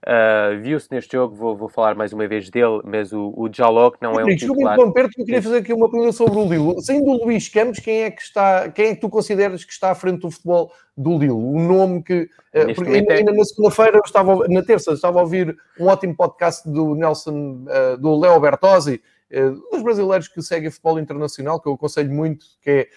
Uh, 0.03 0.59
Viu-se 0.61 0.87
neste 0.89 1.11
jogo, 1.11 1.35
vou, 1.35 1.55
vou 1.55 1.69
falar 1.69 1.93
mais 1.93 2.11
uma 2.11 2.27
vez 2.27 2.49
dele, 2.49 2.81
mas 2.83 3.13
o, 3.13 3.33
o 3.37 3.47
Jalok 3.53 3.97
não 4.01 4.19
é 4.19 4.23
um 4.23 4.35
titular. 4.35 4.75
Desculpa 4.75 4.93
perto, 4.93 5.19
eu 5.19 5.25
queria 5.25 5.41
fazer 5.41 5.57
aqui 5.57 5.71
uma 5.71 5.91
pergunta 5.91 6.11
sobre 6.11 6.39
o 6.39 6.43
Lille. 6.43 6.81
Sendo 6.81 7.11
o 7.11 7.23
Luís 7.23 7.47
Campos, 7.49 7.79
quem 7.79 8.01
é 8.01 8.09
que 8.09 8.21
está, 8.21 8.69
quem 8.69 8.87
é 8.87 8.95
que 8.95 9.01
tu 9.01 9.09
consideras 9.09 9.63
que 9.63 9.71
está 9.71 9.91
à 9.91 9.95
frente 9.95 10.21
do 10.21 10.31
futebol 10.31 10.71
do 10.97 11.19
Lille? 11.19 11.29
O 11.29 11.59
nome 11.59 12.01
que... 12.01 12.23
Uh, 12.53 12.73
porque 12.73 12.95
ainda, 12.95 13.13
é... 13.13 13.23
na 13.23 13.43
segunda-feira, 13.43 14.01
estava, 14.03 14.47
na 14.47 14.63
terça, 14.63 14.91
estava 14.93 15.19
a 15.19 15.21
ouvir 15.21 15.55
um 15.79 15.85
ótimo 15.85 16.15
podcast 16.15 16.67
do 16.67 16.95
Nelson, 16.95 17.65
uh, 17.67 17.97
do 17.97 18.19
Leo 18.19 18.39
Bertozzi, 18.39 19.03
uh, 19.31 19.51
dos 19.71 19.83
brasileiros 19.83 20.27
que 20.27 20.41
seguem 20.41 20.71
futebol 20.71 20.97
internacional, 20.97 21.61
que 21.61 21.69
eu 21.69 21.73
aconselho 21.73 22.11
muito, 22.11 22.45
que 22.61 22.69
é 22.71 22.87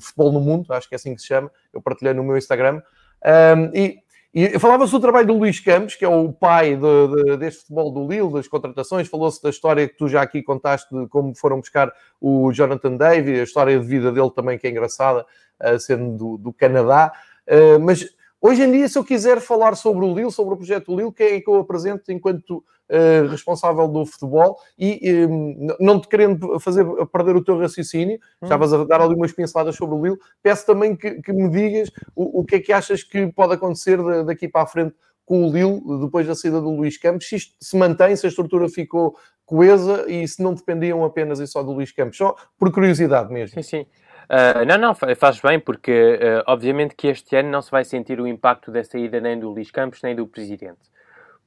Futebol 0.00 0.32
no 0.32 0.40
Mundo, 0.40 0.72
acho 0.72 0.88
que 0.88 0.96
é 0.96 0.96
assim 0.96 1.14
que 1.14 1.20
se 1.20 1.28
chama, 1.28 1.48
eu 1.72 1.80
partilhei 1.80 2.12
no 2.12 2.24
meu 2.24 2.36
Instagram, 2.36 2.82
um, 3.24 3.70
e 3.72 4.01
E 4.34 4.58
falava-se 4.58 4.92
do 4.92 5.00
trabalho 5.00 5.26
do 5.26 5.34
Luís 5.34 5.60
Campos, 5.60 5.94
que 5.94 6.04
é 6.04 6.08
o 6.08 6.32
pai 6.32 6.74
de, 6.74 7.24
de, 7.24 7.36
deste 7.36 7.60
futebol 7.60 7.90
do 7.90 8.08
Lille, 8.08 8.32
das 8.32 8.48
contratações. 8.48 9.06
Falou-se 9.06 9.42
da 9.42 9.50
história 9.50 9.86
que 9.86 9.94
tu 9.94 10.08
já 10.08 10.22
aqui 10.22 10.42
contaste 10.42 10.88
de 10.94 11.06
como 11.08 11.34
foram 11.34 11.60
buscar 11.60 11.92
o 12.18 12.50
Jonathan 12.50 12.96
Davy, 12.96 13.40
a 13.40 13.42
história 13.42 13.78
de 13.78 13.86
vida 13.86 14.10
dele 14.10 14.30
também, 14.30 14.58
que 14.58 14.66
é 14.66 14.70
engraçada, 14.70 15.26
uh, 15.60 15.78
sendo 15.78 16.16
do, 16.16 16.38
do 16.38 16.52
Canadá. 16.52 17.12
Uh, 17.46 17.78
mas 17.78 18.06
hoje 18.42 18.62
em 18.62 18.72
dia, 18.72 18.88
se 18.88 18.98
eu 18.98 19.04
quiser 19.04 19.40
falar 19.40 19.76
sobre 19.76 20.04
o 20.04 20.14
Lille, 20.14 20.30
sobre 20.30 20.54
o 20.54 20.56
projeto 20.56 20.94
Lille, 20.94 21.12
quem 21.12 21.36
é 21.36 21.40
que 21.40 21.48
eu 21.48 21.54
apresento 21.54 22.10
enquanto 22.10 22.58
uh, 22.58 23.28
responsável 23.30 23.86
do 23.86 24.04
futebol? 24.04 24.58
E 24.76 25.24
um, 25.24 25.68
não 25.80 26.00
te 26.00 26.08
querendo 26.08 26.58
fazer 26.58 26.84
perder 27.06 27.36
o 27.36 27.44
teu 27.44 27.58
raciocínio, 27.58 28.16
hum. 28.16 28.44
estavas 28.46 28.74
a 28.74 28.84
dar 28.84 29.00
ali 29.00 29.14
umas 29.14 29.32
pinceladas 29.32 29.76
sobre 29.76 29.94
o 29.94 30.02
Lille, 30.02 30.18
peço 30.42 30.66
também 30.66 30.96
que, 30.96 31.22
que 31.22 31.32
me 31.32 31.48
digas 31.48 31.90
o, 32.16 32.40
o, 32.40 32.44
que 32.44 32.56
é 32.56 32.60
que 32.60 32.72
achas 32.72 33.02
que 33.02 33.28
pode 33.28 33.54
acontecer 33.54 33.98
daqui 34.24 34.48
para 34.48 34.62
a 34.62 34.66
frente 34.66 34.94
com 35.24 35.48
o 35.48 35.52
Lille, 35.52 35.80
depois 36.00 36.26
da 36.26 36.34
saída 36.34 36.60
do 36.60 36.70
Luís 36.70 36.98
Campos, 36.98 37.28
se 37.28 37.36
isto 37.36 37.54
se 37.60 37.76
mantém, 37.76 38.16
se 38.16 38.26
a 38.26 38.28
estrutura 38.28 38.68
ficou 38.68 39.16
coesa 39.46 40.04
e 40.10 40.26
se 40.26 40.42
não 40.42 40.54
dependiam 40.54 41.04
apenas 41.04 41.38
e 41.38 41.46
só 41.46 41.62
do 41.62 41.72
Luís 41.72 41.92
Campos, 41.92 42.16
só 42.16 42.34
por 42.58 42.72
curiosidade 42.72 43.32
mesmo. 43.32 43.62
Sim, 43.62 43.62
sim. 43.62 43.86
Uh, 44.32 44.64
não, 44.64 44.78
não, 44.78 44.94
faz 44.94 45.38
bem, 45.40 45.60
porque 45.60 45.92
uh, 45.92 46.42
obviamente 46.46 46.94
que 46.94 47.08
este 47.08 47.36
ano 47.36 47.50
não 47.50 47.60
se 47.60 47.70
vai 47.70 47.84
sentir 47.84 48.18
o 48.18 48.26
impacto 48.26 48.72
da 48.72 48.82
saída 48.82 49.20
nem 49.20 49.38
do 49.38 49.50
Luís 49.50 49.70
Campos 49.70 50.00
nem 50.02 50.16
do 50.16 50.26
Presidente, 50.26 50.80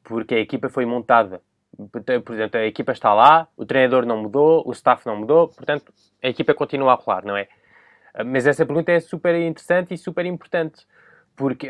porque 0.04 0.36
a 0.36 0.40
equipa 0.40 0.70
foi 0.70 0.86
montada. 0.86 1.42
Portanto, 1.92 2.56
a 2.56 2.64
equipa 2.64 2.92
está 2.92 3.12
lá, 3.12 3.48
o 3.58 3.66
treinador 3.66 4.06
não 4.06 4.22
mudou, 4.22 4.64
o 4.68 4.72
staff 4.72 5.04
não 5.08 5.16
mudou, 5.16 5.48
portanto, 5.48 5.92
a 6.22 6.30
equipa 6.30 6.54
continua 6.54 6.92
a 6.92 6.96
rolar, 6.96 7.26
não 7.26 7.36
é? 7.36 7.48
Uh, 8.14 8.24
mas 8.24 8.46
essa 8.46 8.64
pergunta 8.64 8.92
é 8.92 9.00
super 9.00 9.34
interessante 9.36 9.96
e 9.96 9.98
super 9.98 10.24
importante, 10.24 10.86
porque 11.36 11.68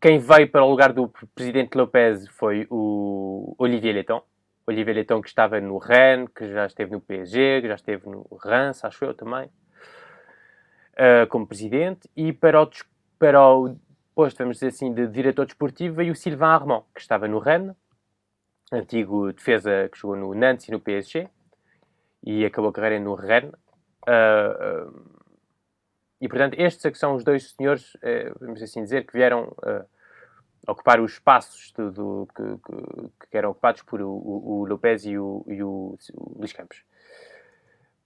quem 0.00 0.18
veio 0.18 0.50
para 0.50 0.64
o 0.64 0.68
lugar 0.68 0.92
do 0.92 1.08
Presidente 1.32 1.76
Lopes 1.76 2.26
foi 2.28 2.66
o 2.68 3.54
Olivier 3.56 3.94
Letton, 3.94 4.22
Olivier 4.66 4.94
Leitão, 4.94 5.20
que 5.20 5.28
estava 5.28 5.60
no 5.60 5.78
Rennes, 5.78 6.28
que 6.34 6.48
já 6.52 6.66
esteve 6.66 6.92
no 6.92 7.00
PSG, 7.00 7.60
que 7.62 7.68
já 7.68 7.74
esteve 7.74 8.08
no 8.08 8.26
Reims, 8.42 8.84
acho 8.84 9.04
eu 9.04 9.14
também, 9.14 9.46
uh, 9.46 11.26
como 11.28 11.46
presidente, 11.46 12.08
e 12.16 12.32
para 12.32 12.62
o, 12.62 12.70
para 13.18 13.48
o 13.48 13.76
posto, 14.14 14.38
vamos 14.38 14.56
dizer 14.56 14.68
assim, 14.68 14.92
de 14.92 15.08
diretor 15.08 15.46
desportivo 15.46 15.96
veio 15.96 16.12
o 16.12 16.16
Sylvain 16.16 16.48
Armand, 16.48 16.84
que 16.94 17.00
estava 17.00 17.26
no 17.26 17.38
Rennes, 17.38 17.74
antigo 18.70 19.32
defesa 19.32 19.88
que 19.90 19.98
jogou 19.98 20.16
no 20.16 20.34
Nantes 20.34 20.68
e 20.68 20.70
no 20.70 20.80
PSG, 20.80 21.28
e 22.24 22.44
acabou 22.44 22.70
a 22.70 22.72
carreira 22.72 23.00
no 23.00 23.14
Rennes. 23.14 23.52
Uh, 24.06 24.88
uh, 24.88 25.12
e, 26.20 26.28
portanto, 26.28 26.54
estes 26.56 26.84
é 26.84 26.90
que 26.90 26.98
são 26.98 27.16
os 27.16 27.24
dois 27.24 27.50
senhores, 27.50 27.96
vamos 28.38 28.62
assim 28.62 28.80
dizer, 28.80 29.04
que 29.04 29.12
vieram 29.12 29.52
ocupar 30.66 31.00
os 31.00 31.12
espaços 31.12 31.72
do, 31.72 31.90
do 31.90 32.28
que, 32.34 33.28
que, 33.28 33.36
eram 33.36 33.50
ocupados 33.50 33.82
por 33.82 34.00
o, 34.00 34.08
o, 34.08 34.66
e 35.04 35.18
o, 35.18 35.44
e 35.48 35.62
o, 35.62 35.98
o 36.14 36.38
Luís 36.38 36.52
Campos. 36.52 36.84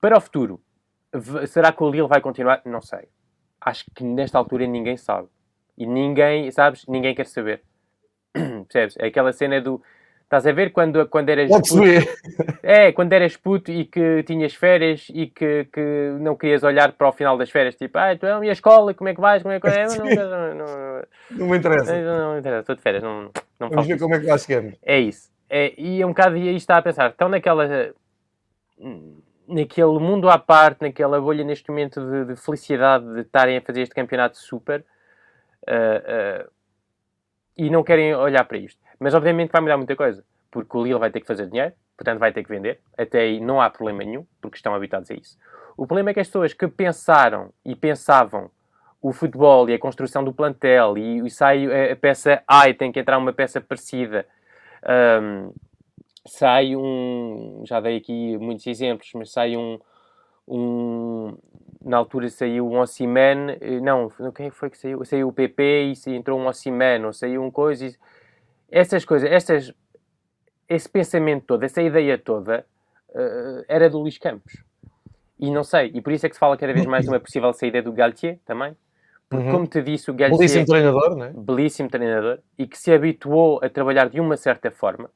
Para 0.00 0.16
o 0.16 0.20
futuro, 0.20 0.60
será 1.46 1.72
que 1.72 1.82
o 1.82 1.90
Lille 1.90 2.08
vai 2.08 2.20
continuar? 2.20 2.62
Não 2.64 2.80
sei. 2.80 3.08
Acho 3.60 3.84
que 3.94 4.04
nesta 4.04 4.38
altura 4.38 4.66
ninguém 4.66 4.96
sabe. 4.96 5.28
E 5.76 5.86
ninguém, 5.86 6.50
sabes, 6.50 6.86
ninguém 6.86 7.14
quer 7.14 7.26
saber. 7.26 7.62
Percebes? 8.32 8.96
É 8.98 9.06
aquela 9.06 9.32
cena 9.32 9.60
do 9.60 9.82
Estás 10.26 10.44
a 10.44 10.50
ver 10.50 10.72
quando, 10.72 11.06
quando 11.06 11.28
eras 11.28 11.48
puto, 11.48 11.84
É, 12.60 12.90
quando 12.90 13.12
eras 13.12 13.36
puto 13.36 13.70
e 13.70 13.84
que 13.84 14.24
tinhas 14.24 14.54
férias 14.54 15.06
e 15.14 15.28
que, 15.28 15.68
que 15.72 16.16
não 16.18 16.34
querias 16.34 16.64
olhar 16.64 16.90
para 16.94 17.08
o 17.08 17.12
final 17.12 17.38
das 17.38 17.48
férias, 17.48 17.76
tipo, 17.76 17.96
ah, 17.96 18.16
tu 18.18 18.26
é 18.26 18.32
a 18.32 18.40
minha 18.40 18.52
escola, 18.52 18.92
como 18.92 19.08
é 19.08 19.14
que 19.14 19.20
vais, 19.20 19.40
como 19.44 19.54
é 19.54 19.60
que 19.60 19.66
é? 19.70 19.86
Não, 19.86 20.04
não, 20.04 20.54
não, 20.56 21.02
não 21.30 21.46
me 21.46 21.56
interessa. 21.56 21.96
Não, 21.96 22.18
não 22.18 22.32
me 22.32 22.40
interessa, 22.40 22.60
estou 22.62 22.74
de 22.74 22.82
férias, 22.82 23.04
não, 23.04 23.30
não 23.60 23.70
Vamos 23.70 23.86
ver 23.86 24.00
como 24.00 24.16
é 24.16 24.18
que 24.18 24.26
lá 24.26 24.36
chegamos. 24.36 24.74
É 24.82 24.98
isso. 24.98 25.30
É, 25.48 25.72
e 25.78 26.02
é 26.02 26.04
um 26.04 26.08
bocado 26.08 26.34
aí 26.34 26.56
está 26.56 26.76
a 26.76 26.82
pensar, 26.82 27.10
estão 27.10 27.28
naquela 27.28 27.94
naquele 29.46 29.98
mundo 30.00 30.28
à 30.28 30.38
parte, 30.38 30.82
naquela 30.82 31.20
bolha 31.20 31.44
neste 31.44 31.70
momento 31.70 32.00
de, 32.00 32.34
de 32.34 32.36
felicidade 32.36 33.06
de 33.14 33.20
estarem 33.20 33.56
a 33.56 33.60
fazer 33.60 33.82
este 33.82 33.94
campeonato 33.94 34.36
super 34.38 34.84
uh, 35.68 36.44
uh, 36.44 36.50
e 37.56 37.70
não 37.70 37.84
querem 37.84 38.12
olhar 38.12 38.44
para 38.44 38.58
isto. 38.58 38.85
Mas 38.98 39.14
obviamente 39.14 39.50
vai 39.50 39.60
mudar 39.60 39.76
muita 39.76 39.94
coisa, 39.94 40.24
porque 40.50 40.76
o 40.76 40.82
Lille 40.82 40.98
vai 40.98 41.10
ter 41.10 41.20
que 41.20 41.26
fazer 41.26 41.46
dinheiro, 41.46 41.72
portanto 41.96 42.18
vai 42.18 42.32
ter 42.32 42.42
que 42.42 42.48
vender. 42.48 42.80
Até 42.96 43.20
aí 43.20 43.40
não 43.40 43.60
há 43.60 43.68
problema 43.70 44.04
nenhum, 44.04 44.26
porque 44.40 44.56
estão 44.56 44.74
habituados 44.74 45.10
a 45.10 45.14
isso. 45.14 45.38
O 45.76 45.86
problema 45.86 46.10
é 46.10 46.14
que 46.14 46.20
as 46.20 46.28
pessoas 46.28 46.54
que 46.54 46.66
pensaram 46.66 47.52
e 47.64 47.76
pensavam 47.76 48.50
o 49.02 49.12
futebol 49.12 49.68
e 49.68 49.74
a 49.74 49.78
construção 49.78 50.24
do 50.24 50.32
plantel 50.32 50.96
e, 50.96 51.30
sai 51.30 51.92
a 51.92 51.96
peça 51.96 52.42
A 52.48 52.68
e 52.68 52.74
tem 52.74 52.90
que 52.90 52.98
entrar 52.98 53.18
uma 53.18 53.32
peça 53.32 53.60
parecida. 53.60 54.26
Um, 55.22 55.52
sai 56.26 56.74
um. 56.74 57.62
Já 57.64 57.80
dei 57.80 57.98
aqui 57.98 58.36
muitos 58.38 58.66
exemplos, 58.66 59.10
mas 59.14 59.30
sai 59.30 59.56
um. 59.56 59.78
um 60.48 61.36
na 61.84 61.98
altura 61.98 62.28
saiu 62.28 62.66
um 62.66 62.80
Ossiman, 62.80 63.56
eh, 63.60 63.78
não, 63.80 64.10
quem 64.34 64.50
foi 64.50 64.70
que 64.70 64.76
saiu? 64.76 65.04
Saiu 65.04 65.28
o 65.28 65.32
PP 65.32 65.92
e 65.92 66.10
entrou 66.16 66.36
um 66.36 66.48
Ossiman, 66.48 67.06
ou 67.06 67.12
saiu 67.12 67.44
um 67.44 67.50
coisa. 67.50 67.86
E, 67.86 67.94
essas 68.70 69.04
coisas, 69.04 69.30
estas, 69.30 69.72
esse 70.68 70.88
pensamento 70.88 71.44
todo, 71.46 71.62
essa 71.62 71.82
ideia 71.82 72.18
toda, 72.18 72.66
uh, 73.10 73.64
era 73.68 73.88
do 73.88 73.98
Luís 73.98 74.18
Campos. 74.18 74.62
E 75.38 75.50
não 75.50 75.62
sei, 75.62 75.90
e 75.94 76.00
por 76.00 76.12
isso 76.12 76.24
é 76.24 76.28
que 76.28 76.34
se 76.34 76.40
fala 76.40 76.56
cada 76.56 76.72
vez 76.72 76.86
mais 76.86 77.04
de 77.04 77.10
uma 77.10 77.20
possível 77.20 77.52
saída 77.52 77.82
do 77.82 77.92
Galtier 77.92 78.38
também. 78.44 78.74
Porque, 79.28 79.44
uhum. 79.44 79.52
como 79.52 79.66
te 79.66 79.82
disse, 79.82 80.10
o 80.10 80.14
Galtier. 80.14 80.38
Belíssimo 80.38 80.66
treinador, 80.66 81.16
não 81.16 81.24
é? 81.24 81.32
Belíssimo 81.32 81.88
treinador 81.90 82.38
e 82.56 82.66
que 82.66 82.78
se 82.78 82.92
habituou 82.92 83.60
a 83.62 83.68
trabalhar 83.68 84.08
de 84.08 84.20
uma 84.20 84.36
certa 84.36 84.70
forma, 84.70 85.10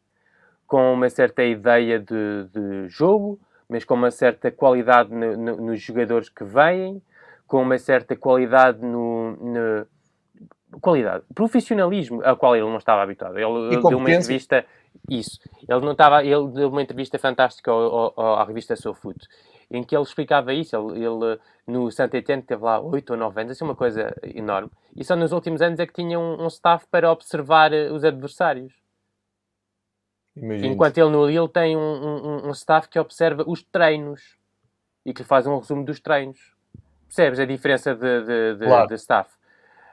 com 0.67 0.93
uma 0.93 1.09
certa 1.09 1.45
ideia 1.45 1.99
de, 1.99 2.45
de 2.53 2.89
jogo, 2.89 3.41
mas 3.69 3.85
com 3.85 3.95
uma 3.95 4.11
certa 4.11 4.51
qualidade 4.51 5.15
no, 5.15 5.37
no, 5.37 5.57
nos 5.57 5.81
jogadores 5.81 6.29
que 6.29 6.45
vêm, 6.45 7.01
com 7.47 7.63
uma 7.63 7.79
certa 7.79 8.17
qualidade 8.17 8.85
no, 8.85 9.37
no 9.37 9.87
qualidade, 10.81 11.25
profissionalismo 11.35 12.23
ao 12.25 12.37
qual 12.37 12.57
ele 12.57 12.67
não 12.67 12.77
estava 12.77 13.03
habituado. 13.03 13.39
Ele, 13.39 13.71
deu 13.71 13.99
uma 13.99 14.11
entrevista, 14.11 14.65
isso, 15.09 15.41
ele 15.69 15.81
não 15.81 15.93
estava, 15.93 16.25
ele 16.25 16.49
deu 16.49 16.69
uma 16.69 16.83
entrevista 16.83 17.19
fantástica 17.19 17.71
ao, 17.71 18.13
ao, 18.17 18.35
à 18.37 18.45
revista 18.45 18.77
SoFoot, 18.77 19.27
em 19.71 19.83
que 19.83 19.97
ele 19.97 20.03
explicava 20.03 20.53
isso. 20.53 20.77
Ele, 20.77 21.05
ele 21.05 21.39
no 21.67 21.91
Saint 21.91 22.13
Etienne 22.15 22.43
teve 22.43 22.63
lá 22.63 22.81
8 22.81 23.11
ou 23.11 23.17
9 23.17 23.41
anos, 23.41 23.53
assim 23.53 23.65
uma 23.65 23.77
coisa 23.77 24.15
enorme. 24.23 24.71
E 24.97 25.05
só 25.05 25.17
nos 25.17 25.33
últimos 25.33 25.63
anos 25.63 25.79
é 25.79 25.87
que 25.87 25.93
tinha 25.93 26.19
um, 26.19 26.43
um 26.43 26.47
staff 26.49 26.87
para 26.91 27.11
observar 27.11 27.73
eh, 27.73 27.91
os 27.91 28.05
adversários. 28.05 28.75
Imagine 30.37 30.69
Enquanto 30.69 30.99
ele 30.99 31.11
no 31.11 31.27
Lille 31.27 31.49
tem 31.49 31.77
um, 31.77 31.81
um, 31.81 32.49
um 32.49 32.51
staff 32.51 32.89
que 32.89 32.99
observa 32.99 33.45
os 33.47 33.63
treinos 33.63 34.37
e 35.05 35.13
que 35.13 35.25
faz 35.25 35.47
um 35.47 35.59
resumo 35.59 35.85
dos 35.85 36.01
treinos. 36.01 36.55
Percebes 37.07 37.41
a 37.41 37.45
diferença 37.45 37.95
de, 37.95 38.23
de, 38.23 38.55
de, 38.57 38.67
claro. 38.67 38.89
de 38.89 38.95
staff? 38.95 39.31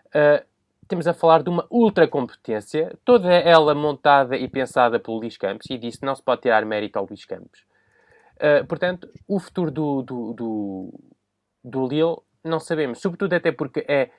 Uh, 0.07 0.45
temos 0.87 1.07
a 1.07 1.13
falar 1.13 1.43
de 1.43 1.49
uma 1.49 1.65
ultra 1.69 2.07
competência, 2.07 2.97
toda 3.03 3.31
ela 3.31 3.75
montada 3.75 4.35
e 4.35 4.47
pensada 4.47 4.99
pelo 4.99 5.17
Luís 5.17 5.37
Campos, 5.37 5.67
e 5.69 5.77
disse 5.77 6.03
não 6.03 6.15
se 6.15 6.23
pode 6.23 6.41
tirar 6.41 6.65
mérito 6.65 6.97
ao 6.97 7.05
Luís 7.05 7.25
Campos. 7.25 7.65
Uh, 8.37 8.65
portanto, 8.67 9.09
o 9.27 9.39
futuro 9.39 9.71
do, 9.71 10.01
do, 10.03 10.33
do, 10.33 10.99
do 11.63 11.87
Lille 11.87 12.17
não 12.43 12.59
sabemos, 12.59 12.99
sobretudo 12.99 13.33
até 13.33 13.51
porque 13.51 13.83
é 13.87 14.11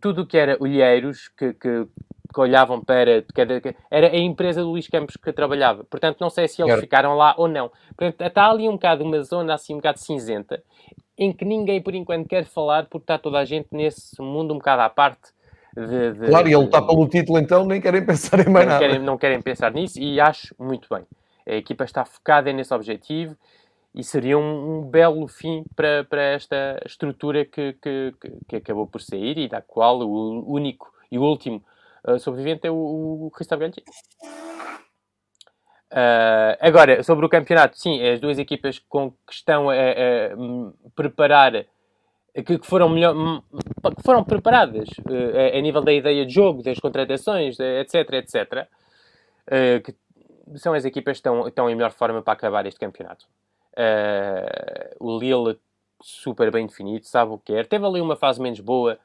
tudo 0.00 0.22
o 0.22 0.26
que 0.26 0.36
era 0.36 0.56
olheiros 0.60 1.28
que, 1.28 1.54
que, 1.54 1.86
que 2.32 2.40
olhavam 2.40 2.82
para 2.82 3.22
que 3.22 3.74
era 3.90 4.08
a 4.08 4.16
empresa 4.18 4.62
do 4.62 4.70
Luís 4.70 4.86
Campos 4.86 5.16
que 5.16 5.32
trabalhava. 5.32 5.82
Portanto, 5.84 6.20
não 6.20 6.28
sei 6.28 6.46
se 6.46 6.62
eles 6.62 6.78
ficaram 6.78 7.14
lá 7.14 7.34
ou 7.38 7.48
não. 7.48 7.70
Portanto, 7.96 8.20
está 8.20 8.50
ali 8.50 8.68
um 8.68 8.72
bocado 8.72 9.02
uma 9.02 9.22
zona 9.22 9.54
assim 9.54 9.74
um 9.74 9.78
bocado 9.78 9.98
cinzenta 9.98 10.62
em 11.16 11.32
que 11.32 11.44
ninguém 11.44 11.82
por 11.82 11.94
enquanto 11.94 12.28
quer 12.28 12.44
falar 12.44 12.86
porque 12.86 13.04
está 13.04 13.18
toda 13.18 13.38
a 13.38 13.44
gente 13.44 13.68
nesse 13.72 14.20
mundo 14.22 14.54
um 14.54 14.58
bocado 14.58 14.82
à 14.82 14.88
parte 14.88 15.32
de, 15.86 16.12
de, 16.12 16.26
claro, 16.26 16.48
e 16.48 16.54
ele 16.54 16.64
está 16.64 16.82
pelo 16.82 17.08
título, 17.08 17.38
então 17.38 17.64
nem 17.64 17.80
querem 17.80 18.04
pensar 18.04 18.40
em 18.40 18.50
mais 18.50 18.66
não 18.66 18.72
nada. 18.74 18.86
Querem, 18.86 18.98
não 19.00 19.18
querem 19.18 19.40
pensar 19.40 19.72
nisso 19.72 20.00
e 20.00 20.20
acho 20.20 20.54
muito 20.58 20.88
bem. 20.90 21.04
A 21.46 21.54
equipa 21.54 21.84
está 21.84 22.04
focada 22.04 22.52
nesse 22.52 22.74
objetivo 22.74 23.36
e 23.94 24.04
seria 24.04 24.38
um, 24.38 24.78
um 24.78 24.82
belo 24.82 25.26
fim 25.28 25.64
para, 25.74 26.04
para 26.04 26.22
esta 26.22 26.80
estrutura 26.84 27.44
que, 27.44 27.74
que, 27.74 28.14
que, 28.46 28.56
acabou 28.56 28.86
por 28.86 29.00
sair 29.00 29.38
e 29.38 29.48
da 29.48 29.62
qual 29.62 30.00
o 30.00 30.52
único 30.52 30.92
e 31.10 31.18
o 31.18 31.22
último 31.22 31.62
uh, 32.06 32.18
sobrevivente 32.18 32.66
é 32.66 32.70
o, 32.70 32.74
o 32.74 33.32
Galtier. 33.56 33.84
Uh, 35.90 36.52
agora, 36.60 37.02
sobre 37.02 37.24
o 37.24 37.28
campeonato, 37.30 37.78
sim, 37.78 38.06
as 38.06 38.20
duas 38.20 38.38
equipas 38.38 38.78
com 38.78 39.10
que 39.10 39.32
estão 39.32 39.70
a, 39.70 39.74
a 39.74 40.36
preparar 40.94 41.64
que, 42.44 42.58
foram 42.62 42.88
melhor, 42.88 43.14
que 43.96 44.02
foram 44.02 44.24
preparadas 44.24 44.88
uh, 44.88 45.56
a, 45.56 45.60
nível 45.60 45.82
da 45.82 45.92
ideia 45.92 46.24
de 46.24 46.32
jogo, 46.32 46.62
das 46.62 46.78
contratações, 46.78 47.58
etc, 47.58 48.12
etc, 48.12 48.68
uh, 49.46 49.82
que 49.82 49.94
são 50.58 50.72
as 50.74 50.84
equipas 50.84 51.12
que 51.12 51.18
estão, 51.18 51.48
estão 51.48 51.70
em 51.70 51.74
melhor 51.74 51.92
forma 51.92 52.22
para 52.22 52.32
acabar 52.32 52.66
este 52.66 52.80
campeonato. 52.80 53.26
Uh, 53.72 54.96
o 54.98 55.18
Lille 55.18 55.58
super 56.00 56.50
bem 56.50 56.66
definido, 56.66 57.06
sabe 57.06 57.32
o 57.32 57.38
que 57.38 57.52
quer. 57.52 57.66
Teve 57.66 57.84
ali 57.84 58.00
uma 58.00 58.16
fase 58.16 58.40
menos 58.40 58.60
boa, 58.60 58.98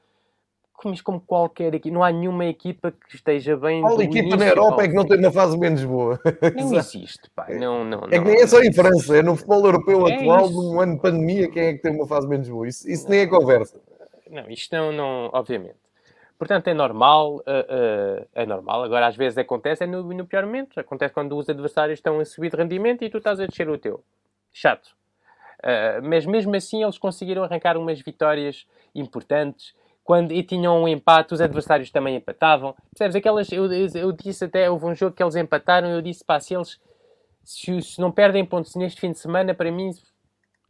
como, 0.84 1.04
como 1.04 1.22
qualquer 1.22 1.74
equipa, 1.74 1.96
não 1.96 2.04
há 2.04 2.12
nenhuma 2.12 2.46
equipa 2.46 2.92
que 2.92 3.16
esteja 3.16 3.56
bem. 3.56 3.82
Qual 3.82 4.02
equipa 4.02 4.36
na 4.36 4.48
Europa 4.48 4.84
é 4.84 4.88
que 4.90 4.94
não 4.94 5.06
tem 5.06 5.18
uma 5.18 5.32
fase 5.32 5.58
menos 5.58 5.84
boa? 5.84 6.20
Não 6.56 6.76
existe, 6.78 7.30
pá. 7.34 7.48
Não, 7.50 7.86
não, 7.86 8.04
é 8.12 8.20
que 8.20 8.26
nem 8.26 8.42
é 8.42 8.48
só 8.48 8.62
em 8.62 8.72
França, 8.74 9.18
é 9.18 9.24
no 9.24 9.36
futebol 9.36 9.66
europeu 9.66 10.08
é 10.08 10.16
atual, 10.16 10.46
isso. 10.46 10.62
num 10.62 10.80
ano 10.82 10.96
de 10.96 11.02
pandemia, 11.02 11.50
quem 11.50 11.64
é 11.64 11.74
que 11.74 11.82
tem 11.82 11.96
uma 11.96 12.06
fase 12.06 12.28
menos 12.28 12.50
boa? 12.50 12.68
Isso, 12.68 12.90
isso 12.90 13.10
nem 13.10 13.22
é 13.22 13.28
conversa. 13.28 13.80
Não, 14.30 14.50
isto 14.50 14.76
não, 14.76 14.92
não 14.92 15.30
obviamente. 15.34 15.84
Portanto, 16.38 16.68
é 16.68 16.74
normal, 16.74 17.36
uh, 17.36 17.40
uh, 17.40 18.28
é 18.34 18.46
normal. 18.46 18.84
Agora, 18.84 19.08
às 19.08 19.16
vezes 19.16 19.38
acontece, 19.38 19.86
é 19.86 19.88
no, 19.88 20.04
no, 20.04 20.26
pior 20.26 20.46
momento. 20.46 20.78
Acontece 20.78 21.14
quando 21.14 21.38
os 21.38 21.48
adversários 21.48 22.00
estão 22.00 22.20
a 22.20 22.26
subir 22.26 22.52
de 22.52 22.58
rendimento 22.58 23.04
e 23.04 23.10
tu 23.10 23.20
estás 23.20 23.40
a 23.40 23.46
descer 23.46 23.70
o 23.70 23.78
teu. 23.78 24.04
Chato. 24.52 24.88
Uh, 25.60 26.04
mas 26.04 26.26
mesmo 26.26 26.54
assim, 26.56 26.84
eles 26.84 26.98
conseguiram 26.98 27.44
arrancar 27.44 27.78
umas 27.78 28.02
vitórias 28.02 28.68
importantes 28.94 29.74
quando 30.04 30.32
e 30.32 30.43
tinham 30.43 30.84
um 30.84 30.88
empate, 30.88 31.34
os 31.34 31.41
adversários 31.41 31.89
também 31.89 32.18
empatavam. 32.18 32.76
Percebes? 32.91 33.16
Aquelas, 33.16 33.51
eu, 33.51 33.72
eu 33.72 34.12
disse 34.12 34.45
até, 34.45 34.70
houve 34.70 34.86
um 34.86 34.95
jogo 34.95 35.16
que 35.16 35.24
eles 35.24 35.36
empataram, 35.36 35.89
eu 35.89 36.01
disse, 36.01 36.24
pá, 36.24 36.39
se 36.39 36.54
eles 36.54 36.80
se, 37.43 37.82
se, 37.82 37.99
não 37.99 38.12
perdem 38.12 38.45
pontos 38.45 38.76
neste 38.76 38.99
fim 38.99 39.12
de 39.12 39.20
semana, 39.20 39.54
para 39.54 39.72
mim 39.72 39.91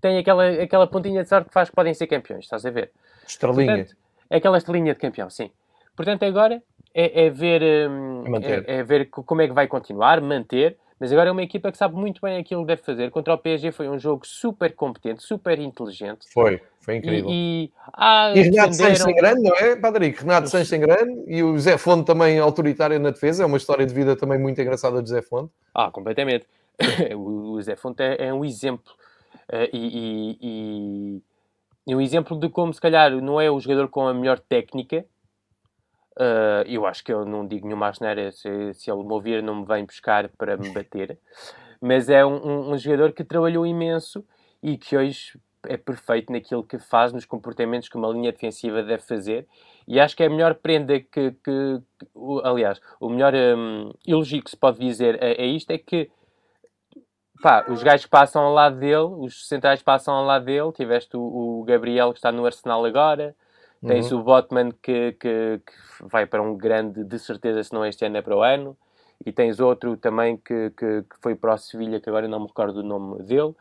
tem 0.02 0.18
aquela, 0.18 0.48
aquela 0.50 0.88
pontinha 0.88 1.24
de 1.24 1.30
sorte 1.30 1.48
que 1.48 1.54
faz 1.54 1.70
que 1.70 1.76
podem 1.76 1.94
ser 1.94 2.08
campeões, 2.08 2.46
estás 2.46 2.66
a 2.66 2.70
ver? 2.70 2.92
Estrelinha. 3.26 3.78
Portanto, 3.78 3.98
é 4.30 4.38
aquela 4.38 4.58
estrelinha 4.58 4.94
de 4.94 5.00
campeão, 5.00 5.30
sim. 5.30 5.50
Portanto, 5.96 6.24
agora 6.24 6.62
é, 6.94 7.26
é 7.26 7.30
ver, 7.30 7.90
hum, 7.90 8.24
é, 8.42 8.80
é, 8.80 8.84
ver 8.84 9.10
como 9.10 9.42
é 9.42 9.48
que 9.48 9.54
vai 9.54 9.68
continuar, 9.68 10.20
manter, 10.22 10.78
mas 11.04 11.12
agora 11.12 11.28
é 11.28 11.32
uma 11.34 11.44
equipa 11.44 11.70
que 11.70 11.78
sabe 11.78 11.98
muito 11.98 12.22
bem 12.22 12.38
aquilo 12.38 12.62
que 12.62 12.68
deve 12.68 12.82
fazer. 12.82 13.12
Contra 13.12 13.34
o 13.34 13.38
PSG 13.38 13.74
foi 13.74 13.90
um 13.90 14.00
jogo 14.00 14.26
super 14.26 14.74
competente, 14.74 15.22
super 15.22 15.60
inteligente. 15.60 16.26
Foi, 16.32 16.62
foi 16.80 16.96
incrível. 16.96 17.30
E, 17.30 17.66
e, 17.66 17.72
ah, 17.92 18.32
e 18.34 18.44
Renato 18.44 18.70
defenderam... 18.70 18.96
Sanches 18.96 19.04
sem 19.04 19.14
grande, 19.14 19.42
não 19.42 19.54
é, 19.58 19.76
Padrico? 19.76 20.22
Renato 20.22 20.48
Sanches 20.48 20.70
sem 20.70 20.80
grande 20.80 21.26
e 21.28 21.44
o 21.44 21.60
Zé 21.60 21.78
Fonte 21.78 22.06
também 22.06 22.40
autoritário 22.40 22.98
na 23.02 23.10
defesa. 23.10 23.44
É 23.44 23.46
uma 23.46 23.58
história 23.58 23.86
de 23.86 23.94
vida 23.94 24.16
também 24.16 24.40
muito 24.40 24.62
engraçada 24.62 25.04
de 25.04 25.10
Zé 25.10 25.22
Fonte. 25.22 25.52
Ah, 25.76 25.92
completamente. 25.92 26.48
o 27.18 27.62
Zé 27.62 27.76
Fonte 27.76 28.02
é, 28.02 28.28
é 28.28 28.34
um 28.34 28.46
exemplo. 28.46 28.94
Uh, 29.52 29.68
e, 29.74 30.38
e, 30.42 31.22
e, 31.86 31.96
um 31.96 32.00
exemplo 32.00 32.40
de 32.40 32.48
como, 32.48 32.74
se 32.74 32.80
calhar, 32.80 33.12
não 33.12 33.42
é 33.42 33.52
o 33.52 33.60
jogador 33.60 33.90
com 33.90 34.08
a 34.08 34.14
melhor 34.14 34.40
técnica. 34.40 35.06
Uh, 36.16 36.64
eu 36.68 36.86
acho 36.86 37.04
que 37.04 37.12
eu 37.12 37.26
não 37.26 37.46
digo 37.48 37.66
nenhuma 37.66 37.90
asneira. 37.90 38.32
Se, 38.32 38.74
se 38.74 38.92
ele 38.92 39.04
me 39.04 39.12
ouvir, 39.12 39.42
não 39.42 39.56
me 39.56 39.66
vem 39.66 39.86
buscar 39.86 40.30
para 40.30 40.58
me 40.58 40.70
bater. 40.70 41.18
Mas 41.82 42.10
é 42.10 42.26
um, 42.26 42.36
um, 42.36 42.72
um 42.72 42.78
jogador 42.78 43.12
que 43.12 43.24
trabalhou 43.24 43.66
imenso 43.66 44.24
e 44.62 44.78
que 44.78 44.96
hoje 44.96 45.38
é 45.68 45.78
perfeito 45.78 46.32
naquilo 46.32 46.64
que 46.64 46.78
faz, 46.78 47.12
nos 47.12 47.26
comportamentos 47.26 47.90
que 47.90 47.98
uma 47.98 48.08
linha 48.10 48.32
defensiva 48.32 48.84
deve 48.84 49.04
fazer. 49.04 49.48
E 49.88 50.00
acho 50.00 50.16
que 50.16 50.24
é 50.24 50.28
a 50.28 50.30
melhor 50.30 50.56
prenda 50.56 51.00
que. 51.00 51.32
que, 51.32 51.32
que 51.44 51.82
aliás, 52.44 52.80
o 53.00 53.10
melhor 53.10 53.34
um, 53.34 53.92
elogio 54.06 54.42
que 54.42 54.50
se 54.50 54.58
pode 54.58 54.80
dizer 54.80 55.22
a, 55.22 55.42
a 55.42 55.46
isto 55.46 55.72
é 55.72 55.78
que 55.78 56.10
pá, 57.42 57.66
os 57.68 57.84
gajos 57.84 58.06
passam 58.06 58.44
ao 58.44 58.54
lado 58.54 58.78
dele, 58.78 59.10
os 59.20 59.48
centrais 59.48 59.82
passam 59.82 60.14
ao 60.14 60.24
lado 60.24 60.46
dele. 60.46 60.72
Tiveste 60.72 61.18
o, 61.18 61.60
o 61.60 61.64
Gabriel 61.64 62.12
que 62.14 62.20
está 62.20 62.32
no 62.32 62.46
Arsenal 62.46 62.86
agora, 62.86 63.36
tens 63.86 64.12
uhum. 64.12 64.20
o 64.20 64.24
Botman 64.24 64.72
que, 64.82 65.14
que, 65.14 65.62
que, 65.66 65.74
vai 66.02 66.26
para 66.26 66.42
um 66.42 66.56
grande, 66.56 67.04
de 67.04 67.20
certeza, 67.20 67.64
se 67.64 67.74
não 67.74 67.86
este 67.86 68.06
ano 68.06 68.18
é 68.18 68.22
para 68.22 68.36
o 68.36 68.42
ano, 68.42 68.78
e 69.26 69.32
tens 69.32 69.60
outro 69.60 69.96
também 69.98 70.38
que, 70.38 70.72
que, 70.72 71.04
que 71.04 71.16
foi 71.22 71.36
para 71.36 71.54
o 71.54 71.58
Sevilha, 71.58 72.00
que 72.00 72.10
agora 72.10 72.28
não 72.28 72.42
me 72.42 72.48
recordo 72.48 72.78
o 72.78 72.84
nome 72.84 73.24
dele. 73.24 73.54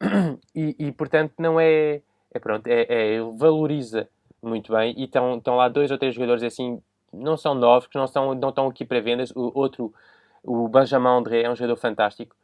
E, 0.54 0.76
e 0.78 0.92
portanto, 0.92 1.34
não 1.38 1.58
é. 1.58 2.02
É 2.34 2.38
pronto, 2.38 2.66
é, 2.66 2.86
é 2.88 3.20
valoriza 3.36 4.08
muito 4.42 4.72
bem. 4.72 4.94
E 4.98 5.04
estão, 5.04 5.36
estão 5.36 5.56
lá 5.56 5.68
dois 5.68 5.90
ou 5.90 5.98
três 5.98 6.14
jogadores 6.14 6.42
assim, 6.42 6.82
não 7.12 7.36
são 7.36 7.54
novos, 7.54 7.86
que 7.86 7.96
não, 7.96 8.06
são, 8.06 8.34
não 8.34 8.48
estão 8.50 8.66
aqui 8.68 8.84
para 8.84 9.00
vendas. 9.00 9.30
O 9.30 9.52
outro, 9.54 9.92
o 10.42 10.68
Benjamin 10.68 11.08
André, 11.08 11.42
é 11.42 11.50
um 11.50 11.56
jogador 11.56 11.76
fantástico 11.76 12.34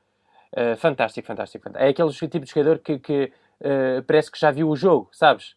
Uh, 0.52 0.76
fantástico, 0.76 1.26
fantástico, 1.26 1.64
fantástico. 1.64 1.84
É 1.84 1.90
aquele 1.90 2.30
tipo 2.30 2.44
de 2.44 2.50
jogador 2.50 2.78
que, 2.78 2.98
que 2.98 3.32
uh, 3.60 4.02
parece 4.06 4.30
que 4.32 4.38
já 4.38 4.50
viu 4.50 4.68
o 4.68 4.76
jogo, 4.76 5.08
sabes? 5.12 5.54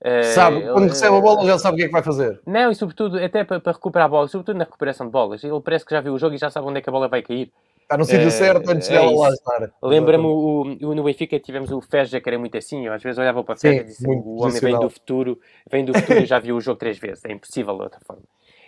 Uh, 0.00 0.22
sabe, 0.32 0.62
quando 0.62 0.88
recebe 0.88 1.16
a 1.16 1.20
bola 1.20 1.44
já 1.44 1.58
sabe 1.58 1.74
o 1.74 1.76
que 1.78 1.82
é 1.84 1.86
que 1.86 1.92
vai 1.92 2.02
fazer. 2.02 2.40
Não, 2.46 2.70
e 2.70 2.74
sobretudo, 2.74 3.18
até 3.18 3.42
para, 3.42 3.58
para, 3.58 3.72
recuperar 3.72 4.06
a 4.06 4.08
bola, 4.08 4.28
sobretudo 4.28 4.56
na 4.56 4.64
recuperação 4.64 5.06
de 5.06 5.12
bolas. 5.12 5.42
Ele 5.42 5.60
parece 5.60 5.84
que 5.84 5.92
já 5.92 6.00
viu 6.00 6.14
o 6.14 6.18
jogo 6.18 6.34
e 6.34 6.38
já 6.38 6.50
sabe 6.50 6.66
onde 6.66 6.78
é 6.78 6.80
que 6.80 6.88
a 6.88 6.92
bola 6.92 7.08
vai 7.08 7.20
cair. 7.20 7.52
Está 7.82 7.96
no 7.96 8.04
sítio 8.04 8.30
certo 8.30 8.70
antes 8.70 8.86
dela 8.86 9.10
é 9.10 9.16
lá 9.16 9.30
estar. 9.30 9.72
Lembra-me 9.82 10.26
o, 10.26 10.76
o, 10.82 10.94
no 10.94 11.02
Benfica 11.02 11.40
tivemos 11.40 11.72
o 11.72 11.80
Feja 11.80 12.20
que 12.20 12.28
era 12.28 12.38
muito 12.38 12.56
assim. 12.56 12.86
Eu 12.86 12.92
às 12.92 13.02
vezes 13.02 13.18
olhava 13.18 13.42
para 13.42 13.54
o 13.54 13.58
Feja 13.58 13.80
e 13.80 13.84
dizia 13.84 14.08
o 14.08 14.42
homem 14.42 14.60
vem 14.60 14.78
do 14.78 14.90
futuro, 14.90 15.40
vem 15.70 15.84
do 15.84 15.94
futuro 15.94 16.20
e 16.20 16.26
já 16.26 16.38
viu 16.38 16.56
o 16.56 16.60
jogo 16.60 16.78
três 16.78 16.98
vezes. 16.98 17.24
É 17.24 17.32
impossível 17.32 17.74
de 17.74 17.82
outra 17.82 18.00
forma. 18.06 18.22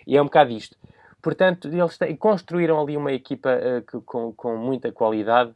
E 0.07 0.17
é 0.17 0.21
um 0.21 0.25
bocado 0.25 0.51
isto. 0.51 0.75
Portanto, 1.21 1.67
eles 1.67 2.17
construíram 2.17 2.81
ali 2.81 2.97
uma 2.97 3.13
equipa 3.13 3.51
uh, 3.51 3.81
que, 3.83 4.01
com, 4.03 4.33
com 4.33 4.57
muita 4.57 4.91
qualidade 4.91 5.53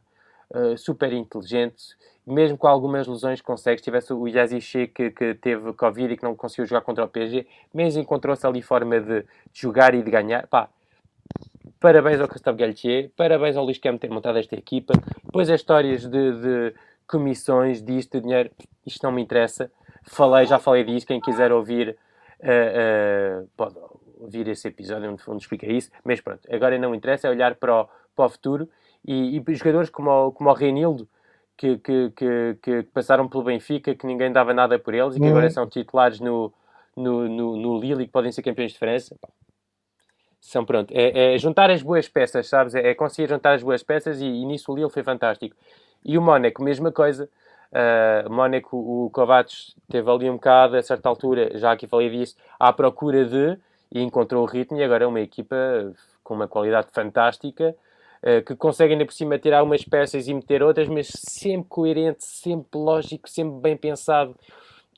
uh, 0.54 0.76
super 0.76 1.12
inteligente, 1.12 1.96
mesmo 2.26 2.58
com 2.58 2.66
algumas 2.66 3.06
lesões 3.06 3.40
consegue. 3.40 3.78
Se 3.78 3.84
tivesse 3.84 4.12
o 4.12 4.26
Yaziche 4.26 4.88
que, 4.88 5.10
que 5.10 5.34
teve 5.34 5.72
Covid 5.72 6.14
e 6.14 6.16
que 6.16 6.24
não 6.24 6.34
conseguiu 6.34 6.66
jogar 6.66 6.80
contra 6.80 7.04
o 7.04 7.08
PSG, 7.08 7.46
mas 7.72 7.96
encontrou-se 7.96 8.46
ali 8.46 8.62
forma 8.62 9.00
de, 9.00 9.22
de, 9.22 9.26
jogar 9.52 9.94
e 9.94 10.02
de 10.02 10.10
ganhar. 10.10 10.46
Pá, 10.48 10.68
parabéns 11.80 12.20
ao 12.20 12.28
Gustavo 12.28 12.58
Galtier, 12.58 13.10
parabéns 13.16 13.56
ao 13.56 13.64
Luís 13.64 13.78
Campos 13.78 14.00
ter 14.00 14.10
montado 14.10 14.38
esta 14.38 14.56
equipa. 14.56 14.94
Depois 15.24 15.48
as 15.48 15.60
histórias 15.60 16.06
de, 16.06 16.32
de 16.40 16.74
comissões, 17.06 17.82
disto, 17.82 18.18
de 18.18 18.22
dinheiro, 18.22 18.50
isto 18.84 19.02
não 19.04 19.12
me 19.12 19.22
interessa. 19.22 19.70
Falei, 20.02 20.46
já 20.46 20.58
falei 20.58 20.84
disso, 20.84 21.06
quem 21.06 21.20
quiser 21.20 21.52
ouvir 21.52 21.96
uh, 22.40 23.42
uh, 23.42 23.48
pode 23.56 23.76
ouvir 24.18 24.48
esse 24.48 24.68
episódio 24.68 25.10
onde, 25.10 25.22
onde 25.28 25.42
explica 25.42 25.66
isso, 25.66 25.90
mas 26.04 26.20
pronto, 26.20 26.40
agora 26.50 26.78
não 26.78 26.94
interessa, 26.94 27.28
é 27.28 27.30
olhar 27.30 27.54
para 27.56 27.82
o, 27.82 27.88
para 28.14 28.26
o 28.26 28.28
futuro 28.28 28.68
e, 29.06 29.38
e 29.38 29.54
jogadores 29.54 29.88
como 29.88 30.10
o, 30.10 30.32
como 30.32 30.50
o 30.50 30.52
Reinildo, 30.52 31.08
que, 31.56 31.78
que, 31.78 32.10
que, 32.10 32.58
que, 32.60 32.82
passaram 32.92 33.28
pelo 33.28 33.44
Benfica, 33.44 33.94
que 33.94 34.06
ninguém 34.06 34.30
dava 34.30 34.52
nada 34.52 34.78
por 34.78 34.92
eles 34.92 35.14
e 35.16 35.18
que 35.18 35.24
uhum. 35.24 35.30
agora 35.30 35.48
são 35.48 35.66
titulares 35.66 36.20
no, 36.20 36.52
no, 36.94 37.28
no, 37.28 37.56
no 37.56 37.80
Lille 37.80 38.02
e 38.02 38.06
que 38.06 38.12
podem 38.12 38.32
ser 38.32 38.42
campeões 38.42 38.72
de 38.72 38.78
França. 38.78 39.16
São 40.40 40.64
pronto, 40.64 40.92
é, 40.92 41.34
é 41.34 41.38
juntar 41.38 41.70
as 41.70 41.82
boas 41.82 42.08
peças, 42.08 42.48
sabes? 42.48 42.74
É, 42.74 42.90
é, 42.90 42.94
conseguir 42.94 43.28
juntar 43.28 43.54
as 43.54 43.62
boas 43.62 43.82
peças 43.82 44.20
e, 44.20 44.26
e 44.26 44.44
nisso 44.44 44.70
o 44.70 44.76
Lille 44.76 44.90
foi 44.90 45.02
fantástico. 45.02 45.56
E 46.04 46.18
o 46.18 46.22
Mónaco, 46.22 46.62
mesma 46.62 46.92
coisa. 46.92 47.28
Uh, 47.72 48.30
Mónaco, 48.32 48.76
o 48.76 49.10
Kovacs 49.10 49.74
teve 49.90 50.08
ali 50.08 50.30
um 50.30 50.34
bocado, 50.34 50.76
a 50.76 50.82
certa 50.82 51.08
altura, 51.08 51.58
já 51.58 51.72
aqui 51.72 51.86
falei 51.86 52.08
disso, 52.10 52.36
à 52.60 52.72
procura 52.72 53.24
de, 53.24 53.58
e 53.90 54.00
encontrou 54.00 54.44
o 54.44 54.46
ritmo, 54.46 54.78
e 54.78 54.84
agora 54.84 55.04
é 55.04 55.06
uma 55.06 55.20
equipa 55.20 55.56
com 56.22 56.34
uma 56.34 56.46
qualidade 56.46 56.88
fantástica, 56.92 57.74
eh, 58.26 58.40
que 58.40 58.56
consegue 58.56 58.94
ainda 58.94 59.06
por 59.06 59.14
cima 59.14 59.38
tirar 59.38 59.62
umas 59.62 59.84
peças 59.84 60.26
e 60.26 60.34
meter 60.34 60.60
outras, 60.60 60.88
mas 60.88 61.06
sempre 61.06 61.68
coerente, 61.68 62.24
sempre 62.24 62.76
lógico, 62.76 63.30
sempre 63.30 63.60
bem 63.60 63.76
pensado. 63.76 64.34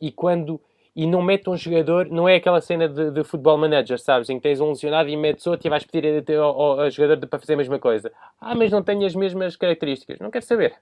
E 0.01 0.11
quando 0.11 0.59
e 0.97 1.07
não 1.07 1.21
mete 1.21 1.51
um 1.51 1.57
jogador, 1.57 2.09
não 2.11 2.27
é 2.27 2.37
aquela 2.37 2.59
cena 2.63 2.89
de, 2.89 3.11
de 3.11 3.23
futebol 3.23 3.59
manager, 3.59 3.99
sabes? 4.01 4.31
Em 4.31 4.37
que 4.37 4.45
tens 4.45 4.61
um 4.61 4.71
lesionado 4.71 5.11
e 5.11 5.17
metes 5.17 5.47
outro 5.47 5.69
e 5.69 5.71
vais 5.71 5.85
pedir 5.85 6.25
ao, 6.39 6.59
ao, 6.59 6.81
ao 6.81 6.91
jogador 6.91 7.27
para 7.27 7.39
fazer 7.39 7.53
a 7.53 7.57
mesma 7.59 7.79
coisa. 7.79 8.11
Ah, 8.41 8.55
mas 8.55 8.71
não 8.71 8.83
tem 8.83 9.05
as 9.05 9.15
mesmas 9.15 9.57
características. 9.57 10.19
Não 10.21 10.31
quero 10.31 10.47
saber. 10.47 10.77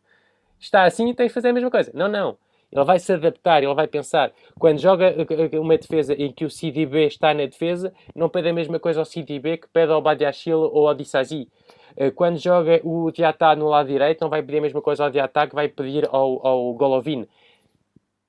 Está 0.61 0.85
assim 0.85 1.11
e 1.11 1.15
tens 1.15 1.27
de 1.27 1.35
fazer 1.35 1.49
a 1.49 1.53
mesma 1.53 1.71
coisa. 1.71 1.91
Não, 1.93 2.07
não. 2.07 2.39
Ele 2.71 2.85
vai 2.85 3.01
se 3.01 3.13
adaptar, 3.13 3.63
ele 3.65 3.75
vai 3.75 3.89
pensar. 3.89 4.31
Quando 4.57 4.79
joga 4.79 5.15
uma 5.61 5.77
defesa 5.77 6.15
em 6.15 6.31
que 6.31 6.45
o 6.45 6.51
CDB 6.51 7.07
está 7.07 7.35
na 7.35 7.47
defesa, 7.47 7.93
não 8.15 8.29
pede 8.29 8.49
a 8.51 8.53
mesma 8.53 8.79
coisa 8.79 9.01
ao 9.01 9.05
CDB 9.05 9.57
que 9.57 9.69
pede 9.69 9.91
ao 9.91 10.01
Badiachil 10.01 10.61
ou 10.61 10.87
ao 10.87 10.95
Dissazi. 10.95 11.49
Eh, 11.97 12.11
quando 12.11 12.39
joga 12.39 12.81
o 12.85 13.11
Diatá 13.11 13.57
no 13.57 13.69
lado 13.69 13.89
direito, 13.89 14.21
não 14.21 14.29
vai 14.29 14.43
pedir 14.43 14.59
a 14.59 14.63
mesma 14.63 14.83
coisa 14.83 15.05
ao 15.05 15.11
Diatá 15.11 15.47
que 15.47 15.55
vai 15.55 15.69
pedir 15.69 16.07
ao, 16.11 16.47
ao 16.47 16.75
Golovin. 16.75 17.27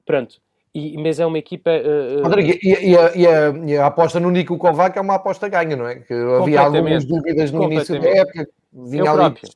Pronto. 0.06 0.38
E, 0.74 0.96
mas 0.98 1.20
é 1.20 1.26
uma 1.26 1.40
equipa. 1.40 1.72
Uh, 1.72 2.24
Rodrigo, 2.24 2.60
e, 2.64 2.92
e, 2.92 2.98
a, 2.98 3.16
e, 3.16 3.28
a, 3.28 3.50
e, 3.66 3.78
a, 3.78 3.88
aposta 3.88 4.20
no 4.20 4.30
Nico 4.30 4.58
Kovac 4.58 4.98
é 4.98 5.02
uma 5.02 5.16
aposta 5.16 5.50
ganha, 5.50 5.76
não 5.76 5.88
é? 5.88 5.96
Que 5.96 6.14
havia 6.14 6.62
algumas 6.62 7.04
dúvidas 7.04 7.52
no 7.52 7.64
início 7.64 8.00
da 8.00 8.10
época, 8.10 8.48
vinha 8.72 9.04
Eu 9.04 9.08
ali 9.10 9.18
próprio. 9.18 9.50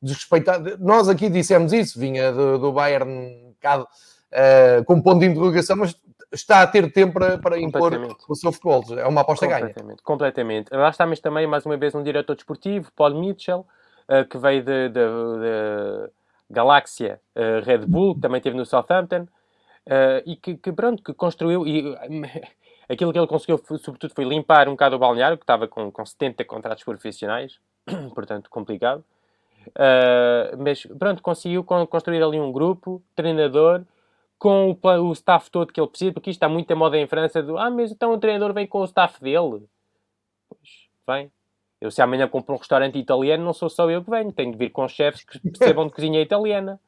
desrespeitado. 0.00 0.78
Nós 0.78 1.08
aqui 1.08 1.28
dissemos 1.28 1.72
isso, 1.72 1.98
vinha 1.98 2.32
do, 2.32 2.58
do 2.58 2.72
Bayern 2.72 3.10
um 3.10 3.52
bocado 3.54 3.82
uh, 3.84 4.84
com 4.84 5.02
ponto 5.02 5.20
de 5.20 5.26
interrogação, 5.26 5.76
mas 5.76 5.96
está 6.32 6.62
a 6.62 6.66
ter 6.66 6.90
tempo 6.92 7.14
para, 7.14 7.38
para 7.38 7.58
impor 7.58 7.92
o 8.28 8.34
seu 8.34 8.52
futebol. 8.52 8.84
É 8.98 9.06
uma 9.06 9.22
aposta 9.22 9.46
completamente, 9.46 9.82
ganha. 9.82 9.96
Completamente. 10.02 10.68
Lá 10.72 10.88
está, 10.90 11.06
mas 11.06 11.20
também, 11.20 11.46
mais 11.46 11.64
uma 11.64 11.76
vez, 11.76 11.94
um 11.94 12.02
diretor 12.02 12.34
desportivo, 12.34 12.90
Paul 12.94 13.14
Mitchell, 13.14 13.66
uh, 14.08 14.28
que 14.28 14.38
veio 14.38 14.62
de, 14.62 14.88
de, 14.88 15.00
de 15.00 16.10
Galáxia 16.50 17.20
uh, 17.36 17.64
Red 17.64 17.86
Bull, 17.86 18.14
que 18.14 18.20
também 18.20 18.38
esteve 18.38 18.56
no 18.56 18.66
Southampton, 18.66 19.22
uh, 19.22 20.22
e 20.26 20.36
que, 20.36 20.56
que, 20.56 20.72
pronto, 20.72 21.02
que 21.02 21.14
construiu... 21.14 21.66
E, 21.66 21.96
aquilo 22.88 23.12
que 23.12 23.18
ele 23.18 23.26
conseguiu, 23.26 23.60
sobretudo, 23.78 24.14
foi 24.14 24.24
limpar 24.24 24.66
um 24.68 24.72
bocado 24.72 24.96
o 24.96 24.98
balneário, 24.98 25.36
que 25.36 25.44
estava 25.44 25.68
com, 25.68 25.92
com 25.92 26.04
70 26.04 26.44
contratos 26.44 26.84
profissionais, 26.84 27.58
portanto, 28.14 28.48
complicado. 28.48 29.04
Uh, 29.68 30.56
mas 30.56 30.86
pronto, 30.98 31.22
conseguiu 31.22 31.62
construir 31.62 32.22
ali 32.22 32.40
um 32.40 32.50
grupo, 32.50 33.02
treinador, 33.14 33.82
com 34.38 34.70
o, 34.70 34.88
o 35.08 35.12
staff 35.12 35.50
todo 35.50 35.72
que 35.72 35.80
ele 35.80 35.88
precisa, 35.88 36.12
porque 36.12 36.30
isto 36.30 36.38
está 36.38 36.48
muito 36.48 36.70
a 36.70 36.76
moda 36.76 36.96
em 36.96 37.06
França 37.06 37.42
do 37.42 37.58
ah, 37.58 37.70
mas 37.70 37.90
então 37.90 38.12
o 38.12 38.18
treinador 38.18 38.54
vem 38.54 38.66
com 38.66 38.80
o 38.80 38.84
staff 38.84 39.20
dele. 39.20 39.64
Pois, 40.48 40.88
vem. 41.06 41.30
Eu 41.80 41.90
se 41.90 42.02
amanhã 42.02 42.26
compro 42.28 42.54
um 42.54 42.58
restaurante 42.58 42.98
italiano, 42.98 43.44
não 43.44 43.52
sou 43.52 43.68
só 43.68 43.88
eu 43.90 44.02
que 44.02 44.10
venho, 44.10 44.32
tenho 44.32 44.52
de 44.52 44.58
vir 44.58 44.70
com 44.70 44.88
chefes 44.88 45.24
que 45.24 45.38
percebam 45.38 45.86
de 45.86 45.92
cozinha 45.92 46.20
italiana. 46.20 46.80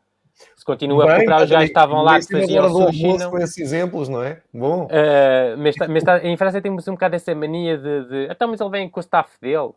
Se 0.57 0.65
continua 0.65 1.07
Bem, 1.07 1.15
a 1.15 1.19
comprar, 1.19 1.47
já 1.47 1.63
estavam 1.63 2.03
lá 2.03 2.19
que 2.19 2.27
faziam 2.27 2.69
sushi. 2.71 3.19
Não... 3.19 3.31
com 3.31 3.39
esses 3.39 3.59
exemplos, 3.59 4.09
não 4.09 4.23
é? 4.23 4.43
Bom. 4.53 4.87
Uh, 4.87 5.59
mas, 5.59 5.77
tá, 5.77 5.89
mas 5.89 6.03
tá, 6.03 6.19
em 6.25 6.37
França 6.37 6.63
temos 6.63 6.89
um 6.89 6.93
bocado 6.93 7.15
essa 7.15 7.35
mania 7.35 7.77
de, 7.77 8.05
de 8.07 8.33
então, 8.33 8.49
mas 8.49 8.61
ele 8.61 8.71
vem 8.71 8.89
com 8.89 9.01
o 9.01 9.03
staff 9.03 9.39
dele. 9.41 9.73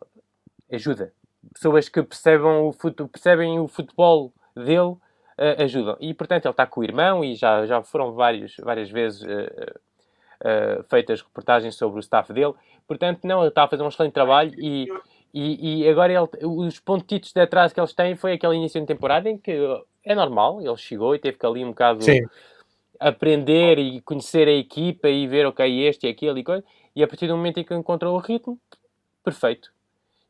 Ajuda. 0.72 1.12
Pessoas 1.52 1.88
que 1.88 2.02
percebam 2.02 2.66
o, 2.66 2.72
fute, 2.72 3.04
percebem 3.04 3.60
o 3.60 3.68
futebol 3.68 4.32
dele 4.56 4.96
uh, 5.38 5.62
ajudam. 5.62 5.96
E, 6.00 6.14
portanto, 6.14 6.46
ele 6.46 6.52
está 6.52 6.66
com 6.66 6.80
o 6.80 6.84
irmão 6.84 7.24
e 7.24 7.34
já, 7.34 7.66
já 7.66 7.82
foram 7.82 8.12
vários, 8.12 8.56
várias 8.58 8.90
vezes 8.90 9.22
uh, 9.22 10.84
feitas 10.88 11.22
reportagens 11.22 11.74
sobre 11.76 11.98
o 11.98 12.00
staff 12.00 12.32
dele. 12.32 12.54
Portanto, 12.86 13.20
não, 13.24 13.40
ele 13.40 13.48
está 13.48 13.64
a 13.64 13.68
fazer 13.68 13.82
um 13.82 13.88
excelente 13.88 14.12
trabalho 14.12 14.52
e 14.58 14.88
e, 15.34 15.82
e, 15.82 15.88
agora 15.88 16.12
ele, 16.12 16.28
os 16.46 16.78
pontitos 16.78 17.32
de 17.32 17.40
atraso 17.40 17.74
que 17.74 17.80
eles 17.80 17.92
têm 17.92 18.14
foi 18.14 18.34
aquele 18.34 18.54
início 18.54 18.80
de 18.80 18.86
temporada 18.86 19.28
em 19.28 19.36
que 19.36 19.52
é 20.04 20.14
normal, 20.14 20.60
ele 20.60 20.76
chegou 20.76 21.12
e 21.12 21.18
teve 21.18 21.36
que 21.36 21.44
ali 21.44 21.64
um 21.64 21.70
bocado 21.70 22.04
Sim. 22.04 22.20
aprender 23.00 23.80
e 23.80 24.00
conhecer 24.02 24.46
a 24.46 24.52
equipa 24.52 25.08
e 25.08 25.26
ver, 25.26 25.44
ok, 25.44 25.88
este 25.88 26.06
e 26.06 26.10
aquele 26.10 26.38
e 26.38 26.44
coisa. 26.44 26.64
E 26.94 27.02
a 27.02 27.08
partir 27.08 27.26
do 27.26 27.36
momento 27.36 27.58
em 27.58 27.64
que 27.64 27.74
encontrou 27.74 28.14
o 28.14 28.20
ritmo, 28.20 28.56
perfeito. 29.24 29.72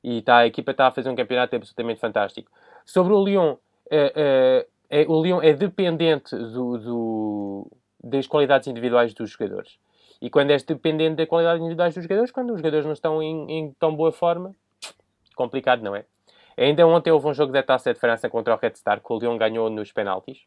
E 0.02 0.22
tá, 0.22 0.38
a 0.38 0.46
equipa 0.46 0.70
está 0.70 0.86
a 0.86 0.90
fazer 0.90 1.10
um 1.10 1.14
campeonato 1.14 1.54
absolutamente 1.54 2.00
fantástico. 2.00 2.50
Sobre 2.86 3.12
o 3.12 3.22
Lyon, 3.22 3.56
é, 3.90 4.66
é, 4.90 5.06
o 5.08 5.22
Lyon 5.22 5.40
é 5.42 5.52
dependente 5.52 6.36
do, 6.36 6.78
do, 6.78 7.72
das 8.02 8.26
qualidades 8.26 8.68
individuais 8.68 9.14
dos 9.14 9.30
jogadores. 9.30 9.78
E 10.20 10.30
quando 10.30 10.50
és 10.50 10.62
dependente 10.62 11.16
da 11.16 11.26
qualidade 11.26 11.60
individuais 11.60 11.94
dos 11.94 12.02
jogadores, 12.02 12.30
quando 12.30 12.50
os 12.50 12.58
jogadores 12.58 12.86
não 12.86 12.92
estão 12.92 13.22
em, 13.22 13.50
em 13.50 13.72
tão 13.78 13.94
boa 13.94 14.12
forma, 14.12 14.54
complicado, 15.34 15.82
não 15.82 15.94
é? 15.94 16.04
Ainda 16.56 16.86
ontem 16.86 17.10
houve 17.10 17.26
um 17.26 17.34
jogo 17.34 17.52
da 17.52 17.62
Taça 17.62 17.92
de 17.92 17.98
França 17.98 18.30
contra 18.30 18.54
o 18.54 18.58
Red 18.58 18.74
Star 18.76 19.00
que 19.00 19.12
o 19.12 19.18
Lyon 19.18 19.36
ganhou 19.36 19.68
nos 19.68 19.90
penaltis. 19.92 20.38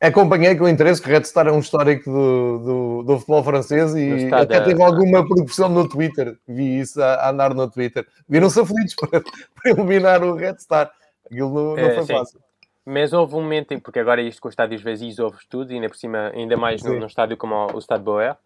Acompanhei 0.00 0.56
com 0.56 0.66
interesse 0.66 1.02
que 1.02 1.08
o 1.08 1.12
Red 1.12 1.24
Star 1.24 1.46
é 1.48 1.52
um 1.52 1.58
histórico 1.58 2.10
do, 2.10 2.58
do, 2.58 3.02
do 3.02 3.18
futebol 3.18 3.44
francês 3.44 3.94
e 3.94 4.32
até 4.32 4.60
teve 4.60 4.82
alguma 4.82 5.26
produção 5.26 5.68
no 5.68 5.86
Twitter. 5.86 6.38
Vi 6.48 6.80
isso 6.80 7.02
a, 7.02 7.16
a 7.16 7.30
andar 7.30 7.52
no 7.52 7.70
Twitter. 7.70 8.06
Viram-se 8.26 8.60
aflitos 8.60 8.94
para, 8.96 9.20
para, 9.20 9.70
eliminar 9.70 10.22
o 10.24 10.36
Red 10.36 10.58
Star. 10.58 10.90
Aquilo 11.26 11.50
não, 11.52 11.76
não 11.76 11.78
é, 11.78 11.94
foi 11.96 12.04
sim. 12.04 12.12
fácil. 12.14 12.40
Mas 12.84 13.12
houve 13.12 13.34
um 13.34 13.42
momento 13.42 13.72
em 13.72 13.78
porque 13.78 13.98
agora 13.98 14.22
isto 14.22 14.40
com 14.40 14.48
os 14.48 14.52
estádios 14.52 14.82
vazios 14.82 15.18
houve 15.18 15.38
tudo, 15.48 15.70
e 15.70 15.74
ainda 15.74 15.88
por 15.88 15.96
cima, 15.96 16.30
ainda 16.34 16.56
mais 16.56 16.82
num, 16.82 17.04
estádio 17.06 17.36
como 17.36 17.54
o, 17.54 17.76
o 17.76 17.80
Stade 17.80 18.02
Boer, 18.02 18.36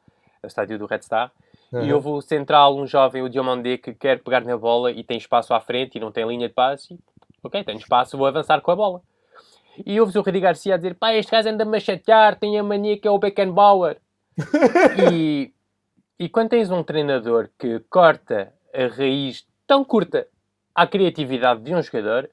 o 0.42 0.46
estádio 0.46 0.78
do 0.78 0.86
Red 0.86 1.02
Star, 1.02 1.32
Uhum. 1.74 1.84
E 1.84 1.92
houve 1.92 2.08
o 2.08 2.20
central, 2.20 2.78
um 2.78 2.86
jovem, 2.86 3.22
o 3.22 3.28
Diomandé, 3.28 3.76
que 3.76 3.92
quer 3.92 4.22
pegar 4.22 4.44
na 4.44 4.56
bola 4.56 4.92
e 4.92 5.02
tem 5.02 5.16
espaço 5.16 5.52
à 5.52 5.60
frente 5.60 5.96
e 5.96 6.00
não 6.00 6.12
tem 6.12 6.24
linha 6.24 6.46
de 6.46 6.54
passe. 6.54 6.94
E, 6.94 6.98
ok, 7.42 7.64
tenho 7.64 7.78
espaço, 7.78 8.16
vou 8.16 8.28
avançar 8.28 8.60
com 8.60 8.70
a 8.70 8.76
bola. 8.76 9.02
E 9.84 10.00
ouves 10.00 10.14
o 10.14 10.20
Rudi 10.20 10.38
Garcia 10.38 10.74
a 10.74 10.76
dizer: 10.76 10.94
pá, 10.94 11.12
este 11.14 11.32
gajo 11.32 11.48
anda-me 11.48 11.76
a 11.76 11.80
chatear, 11.80 12.36
tem 12.36 12.56
a 12.56 12.62
mania 12.62 12.96
que 12.96 13.08
é 13.08 13.10
o 13.10 13.18
Beckenbauer. 13.18 13.96
e, 15.12 15.52
e 16.16 16.28
quando 16.28 16.50
tens 16.50 16.70
um 16.70 16.84
treinador 16.84 17.50
que 17.58 17.80
corta 17.90 18.52
a 18.72 18.86
raiz 18.86 19.44
tão 19.66 19.84
curta 19.84 20.28
à 20.72 20.86
criatividade 20.86 21.62
de 21.62 21.74
um 21.74 21.82
jogador, 21.82 22.30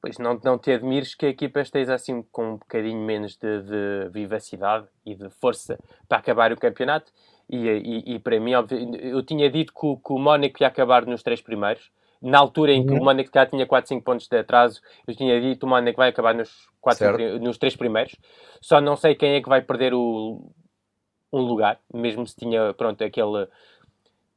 pois 0.00 0.18
não, 0.18 0.38
não 0.42 0.58
te 0.58 0.72
admires 0.72 1.14
que 1.14 1.26
a 1.26 1.28
equipa 1.28 1.60
esteja 1.60 1.94
assim 1.94 2.22
com 2.30 2.52
um 2.52 2.56
bocadinho 2.56 3.00
menos 3.00 3.36
de, 3.36 3.62
de 3.62 4.08
vivacidade 4.10 4.86
e 5.04 5.14
de 5.14 5.28
força 5.30 5.78
para 6.08 6.18
acabar 6.18 6.52
o 6.52 6.56
campeonato. 6.56 7.12
E, 7.48 7.68
e, 7.68 8.14
e 8.14 8.18
para 8.18 8.40
mim, 8.40 8.52
eu 9.00 9.22
tinha 9.22 9.48
dito 9.50 9.72
que 9.72 9.86
o, 9.86 9.96
que 9.96 10.12
o 10.12 10.18
Mónaco 10.18 10.62
ia 10.62 10.66
acabar 10.66 11.06
nos 11.06 11.22
três 11.22 11.40
primeiros. 11.40 11.90
Na 12.20 12.38
altura 12.38 12.72
em 12.72 12.84
que 12.84 12.92
uhum. 12.92 13.00
o 13.00 13.04
Mónaco 13.04 13.30
já 13.32 13.46
tinha 13.46 13.66
4, 13.66 13.88
5 13.88 14.02
pontos 14.02 14.26
de 14.26 14.38
atraso, 14.38 14.80
eu 15.06 15.14
tinha 15.14 15.40
dito 15.40 15.60
que 15.60 15.64
o 15.64 15.68
Mónaco 15.68 15.98
vai 15.98 16.08
acabar 16.08 16.34
nos, 16.34 16.68
4, 16.80 17.38
nos 17.38 17.58
três 17.58 17.76
primeiros. 17.76 18.16
Só 18.60 18.80
não 18.80 18.96
sei 18.96 19.14
quem 19.14 19.34
é 19.34 19.40
que 19.40 19.48
vai 19.48 19.60
perder 19.60 19.94
o, 19.94 20.50
um 21.32 21.40
lugar, 21.40 21.78
mesmo 21.92 22.26
se 22.26 22.34
tinha, 22.34 22.72
pronto, 22.74 23.02
aquele... 23.04 23.46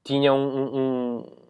Tinha 0.03 0.33
um, 0.33 0.77
um 0.77 1.48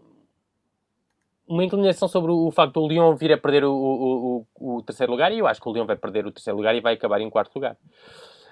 uma 1.49 1.63
inclinação 1.63 2.07
sobre 2.07 2.31
o 2.31 2.51
facto 2.51 2.79
do 2.79 2.87
Lyon 2.87 3.15
vir 3.15 3.33
a 3.33 3.37
perder 3.37 3.65
o, 3.65 3.73
o, 3.73 4.45
o, 4.77 4.81
terceiro 4.83 5.11
lugar 5.11 5.31
e 5.33 5.39
eu 5.39 5.47
acho 5.47 5.59
que 5.59 5.67
o 5.67 5.73
Lyon 5.73 5.85
vai 5.85 5.95
perder 5.95 6.27
o 6.27 6.31
terceiro 6.31 6.55
lugar 6.55 6.75
e 6.75 6.79
vai 6.79 6.93
acabar 6.93 7.19
em 7.19 7.29
quarto 7.29 7.55
lugar. 7.55 7.75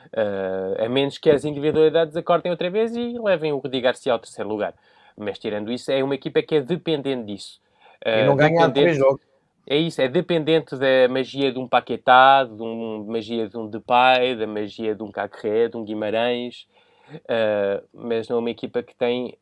Uh, 0.08 0.84
a 0.84 0.90
menos 0.90 1.18
que 1.20 1.30
as 1.30 1.46
individualidades 1.46 2.16
acordem 2.16 2.52
outra 2.52 2.70
vez 2.72 2.96
e 2.96 3.20
levem 3.20 3.54
o 3.54 3.58
Rudi 3.58 3.80
Garcia 3.82 4.14
ao 4.14 4.20
terceiro 4.20 4.50
lugar. 4.50 4.74
Mas 5.16 5.38
tirando 5.38 5.72
isso, 5.72 5.92
é 5.92 6.04
uma 6.04 6.16
equipa 6.16 6.42
que 6.42 6.56
é 6.56 6.62
dependente 6.62 7.26
disso. 7.26 7.60
Uh, 8.04 8.10
e 8.10 8.26
não 8.26 8.36
ganha 8.36 8.70
três 8.72 8.98
jogos. 8.98 9.22
É 9.70 9.78
isso, 9.78 10.02
é 10.02 10.08
dependente 10.08 10.76
da 10.78 11.08
magia 11.10 11.52
de 11.52 11.60
um 11.60 11.68
Paquetá, 11.68 12.46
de 12.46 12.64
um 12.64 13.06
magia 13.06 13.48
de 13.48 13.58
um 13.58 13.68
Depay, 13.68 14.36
da 14.36 14.48
magia 14.48 14.96
de 14.96 15.04
um 15.04 15.12
Cacré, 15.12 15.68
de 15.68 15.76
um 15.76 15.84
Guimarães, 15.84 16.66
uh, 17.14 17.86
mas 17.94 18.28
não 18.30 18.38
é 18.38 18.40
uma 18.40 18.50
equipa 18.50 18.82
que 18.82 18.96
tem 18.96 19.38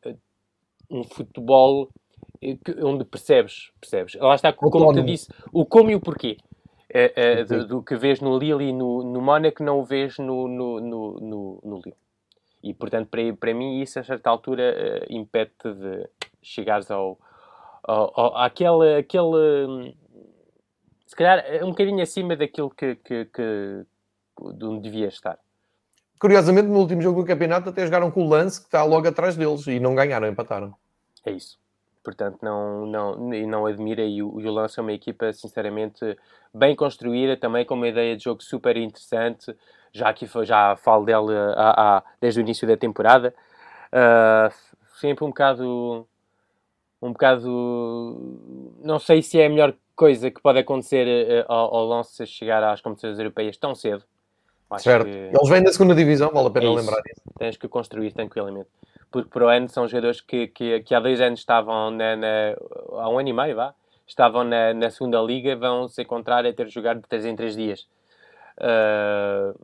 um 0.90 1.04
futebol 1.04 1.88
onde 2.82 3.04
percebes, 3.04 3.70
percebes. 3.80 4.14
Lá 4.14 4.34
está, 4.34 4.52
como 4.52 4.92
te 4.92 5.02
disse, 5.02 5.28
o 5.52 5.64
como 5.64 5.90
e 5.90 5.94
o 5.94 6.00
porquê 6.00 6.36
é, 6.88 7.12
é, 7.40 7.44
do, 7.44 7.66
do, 7.66 7.82
que 7.82 7.96
vês 7.96 8.20
no 8.20 8.38
Lille 8.38 8.68
e 8.68 8.72
no, 8.72 9.02
no 9.02 9.20
Mónaco 9.20 9.62
não 9.62 9.80
o 9.80 9.84
vês 9.84 10.18
no, 10.18 10.48
no, 10.48 10.80
no, 10.80 11.20
no, 11.20 11.60
no 11.64 11.76
Lille. 11.84 11.96
E, 12.62 12.74
portanto, 12.74 13.08
para, 13.08 13.20
para 13.34 13.54
mim, 13.54 13.80
isso 13.80 13.98
a 13.98 14.04
certa 14.04 14.30
altura 14.30 14.74
uh, 14.74 15.12
impede-te 15.12 15.72
de 15.72 16.08
chegares 16.42 16.90
ao, 16.90 17.18
ao, 17.82 18.12
ao, 18.20 18.36
àquele, 18.38 18.96
aquele, 18.96 19.94
se 21.06 21.14
calhar, 21.14 21.44
um 21.62 21.70
bocadinho 21.70 22.02
acima 22.02 22.34
daquilo 22.34 22.70
que, 22.70 22.96
que, 22.96 23.26
que 23.26 23.86
de 24.54 24.64
onde 24.64 24.80
devias 24.80 25.14
estar. 25.14 25.38
Curiosamente, 26.18 26.68
no 26.68 26.78
último 26.78 27.02
jogo 27.02 27.20
do 27.20 27.26
campeonato, 27.26 27.68
até 27.68 27.84
jogaram 27.84 28.10
com 28.10 28.24
o 28.24 28.28
Lance, 28.28 28.60
que 28.60 28.66
está 28.66 28.82
logo 28.84 29.06
atrás 29.06 29.36
deles, 29.36 29.66
e 29.66 29.78
não 29.78 29.94
ganharam, 29.94 30.26
empataram. 30.26 30.74
É 31.24 31.32
isso. 31.32 31.58
Portanto, 32.06 32.38
não, 32.40 32.86
não, 32.86 33.34
e 33.34 33.44
não 33.48 33.66
admira. 33.66 34.04
E 34.04 34.22
o, 34.22 34.28
o 34.28 34.50
Lance 34.52 34.78
é 34.78 34.82
uma 34.82 34.92
equipa, 34.92 35.32
sinceramente, 35.32 36.16
bem 36.54 36.76
construída, 36.76 37.36
também 37.36 37.64
com 37.64 37.74
uma 37.74 37.88
ideia 37.88 38.16
de 38.16 38.22
jogo 38.22 38.44
super 38.44 38.76
interessante. 38.76 39.52
Já 39.92 40.12
que 40.12 40.24
já 40.44 40.76
falo 40.76 41.04
dele 41.04 41.36
há, 41.56 41.96
há, 41.96 42.02
desde 42.20 42.38
o 42.38 42.42
início 42.42 42.68
da 42.68 42.76
temporada. 42.76 43.34
Uh, 43.88 44.54
sempre 45.00 45.24
um 45.24 45.30
bocado. 45.30 46.06
Um 47.02 47.10
bocado. 47.10 48.70
Não 48.84 49.00
sei 49.00 49.20
se 49.20 49.40
é 49.40 49.46
a 49.46 49.50
melhor 49.50 49.74
coisa 49.96 50.30
que 50.30 50.40
pode 50.40 50.60
acontecer 50.60 51.08
uh, 51.08 51.52
ao, 51.52 51.74
ao 51.74 51.86
Lance 51.86 52.24
chegar 52.24 52.62
às 52.62 52.80
competições 52.80 53.18
europeias 53.18 53.56
tão 53.56 53.74
cedo. 53.74 54.04
Acho 54.70 54.84
certo. 54.84 55.06
Que... 55.06 55.10
Eles 55.10 55.48
vêm 55.48 55.62
da 55.64 55.72
segunda 55.72 55.94
divisão, 55.94 56.30
vale 56.32 56.46
a 56.46 56.50
pena 56.50 56.66
é 56.66 56.68
lembrar 56.68 57.02
isso. 57.04 57.22
Tens 57.36 57.56
que 57.56 57.66
construir 57.66 58.12
tranquilamente 58.12 58.68
porque 59.10 59.30
para 59.30 59.44
o 59.44 59.48
ano 59.48 59.68
são 59.68 59.86
jogadores 59.86 60.20
que, 60.20 60.48
que, 60.48 60.80
que 60.80 60.94
há 60.94 61.00
dois 61.00 61.20
anos 61.20 61.40
estavam 61.40 61.90
na, 61.90 62.16
na, 62.16 62.56
há 62.92 63.08
um 63.08 63.18
ano 63.18 63.28
e 63.28 63.32
meio, 63.32 63.56
vá, 63.56 63.74
estavam 64.06 64.44
na, 64.44 64.74
na 64.74 64.90
segunda 64.90 65.20
liga, 65.20 65.56
vão 65.56 65.88
se 65.88 66.02
encontrar 66.02 66.46
a 66.46 66.52
ter 66.52 66.68
jogado 66.68 67.00
de 67.00 67.08
3 67.08 67.26
em 67.26 67.36
3 67.36 67.56
dias. 67.56 67.88
Uh, 68.58 69.58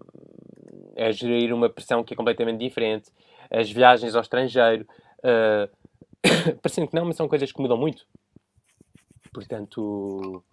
é 0.97 1.13
gerir 1.13 1.55
uma 1.55 1.69
pressão 1.69 2.05
que 2.05 2.15
é 2.15 2.17
completamente 2.17 2.59
diferente. 2.59 3.11
As 3.51 3.71
viagens 3.71 4.15
ao 4.15 4.23
estrangeiro, 4.23 4.87
uh, 5.19 5.69
parecendo 6.61 6.89
que 6.89 6.95
não, 6.95 7.05
mas 7.05 7.17
são 7.17 7.29
coisas 7.29 7.51
que 7.53 7.61
mudam 7.61 7.77
muito. 7.77 8.07
Portanto, 9.33 10.45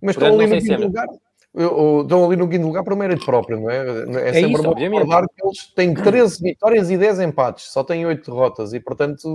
mas 0.00 0.16
estão 0.16 0.40
ali 0.40 0.60
no 0.60 0.86
lugar 0.86 1.06
estão 1.54 2.24
ali 2.24 2.36
no 2.36 2.48
quinto 2.48 2.66
lugar 2.66 2.82
por 2.82 2.96
mérito 2.96 3.26
próprio, 3.26 3.60
não 3.60 3.70
é? 3.70 3.76
É, 3.76 4.28
é 4.30 4.32
sempre 4.32 4.52
isso, 4.52 4.62
bom 4.62 4.74
recordar 4.74 5.26
que 5.28 5.46
eles 5.46 5.66
têm 5.74 5.94
13 5.94 6.42
vitórias 6.42 6.90
e 6.90 6.96
10 6.96 7.20
empates, 7.20 7.70
só 7.70 7.84
têm 7.84 8.06
8 8.06 8.30
derrotas 8.30 8.72
e, 8.72 8.80
portanto, 8.80 9.28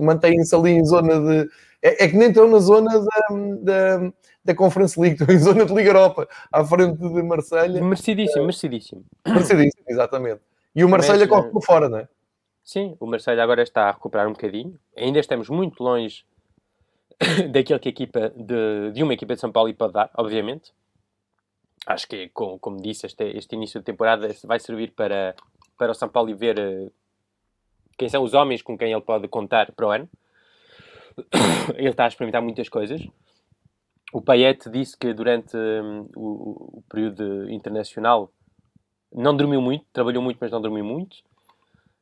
mantêm-se 0.00 0.54
ali 0.54 0.72
em 0.72 0.84
zona 0.84 1.20
de. 1.20 1.50
É, 1.82 2.04
é, 2.04 2.08
que 2.08 2.16
nem 2.16 2.28
estão 2.28 2.48
na 2.48 2.58
zona 2.58 2.90
da, 2.98 3.36
da, 3.62 4.12
da 4.44 4.54
Conference 4.54 4.98
League, 4.98 5.16
estão 5.20 5.34
em 5.34 5.38
zona 5.38 5.66
de 5.66 5.74
Liga 5.74 5.90
Europa, 5.90 6.28
à 6.50 6.64
frente 6.64 6.98
de 6.98 7.22
Marselha. 7.22 7.82
Merecidíssimo, 7.82 8.42
merecidíssimo. 8.42 9.04
Merecidíssimo, 9.26 9.84
exatamente. 9.86 10.40
E 10.74 10.84
o 10.84 10.88
Marselha 10.88 11.26
corre 11.28 11.50
por 11.50 11.62
fora, 11.62 11.88
não 11.88 11.98
é? 11.98 12.08
Sim, 12.64 12.96
o 13.00 13.06
Marselha 13.06 13.42
agora 13.42 13.62
está 13.62 13.88
a 13.88 13.92
recuperar 13.92 14.28
um 14.28 14.32
bocadinho. 14.32 14.78
Ainda 14.96 15.18
estamos 15.18 15.48
muito 15.48 15.82
longe 15.82 16.24
daquilo 17.50 17.80
que 17.80 17.88
a 17.88 17.92
equipa 17.92 18.32
de, 18.36 18.92
de 18.92 19.02
uma 19.02 19.12
equipa 19.12 19.34
de 19.34 19.40
São 19.40 19.50
Paulo 19.50 19.72
pode 19.74 19.92
dar, 19.92 20.10
obviamente 20.16 20.72
acho 21.86 22.06
que, 22.08 22.28
como, 22.30 22.58
como 22.58 22.80
disse, 22.80 23.06
este, 23.06 23.24
este 23.36 23.54
início 23.54 23.80
de 23.80 23.86
temporada 23.86 24.28
vai 24.44 24.58
servir 24.60 24.92
para, 24.92 25.34
para 25.76 25.92
o 25.92 25.94
São 25.94 26.08
Paulo 26.08 26.34
ver 26.36 26.58
uh, 26.58 26.92
quem 27.96 28.08
são 28.08 28.22
os 28.22 28.34
homens 28.34 28.62
com 28.62 28.76
quem 28.76 28.92
ele 28.92 29.00
pode 29.00 29.28
contar 29.28 29.72
para 29.72 29.86
o 29.86 29.90
ano. 29.90 30.08
ele 31.76 31.88
está 31.88 32.04
a 32.04 32.08
experimentar 32.08 32.42
muitas 32.42 32.68
coisas. 32.68 33.06
O 34.12 34.20
Payet 34.20 34.68
disse 34.70 34.96
que 34.96 35.12
durante 35.12 35.56
um, 35.56 36.08
o, 36.16 36.78
o, 36.78 36.84
período 36.88 37.48
internacional 37.50 38.30
não 39.12 39.36
dormiu 39.36 39.60
muito, 39.60 39.84
trabalhou 39.92 40.22
muito, 40.22 40.38
mas 40.40 40.50
não 40.50 40.60
dormiu 40.60 40.84
muito. 40.84 41.18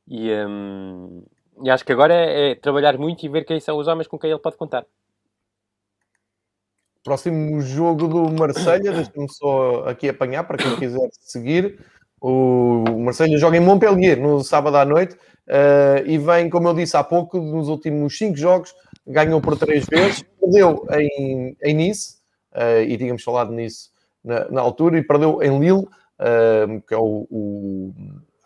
E, 0.06 0.30
um, 0.32 1.22
e 1.62 1.68
acho 1.68 1.84
que 1.84 1.92
agora 1.92 2.14
é, 2.14 2.52
é, 2.52 2.54
trabalhar 2.54 2.96
muito 2.96 3.24
e 3.24 3.28
ver 3.28 3.44
quem 3.44 3.60
são 3.60 3.76
os 3.76 3.86
homens 3.86 4.06
com 4.06 4.18
quem 4.18 4.30
ele 4.30 4.40
pode 4.40 4.56
contar. 4.56 4.86
Próximo 7.05 7.61
jogo 7.61 8.07
do 8.09 8.30
Marselha, 8.32 8.92
deixa-me 8.92 9.28
só 9.30 9.84
aqui 9.86 10.09
apanhar 10.09 10.44
para 10.44 10.59
quem 10.59 10.76
quiser 10.76 11.09
seguir. 11.12 11.78
O 12.20 12.84
Marselha 12.99 13.38
joga 13.38 13.57
em 13.57 13.61
Montpellier 13.61 14.20
no 14.20 14.42
sábado 14.42 14.76
à 14.76 14.84
noite 14.84 15.14
uh, 15.14 16.05
e 16.05 16.18
vem, 16.18 16.51
como 16.51 16.68
eu 16.68 16.74
disse 16.74 16.96
há 16.96 17.05
pouco, 17.05 17.38
nos 17.38 17.68
últimos 17.68 18.18
cinco 18.18 18.36
jogos, 18.36 18.74
ganhou 19.07 19.40
por 19.40 19.57
três 19.57 19.86
vezes, 19.86 20.24
perdeu 20.40 20.84
em, 20.92 21.57
em 21.62 21.74
Nice, 21.74 22.16
uh, 22.53 22.82
e 22.82 22.99
tínhamos 22.99 23.22
falado 23.22 23.53
nisso 23.53 23.90
na, 24.24 24.49
na, 24.51 24.61
altura, 24.61 24.99
e 24.99 25.03
perdeu 25.03 25.40
em 25.42 25.59
Lille, 25.61 25.84
uh, 25.84 26.80
que 26.86 26.92
é 26.92 26.99
o, 26.99 27.26
o 27.30 27.94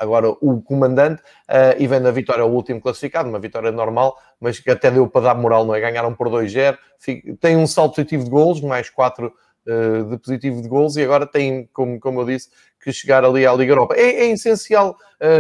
agora 0.03 0.29
o 0.29 0.61
comandante, 0.61 1.23
uh, 1.49 1.79
e 1.79 1.87
vem 1.87 2.03
da 2.03 2.11
vitória 2.11 2.43
ao 2.43 2.51
último 2.51 2.81
classificado, 2.81 3.29
uma 3.29 3.39
vitória 3.39 3.71
normal, 3.71 4.19
mas 4.41 4.59
que 4.59 4.69
até 4.69 4.91
deu 4.91 5.09
para 5.09 5.27
dar 5.27 5.35
moral, 5.37 5.65
não 5.65 5.75
é? 5.75 5.81
Ganharam 5.81 6.13
por 6.13 6.29
2-0, 6.29 6.77
tem 7.41 7.57
um 7.57 7.67
salto 7.67 7.95
positivo 7.95 8.25
de 8.25 8.31
golos, 8.31 8.61
mais 8.61 8.91
4 8.91 9.27
uh, 9.27 10.05
de 10.11 10.19
positivo 10.19 10.61
de 10.61 10.69
golos, 10.69 10.97
e 10.97 11.05
agora 11.05 11.25
tem, 11.25 11.69
como, 11.73 12.01
como 12.01 12.21
eu 12.21 12.27
disse, 12.27 12.49
que 12.83 12.93
chegar 12.93 13.25
ali 13.25 13.47
à 13.47 13.55
Liga 13.55 13.73
Europa. 13.73 13.95
É, 13.97 14.25
é 14.25 14.31
essencial, 14.33 14.97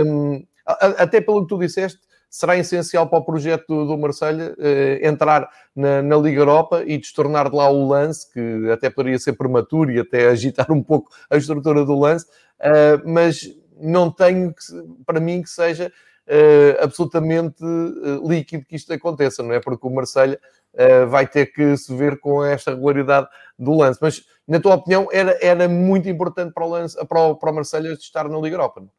um, 0.07 0.35
ehm, 0.35 0.47
até 0.65 1.21
pelo 1.21 1.43
que 1.43 1.49
tu 1.49 1.59
disseste, 1.59 1.99
será 2.31 2.57
essencial 2.57 3.09
para 3.09 3.19
o 3.19 3.25
projeto 3.25 3.67
do, 3.67 3.85
do 3.85 3.99
Marselha 3.99 4.55
uh, 4.57 5.07
entrar 5.07 5.51
na, 5.75 6.01
na, 6.01 6.17
Liga 6.17 6.41
Europa 6.41 6.83
e 6.87 6.97
destornar 6.97 7.51
de 7.51 7.57
lá 7.57 7.69
o 7.69 7.87
lance, 7.89 8.33
que 8.33 8.71
até 8.71 8.89
poderia 8.89 9.19
ser 9.19 9.33
prematuro 9.33 9.91
e 9.91 9.99
até 9.99 10.29
agitar 10.29 10.71
um 10.71 10.83
pouco 10.83 11.11
a 11.29 11.37
estrutura 11.37 11.85
do 11.85 11.99
lance, 11.99 12.25
uh, 12.61 13.03
mas 13.05 13.51
não 13.83 14.11
tenho 14.11 14.55
que, 14.55 14.63
para 15.05 15.21
mim 15.21 15.43
que 15.43 15.51
seja 15.51 15.93
uh, 16.27 16.83
absolutamente 16.85 17.65
uh, 17.65 18.29
líquido 18.29 18.65
que 18.65 18.77
isto 18.77 18.93
aconteça, 18.93 19.43
não 19.43 19.53
é? 19.53 19.61
Porque 19.61 19.87
o 19.87 19.91
Marselha 19.91 20.39
uh, 20.75 21.07
vai 21.09 21.27
ter 21.27 21.47
que 21.47 21.77
se 21.77 21.95
ver 21.95 22.19
com 22.19 22.45
esta 22.45 22.73
regularidade 22.73 23.29
do 23.59 23.77
lance. 23.77 23.99
Mas, 24.01 24.25
na 24.47 24.61
tua 24.61 24.77
opinião, 24.77 25.09
era, 25.13 25.39
era 25.43 25.69
muito 25.69 26.09
importante 26.09 26.53
para 26.53 26.65
o, 26.65 26.69
lance, 26.69 27.07
para 27.07 27.21
o, 27.21 27.37
para 27.37 27.51
o 27.51 27.55
Marselha 27.55 27.93
estar 27.93 28.29
na 28.29 28.39
Liga 28.39 28.57
Europa? 28.57 28.81
Não? 28.81 28.91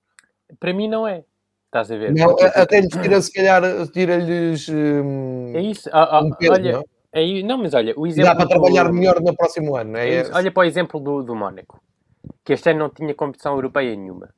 Para 0.59 0.73
mim 0.73 0.87
não 0.87 1.07
é. 1.07 1.23
Estás 1.65 1.91
a 1.91 1.97
ver? 1.97 2.13
Não, 2.13 2.35
até 2.39 2.81
lhes 2.81 2.89
tira, 2.89 3.19
se 3.19 3.33
calhar, 3.33 3.63
tira-lhes 3.87 4.69
um, 4.69 5.53
é 5.55 5.61
isso. 5.61 5.89
Ah, 5.91 6.17
ah, 6.17 6.21
um 6.21 6.31
peso, 6.31 6.53
olha, 6.53 6.71
não? 6.73 6.85
É, 7.11 7.41
não, 7.41 7.57
mas 7.57 7.73
olha, 7.73 7.93
o 7.97 8.05
exemplo... 8.05 8.29
Dá 8.29 8.35
para 8.35 8.47
trabalhar 8.47 8.83
do... 8.83 8.93
melhor 8.93 9.19
no 9.19 9.35
próximo 9.35 9.75
ano, 9.75 9.93
não 9.93 9.99
é? 9.99 10.17
é 10.17 10.31
olha 10.33 10.51
para 10.51 10.61
o 10.61 10.63
exemplo 10.63 10.99
do, 10.99 11.23
do 11.23 11.35
Mónaco, 11.35 11.81
que 12.43 12.53
este 12.53 12.69
ano 12.69 12.79
não 12.79 12.89
tinha 12.89 13.15
competição 13.15 13.55
europeia 13.55 13.95
nenhuma. 13.95 14.29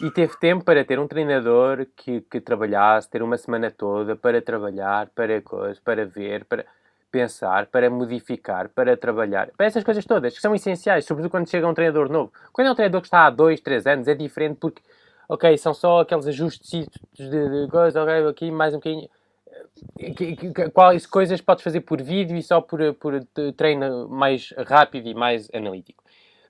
E 0.00 0.10
teve 0.10 0.36
tempo 0.38 0.64
para 0.64 0.84
ter 0.84 0.98
um 0.98 1.06
treinador 1.06 1.86
que, 1.94 2.22
que 2.22 2.40
trabalhasse, 2.40 3.10
ter 3.10 3.22
uma 3.22 3.36
semana 3.36 3.70
toda 3.70 4.16
para 4.16 4.40
trabalhar, 4.40 5.10
para 5.14 5.40
coisas, 5.42 5.78
para 5.78 6.06
ver, 6.06 6.44
para 6.46 6.64
pensar, 7.10 7.66
para 7.66 7.90
modificar, 7.90 8.70
para 8.70 8.96
trabalhar. 8.96 9.50
Para 9.54 9.66
essas 9.66 9.84
coisas 9.84 10.04
todas, 10.06 10.34
que 10.34 10.40
são 10.40 10.54
essenciais, 10.54 11.04
sobretudo 11.04 11.30
quando 11.30 11.48
chega 11.48 11.68
um 11.68 11.74
treinador 11.74 12.08
novo. 12.08 12.32
Quando 12.52 12.68
é 12.68 12.70
um 12.70 12.74
treinador 12.74 13.02
que 13.02 13.06
está 13.06 13.26
há 13.26 13.30
dois, 13.30 13.60
três 13.60 13.86
anos, 13.86 14.08
é 14.08 14.14
diferente 14.14 14.56
porque, 14.58 14.80
ok, 15.28 15.58
são 15.58 15.74
só 15.74 16.00
aqueles 16.00 16.26
ajustes 16.26 16.88
de, 17.12 17.28
de 17.28 17.70
coisa, 17.70 18.02
ok, 18.02 18.26
aqui 18.28 18.50
mais 18.50 18.72
um 18.72 18.78
bocadinho. 18.78 19.10
Quais 20.72 21.04
coisas 21.04 21.40
podes 21.42 21.62
fazer 21.62 21.82
por 21.82 22.00
vídeo 22.00 22.36
e 22.36 22.42
só 22.42 22.62
por, 22.62 22.94
por 22.94 23.22
treino 23.56 24.08
mais 24.08 24.54
rápido 24.66 25.06
e 25.06 25.14
mais 25.14 25.50
analítico. 25.52 26.02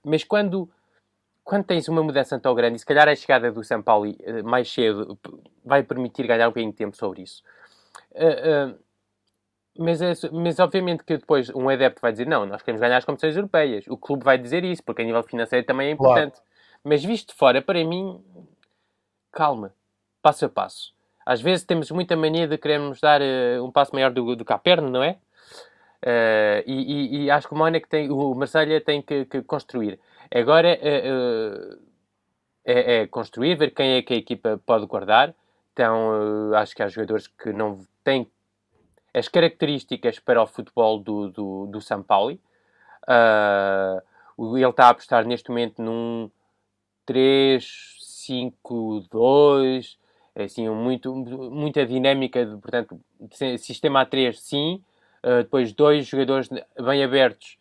Mas 0.05 0.23
quando 0.23 0.71
quando 1.45 1.65
tens 1.65 1.89
uma 1.89 2.03
mudança 2.03 2.39
tão 2.39 2.55
grande, 2.55 2.77
e 2.77 2.79
se 2.79 2.87
calhar 2.87 3.09
a 3.09 3.15
chegada 3.15 3.51
do 3.51 3.65
São 3.65 3.83
Paulo 3.83 4.15
eh, 4.21 4.43
mais 4.43 4.73
cedo 4.73 5.19
vai 5.65 5.83
permitir 5.83 6.27
ganhar 6.27 6.47
um 6.47 6.51
bocadinho 6.51 6.73
de 6.73 6.79
tempo 6.79 6.97
sobre 6.97 7.23
isso. 7.23 7.43
Uh, 8.13 8.73
uh, 8.73 8.79
mas, 9.79 10.01
é, 10.03 10.13
mas 10.33 10.59
obviamente 10.59 11.03
que 11.03 11.17
depois 11.17 11.49
um 11.51 11.69
adepto 11.69 12.01
vai 12.01 12.13
dizer 12.13 12.27
não, 12.27 12.47
nós 12.47 12.63
queremos 12.63 12.81
ganhar 12.81 12.99
as 12.99 13.05
competições 13.05 13.37
europeias. 13.37 13.87
O 13.89 13.97
clube 13.97 14.25
vai 14.25 14.39
dizer 14.39 14.65
isso, 14.65 14.83
porque 14.83 15.03
a 15.03 15.05
nível 15.05 15.23
financeiro 15.23 15.67
também 15.67 15.89
é 15.89 15.91
importante. 15.91 16.35
Claro. 16.35 16.47
Mas 16.85 17.05
visto 17.05 17.29
de 17.29 17.35
fora, 17.35 17.63
para 17.63 17.83
mim, 17.85 18.23
calma, 19.33 19.73
passo 20.21 20.45
a 20.45 20.49
passo. 20.49 20.93
Às 21.25 21.41
vezes 21.41 21.65
temos 21.65 21.91
muita 21.91 22.17
mania 22.17 22.47
de 22.47 22.59
queremos 22.59 23.01
dar 23.01 23.21
uh, 23.21 23.65
um 23.65 23.71
passo 23.71 23.95
maior 23.95 24.11
do, 24.13 24.37
do 24.37 24.45
que 24.45 24.53
a 24.53 24.59
perna, 24.59 24.89
não 24.89 25.03
é? 25.03 25.19
e, 26.67 26.73
e, 26.73 27.25
e, 27.25 27.31
acho 27.31 27.47
que 27.47 27.55
o 27.55 27.57
Mónaco 27.57 27.89
tem, 27.89 28.11
o 28.11 28.35
Marselha 28.35 28.81
tem 28.81 29.01
que, 29.01 29.25
que 29.25 29.41
construir. 29.43 30.01
Agora 30.35 30.69
é, 30.69 31.03
é, 32.65 33.03
é, 33.03 33.07
construir, 33.07 33.57
ver 33.57 33.73
quem 33.73 33.93
é 33.93 34.03
que 34.03 34.15
a 34.15 34.17
equipa 34.17 34.61
pode 34.65 34.87
guardar. 34.87 35.35
Então, 35.73 36.55
acho 36.55 36.75
que 36.75 36.83
há 36.83 36.89
jogadores 36.89 37.27
que 37.27 37.53
não 37.53 37.79
têm 38.03 38.27
as 39.15 39.29
características 39.29 40.19
para 40.19 40.43
o 40.43 40.47
futebol 40.47 40.99
do, 40.99 41.29
do, 41.29 41.67
do 41.67 41.81
São 41.81 42.03
Paulo. 42.03 42.39
Uh, 43.07 44.01
ele 44.57 44.69
está 44.69 44.87
a 44.87 44.91
apostar 44.91 45.27
neste 45.27 45.51
momento 45.51 45.83
num 45.83 46.31
3-5-2, 47.07 49.99
assim, 50.35 50.67
muito, 50.71 51.15
muita 51.15 51.85
dinâmica, 51.85 52.47
de, 52.47 52.57
portanto, 52.57 52.99
sistema 53.59 54.07
A3 54.07 54.33
sim, 54.35 54.83
uh, 55.23 55.43
depois 55.43 55.75
dois 55.75 56.07
jogadores 56.07 56.49
bem 56.49 57.05
abertos 57.05 57.59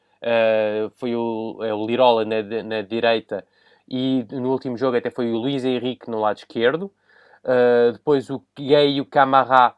foi 0.95 1.15
o, 1.15 1.59
é 1.63 1.73
o 1.73 1.85
Lirola 1.85 2.23
na, 2.25 2.41
na, 2.63 2.81
direita 2.81 3.45
e 3.87 4.25
no 4.31 4.51
último 4.51 4.77
jogo 4.77 4.97
até 4.97 5.09
foi 5.09 5.31
o 5.31 5.37
Luís 5.37 5.65
Henrique 5.65 6.09
no 6.09 6.19
lado 6.19 6.37
esquerdo. 6.37 6.91
Uh, 7.43 7.91
depois 7.93 8.29
o 8.29 8.41
Gay 8.57 8.95
e 8.95 9.01
o 9.01 9.05
Camará 9.05 9.75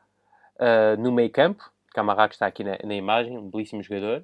uh, 0.55 1.01
no 1.01 1.11
meio 1.11 1.29
campo. 1.29 1.63
Camará 1.93 2.27
que 2.27 2.35
está 2.35 2.45
aqui 2.45 2.63
na, 2.63 2.77
na, 2.83 2.93
imagem, 2.93 3.37
um 3.37 3.49
belíssimo 3.49 3.81
jogador. 3.81 4.23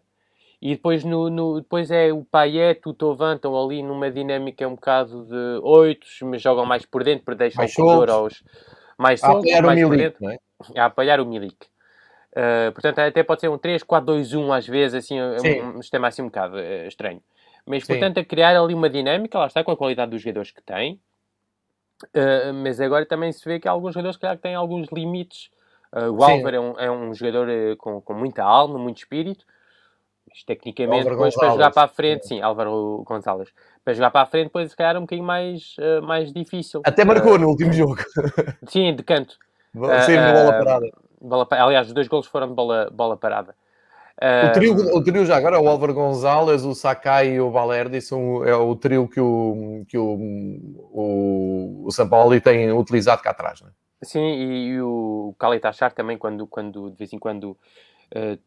E 0.61 0.75
depois, 0.75 1.05
no, 1.05 1.29
no 1.29 1.61
depois 1.61 1.89
é 1.89 2.11
o 2.11 2.23
Payet, 2.23 2.81
o 2.85 2.93
Tovan, 2.93 3.35
estão 3.35 3.57
ali 3.57 3.81
numa 3.81 4.11
dinâmica 4.11 4.67
um 4.67 4.75
bocado 4.75 5.25
de 5.25 5.59
oitos, 5.63 6.19
mas 6.23 6.41
jogam 6.41 6.65
mais 6.65 6.85
por 6.85 7.03
dentro, 7.03 7.23
para 7.23 7.35
deixar 7.35 7.65
o 7.65 7.73
corredor 7.73 8.09
aos 8.09 8.43
mais 8.97 9.21
soltos, 9.21 9.49
mais 9.61 9.81
por 9.81 9.95
dentro. 9.95 10.17
Não 10.21 10.31
é? 10.31 10.37
A 10.75 10.85
apoiar 10.85 11.21
o 11.21 11.25
Milik. 11.25 11.55
Uh, 12.31 12.71
portanto, 12.73 12.99
até 12.99 13.23
pode 13.23 13.41
ser 13.41 13.49
um 13.49 13.57
3, 13.57 13.81
4, 13.81 14.05
2, 14.05 14.33
1 14.33 14.53
às 14.53 14.67
vezes, 14.67 15.03
assim, 15.03 15.19
um, 15.19 15.77
um, 15.77 15.81
sistema 15.81 16.07
assim 16.07 16.21
um 16.21 16.25
bocado 16.25 16.57
uh, 16.57 16.87
estranho. 16.87 17.21
Mas, 17.65 17.83
Sim. 17.83 17.93
portanto, 17.93 18.19
a 18.19 18.25
criar 18.25 18.55
ali 18.55 18.73
uma 18.73 18.89
dinâmica, 18.89 19.37
lá 19.39 19.47
está, 19.47 19.63
com 19.63 19.71
a 19.71 19.77
qualidade 19.77 20.11
dos 20.11 20.21
jogadores 20.21 20.51
que 20.51 20.61
tem. 20.61 20.99
Uh, 22.15 22.53
mas 22.53 22.79
agora 22.79 23.05
também 23.05 23.31
se 23.31 23.43
vê 23.43 23.59
que 23.59 23.67
há 23.67 23.71
alguns 23.71 23.93
jogadores 23.93 24.17
que 24.17 24.37
têm 24.37 24.55
alguns 24.55 24.87
limites. 24.91 25.49
o 25.91 26.23
Álvaro 26.23 26.55
é 26.55 26.59
um, 26.59 26.79
é 26.79 26.91
um 26.91 27.13
jogador 27.13 27.47
com, 27.77 27.99
com 27.99 28.13
muita 28.13 28.43
alma, 28.43 28.77
muito 28.77 28.97
espírito. 28.99 29.43
Mas, 30.29 30.43
tecnicamente, 30.43 31.09
depois 31.09 31.35
para 31.35 31.49
jogar 31.49 31.71
para 31.71 31.83
a 31.83 31.87
frente, 31.87 32.27
sim, 32.27 32.39
Álvaro 32.39 33.03
Gonzalez. 33.03 33.49
Para 33.83 33.93
jogar 33.95 34.11
para 34.11 34.21
a 34.21 34.25
frente, 34.27 34.45
depois 34.45 34.69
se 34.69 34.77
calhar 34.77 34.95
é 34.95 34.99
um 34.99 35.01
bocadinho 35.01 35.25
mais, 35.25 35.75
mais 36.03 36.31
difícil. 36.31 36.81
Até 36.85 37.03
marcou 37.03 37.39
no 37.39 37.47
último 37.47 37.73
jogo. 37.73 37.97
sim, 38.69 38.95
de 38.95 39.01
canto. 39.01 39.39
Sim, 40.05 40.17
uma 40.17 40.33
bola 40.33 40.51
parada 40.51 40.91
bola, 41.21 41.47
aliás, 41.51 41.87
os 41.87 41.93
dois 41.93 42.07
golos 42.07 42.27
foram 42.27 42.47
de 42.47 42.53
bola, 42.53 42.89
bola 42.91 43.17
parada. 43.17 43.55
O 44.21 44.51
trio, 44.51 44.73
o 44.97 45.03
trio 45.03 45.25
já 45.25 45.37
agora, 45.37 45.61
o 45.61 45.69
Álvaro 45.69 45.93
Gonzalez, 45.93 46.65
o 46.65 46.75
Sakai 46.75 47.35
e 47.35 47.39
o 47.39 47.51
Valerdi, 47.51 48.01
são, 48.01 48.43
é 48.43 48.53
o 48.53 48.75
trio 48.75 49.07
que 49.07 49.19
o, 49.19 49.85
que 49.87 49.97
o, 49.97 50.17
o, 50.91 51.83
o 51.85 51.91
São 51.91 52.09
Paulo 52.09 52.39
tem 52.41 52.69
utilizado 52.73 53.21
cá 53.21 53.29
atrás, 53.29 53.61
não 53.61 53.69
é? 53.69 53.71
Sim, 54.03 54.19
e, 54.19 54.67
e 54.67 54.81
o 54.81 55.33
Kalitachar 55.39 55.93
também, 55.93 56.17
quando, 56.17 56.45
quando 56.47 56.89
de 56.89 56.97
vez 56.97 57.13
em 57.13 57.19
quando, 57.19 57.51
uh, 58.15 58.39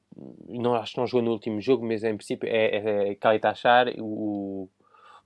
não, 0.47 0.75
acho 0.75 0.93
que 0.93 0.99
não 0.99 1.07
jogou 1.07 1.25
no 1.25 1.33
último 1.33 1.59
jogo, 1.61 1.87
mas 1.87 2.05
em 2.05 2.17
princípio 2.17 2.49
é, 2.51 3.11
é 3.11 3.15
Kalitachar, 3.15 3.87
o 3.99 4.69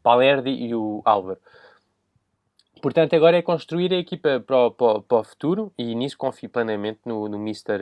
Valerdi 0.03 0.51
e 0.51 0.75
o 0.75 1.03
Álvaro. 1.05 1.39
Portanto, 2.81 3.17
agora 3.17 3.37
é 3.37 3.43
construir 3.43 3.93
a 3.93 3.97
equipa 3.97 4.41
para 4.41 4.67
o, 4.67 4.71
para, 4.71 5.01
para 5.01 5.19
o 5.19 5.25
futuro 5.25 5.73
e 5.79 5.95
nisso 5.95 6.17
confio 6.19 6.49
plenamente 6.49 7.01
no, 7.05 7.29
no 7.29 7.37
Mr. 7.39 7.73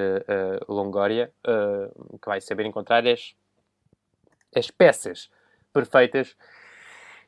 Uh, 0.68 0.72
Longoria, 0.72 1.32
uh, 1.46 2.18
que 2.18 2.26
vai 2.26 2.40
saber 2.40 2.64
encontrar 2.64 3.06
as, 3.06 3.34
as 4.54 4.70
peças 4.70 5.28
perfeitas. 5.72 6.36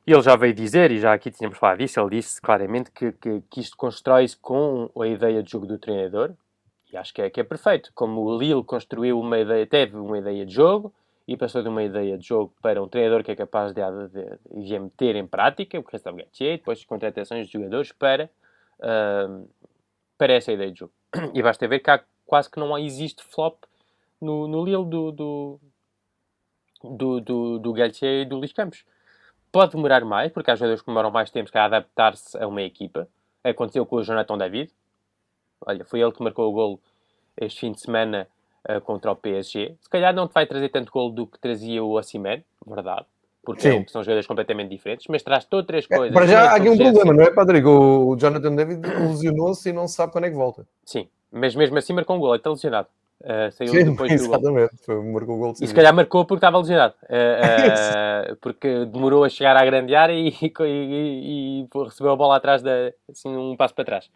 Ele 0.06 0.22
já 0.22 0.36
veio 0.36 0.54
dizer, 0.54 0.92
e 0.92 1.00
já 1.00 1.12
aqui 1.12 1.32
tínhamos 1.32 1.58
falado 1.58 1.78
disso, 1.78 1.98
ele 1.98 2.10
disse 2.10 2.40
claramente 2.40 2.92
que, 2.92 3.10
que, 3.10 3.42
que 3.50 3.60
isto 3.60 3.76
constrói-se 3.76 4.36
com 4.36 4.88
a 5.00 5.06
ideia 5.06 5.42
de 5.42 5.50
jogo 5.50 5.66
do 5.66 5.78
treinador, 5.78 6.32
e 6.92 6.96
acho 6.96 7.12
que 7.12 7.20
é, 7.20 7.28
que 7.28 7.40
é 7.40 7.44
perfeito. 7.44 7.90
Como 7.92 8.20
o 8.20 8.38
Lille 8.38 8.62
construiu 8.62 9.18
uma 9.18 9.38
ideia, 9.38 9.66
teve 9.66 9.96
uma 9.96 10.16
ideia 10.16 10.46
de 10.46 10.54
jogo, 10.54 10.94
e 11.26 11.36
passou 11.36 11.62
de 11.62 11.68
uma 11.68 11.82
ideia 11.82 12.16
de 12.16 12.26
jogo 12.26 12.54
para 12.62 12.82
um 12.82 12.88
treinador 12.88 13.24
que 13.24 13.32
é 13.32 13.36
capaz 13.36 13.72
de, 13.72 13.82
de, 14.08 14.64
de, 14.64 14.78
meter 14.78 15.16
em 15.16 15.26
prática, 15.26 15.78
o 15.78 15.82
que 15.82 15.92
resta 15.92 16.12
Gatier, 16.12 16.58
depois 16.58 16.78
de 16.78 16.86
contratações 16.86 17.46
de 17.46 17.52
jogadores 17.52 17.90
para, 17.92 18.30
uh, 18.78 19.48
para 20.16 20.34
essa 20.34 20.52
ideia 20.52 20.70
de 20.70 20.80
jogo. 20.80 20.92
E 21.34 21.42
basta 21.42 21.66
ver 21.66 21.80
que 21.80 21.90
há, 21.90 22.02
quase 22.24 22.50
que 22.50 22.60
não 22.60 22.78
existe 22.78 23.24
flop 23.24 23.64
no, 24.20 24.46
no 24.46 24.64
Lille 24.64 24.84
do, 24.84 25.10
do, 25.10 25.60
do, 26.84 27.20
do, 27.20 27.58
do 27.58 27.72
Galtier 27.72 28.22
e 28.22 28.24
do 28.24 28.36
Luís 28.36 28.52
Campos. 28.52 28.84
pode 29.50 29.72
demorar 29.72 30.04
mais, 30.04 30.30
porque 30.30 30.50
há 30.50 30.54
jogadores 30.54 30.80
que 30.80 30.86
demoram 30.86 31.10
mais 31.10 31.30
tempo 31.30 31.50
a 31.54 31.64
adaptar-se 31.64 32.38
a 32.38 32.46
uma 32.46 32.62
equipa. 32.62 33.08
Aconteceu 33.42 33.84
com 33.84 33.96
o 33.96 34.02
Jonathan 34.02 34.38
David. 34.38 34.72
Olha, 35.60 35.84
foi 35.84 36.00
ele 36.00 36.12
que 36.12 36.22
marcou 36.22 36.48
o 36.48 36.52
golo 36.52 36.80
este 37.36 37.60
fim 37.60 37.72
de 37.72 37.80
semana 37.80 38.28
uh, 38.68 38.80
contra 38.80 39.10
o 39.10 39.16
PSG. 39.16 39.74
Se 39.80 39.88
calhar 39.88 40.14
não 40.14 40.28
te 40.28 40.34
vai 40.34 40.46
trazer 40.46 40.68
tanto 40.68 40.92
golo 40.92 41.10
do 41.10 41.26
que 41.26 41.38
trazia 41.38 41.82
o 41.82 41.92
Osimhen, 41.92 42.44
verdade. 42.66 43.06
Porque 43.44 43.68
é, 43.68 43.84
são 43.86 44.02
jogadores 44.02 44.26
completamente 44.26 44.70
diferentes, 44.70 45.06
mas 45.08 45.22
traz 45.22 45.44
todas 45.44 45.66
três 45.66 45.86
é, 45.88 45.96
coisas. 45.96 46.12
para 46.12 46.26
já 46.26 46.50
há 46.50 46.56
aqui 46.56 46.68
um 46.68 46.76
problema, 46.76 47.14
não 47.14 47.22
é, 47.22 47.30
Patrick? 47.30 47.66
O 47.66 48.16
Jonathan 48.16 48.54
David 48.56 48.80
lesionou-se 48.84 49.68
e 49.68 49.72
não 49.72 49.86
se 49.86 49.94
sabe 49.94 50.10
quando 50.10 50.24
é 50.24 50.30
que 50.30 50.36
volta. 50.36 50.66
Sim, 50.84 51.08
mas 51.30 51.54
mesmo 51.54 51.78
assim 51.78 51.92
marcou 51.92 52.16
um 52.16 52.18
gol, 52.18 52.30
ele 52.30 52.38
está 52.38 52.50
lesionado. 52.50 52.88
Uh, 53.20 53.50
saiu 53.52 53.70
Sim, 53.70 53.84
depois 53.92 54.10
exatamente. 54.12 54.72
do 54.86 54.94
gol. 54.94 55.12
marcou 55.12 55.36
o 55.36 55.38
gol 55.38 55.54
E 55.60 55.66
se 55.66 55.74
calhar 55.74 55.94
marcou 55.94 56.24
porque 56.24 56.38
estava 56.38 56.58
lesionado. 56.58 56.94
Uh, 57.04 58.32
uh, 58.32 58.36
porque 58.42 58.84
demorou 58.86 59.24
a 59.24 59.28
chegar 59.28 59.56
à 59.56 59.64
grande 59.64 59.94
área 59.94 60.12
e, 60.12 60.28
e, 60.42 60.52
e, 60.60 61.60
e, 61.62 61.84
recebeu 61.84 62.12
a 62.12 62.16
bola 62.16 62.36
atrás, 62.36 62.62
da, 62.62 62.92
assim, 63.08 63.34
um 63.34 63.56
passo 63.56 63.74
para 63.74 63.84
trás. 63.84 64.10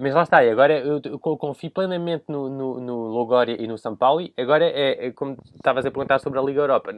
Mas 0.00 0.14
lá 0.14 0.22
está, 0.22 0.38
agora 0.38 0.78
eu, 0.78 1.00
eu 1.04 1.18
confio 1.18 1.70
plenamente 1.70 2.24
no, 2.28 2.48
no, 2.48 2.80
no 2.80 2.96
Logória 3.08 3.56
e 3.60 3.66
no 3.66 3.76
São 3.76 3.96
Paulo. 3.96 4.28
Agora 4.36 4.64
é, 4.64 5.06
é 5.06 5.10
como 5.12 5.36
estavas 5.54 5.84
a 5.84 5.90
perguntar 5.90 6.18
sobre 6.20 6.38
a 6.38 6.42
Liga 6.42 6.60
Europa. 6.60 6.94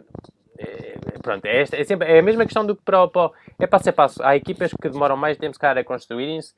É, 0.59 0.99
pronto, 1.23 1.45
é, 1.47 1.63
é, 1.63 1.85
sempre, 1.85 2.13
é 2.13 2.19
a 2.19 2.23
mesma 2.23 2.45
questão 2.45 2.65
do 2.65 2.77
que 2.77 2.83
para, 2.83 3.09
para, 3.09 3.31
é 3.59 3.67
passo 3.67 3.89
a 3.89 3.93
passo. 3.93 4.23
Há 4.23 4.37
equipas 4.37 4.73
que 4.73 4.89
demoram 4.89 5.17
mais 5.17 5.37
tempo, 5.37 5.59
cara, 5.59 5.81
a 5.81 5.85
construírem-se 5.85 6.55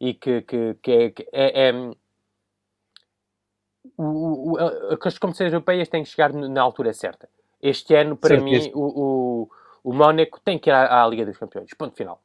e 0.00 0.14
que, 0.14 0.42
que, 0.42 0.74
que, 0.82 0.90
é, 0.90 1.10
que 1.10 1.28
é, 1.32 1.68
é 1.68 1.72
o, 3.96 4.52
o, 4.52 4.58
as 5.04 5.18
competições 5.18 5.52
europeias 5.52 5.88
têm 5.88 6.02
que 6.02 6.08
chegar 6.08 6.32
na 6.32 6.62
altura 6.62 6.92
certa. 6.92 7.28
Este 7.62 7.94
ano, 7.94 8.16
para 8.16 8.38
mim, 8.40 8.70
o, 8.74 8.80
o, 8.80 9.50
o 9.84 9.92
Mónaco 9.92 10.40
tem 10.40 10.58
que 10.58 10.70
ir 10.70 10.72
à, 10.72 11.02
à, 11.02 11.08
Liga 11.08 11.24
dos 11.24 11.38
Campeões. 11.38 11.70
Ponto 11.76 11.96
final. 11.96 12.20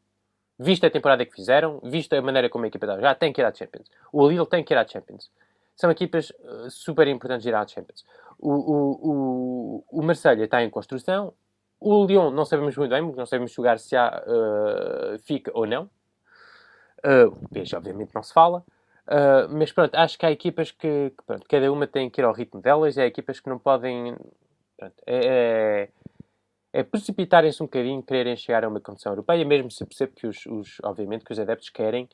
Vista 0.60 0.88
a 0.88 0.92
temporada 0.92 1.26
que 1.26 1.34
fizeram, 1.34 1.80
vista 1.84 2.18
a 2.18 2.22
maneira 2.22 2.50
como 2.50 2.66
a 2.66 2.68
equipa 2.68 2.86
está 2.86 3.00
já, 3.00 3.16
tem 3.16 3.34
que 3.34 3.42
ir 3.42 3.46
à 3.46 3.54
Champions. 3.54 3.90
O 4.12 4.28
Lille 4.28 4.46
tem 4.46 4.64
que 4.64 4.74
ir 4.74 4.78
à 4.78 4.88
Champions. 4.88 5.32
São 5.76 5.90
equipas 5.90 6.30
uh, 6.30 6.70
super 6.70 7.08
importantes 7.08 7.46
ir 7.46 7.56
à 7.56 7.66
Champions. 7.66 8.06
O, 8.38 8.52
o, 8.52 9.00
o, 9.10 10.00
o 10.00 10.04
Marselha 10.04 10.44
está 10.44 10.64
em 10.64 10.70
construção. 10.70 11.34
O 11.80 12.06
Lyon 12.06 12.30
não 12.30 12.46
sabemos 12.46 12.78
muito 12.78 12.92
bem, 12.92 13.02
não 13.02 13.26
sabemos 13.26 13.52
jogar 13.52 13.80
se 13.80 13.96
há, 13.96 14.24
uh, 14.28 15.20
fica 15.20 15.52
ou 15.54 15.66
não. 15.66 15.90
Uh, 17.04 17.30
o 17.30 17.50
PSG, 17.50 17.76
obviamente, 17.76 18.14
não 18.14 18.22
se 18.22 18.32
fala. 18.32 18.64
Uh, 19.08 19.50
mas 19.50 19.72
pronto, 19.72 19.96
acho 19.96 20.18
que 20.18 20.26
há 20.26 20.32
equipas 20.32 20.72
que, 20.72 21.10
que 21.10 21.24
pronto, 21.26 21.46
cada 21.50 21.72
uma 21.72 21.88
tem 21.88 22.10
que 22.10 22.22
ir 22.22 22.24
ao 22.24 22.34
ritmo 22.34 22.62
delas, 22.62 22.98
há 22.98 23.06
equipas 23.06 23.40
que 23.40 23.50
não 23.50 23.58
podem. 23.58 24.16
Pronto, 24.78 24.96
é, 25.06 25.26
é, 25.26 25.90
é 26.74 26.84
precipitarem-se 26.84 27.62
um 27.62 27.66
bocadinho, 27.66 28.02
quererem 28.02 28.36
chegar 28.36 28.64
a 28.64 28.68
uma 28.70 28.80
competição 28.80 29.12
europeia, 29.12 29.46
mesmo 29.46 29.70
se 29.70 29.86
percebe 29.86 30.14
que 30.16 30.28
os, 30.28 30.46
os 30.46 30.78
obviamente 30.84 31.26
que 31.26 31.34
os 31.34 31.40
adeptos 31.40 31.70
querem 31.70 32.08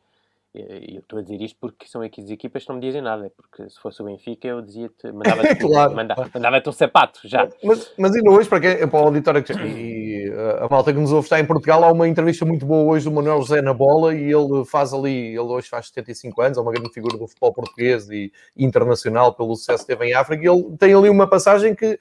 eu 0.53 0.99
estou 0.99 1.19
a 1.19 1.21
dizer 1.21 1.41
isto 1.41 1.57
porque 1.59 1.87
são 1.87 2.01
aqui 2.01 2.21
as 2.21 2.29
equipas 2.29 2.63
que 2.63 2.69
não 2.69 2.77
me 2.77 2.81
dizem 2.81 3.01
nada, 3.01 3.31
porque 3.35 3.69
se 3.69 3.79
fosse 3.79 4.01
o 4.01 4.05
Benfica 4.05 4.47
eu 4.47 4.61
dizia-te, 4.61 5.11
mandava-te 5.11 5.55
claro. 5.61 5.95
mandava, 5.95 6.29
mandava 6.33 6.63
um 6.65 6.71
sapato 6.71 7.19
já. 7.25 7.47
Mas, 7.63 7.91
mas 7.97 8.15
ainda 8.15 8.31
hoje, 8.31 8.49
para, 8.49 8.59
quem, 8.59 8.87
para 8.87 8.99
o 8.99 9.03
auditório 9.05 9.43
que, 9.43 9.53
e 9.53 10.31
a 10.59 10.67
malta 10.69 10.93
que 10.93 10.99
nos 10.99 11.11
ouve 11.11 11.25
está 11.25 11.39
em 11.39 11.45
Portugal, 11.45 11.83
há 11.83 11.91
uma 11.91 12.07
entrevista 12.07 12.45
muito 12.45 12.65
boa 12.65 12.91
hoje 12.91 13.05
do 13.05 13.11
Manuel 13.11 13.41
José 13.41 13.61
na 13.61 13.73
bola 13.73 14.15
e 14.15 14.31
ele 14.31 14.65
faz 14.65 14.93
ali, 14.93 15.29
ele 15.29 15.39
hoje 15.39 15.69
faz 15.69 15.87
75 15.87 16.41
anos, 16.41 16.57
é 16.57 16.61
uma 16.61 16.71
grande 16.71 16.91
figura 16.91 17.17
do 17.17 17.27
futebol 17.27 17.53
português 17.53 18.09
e 18.09 18.31
internacional 18.55 19.33
pelo 19.33 19.55
sucesso 19.55 19.85
que 19.85 19.93
teve 19.93 20.05
em 20.05 20.13
África 20.13 20.43
e 20.43 20.47
ele 20.47 20.75
tem 20.77 20.93
ali 20.93 21.09
uma 21.09 21.27
passagem 21.27 21.75
que 21.75 21.99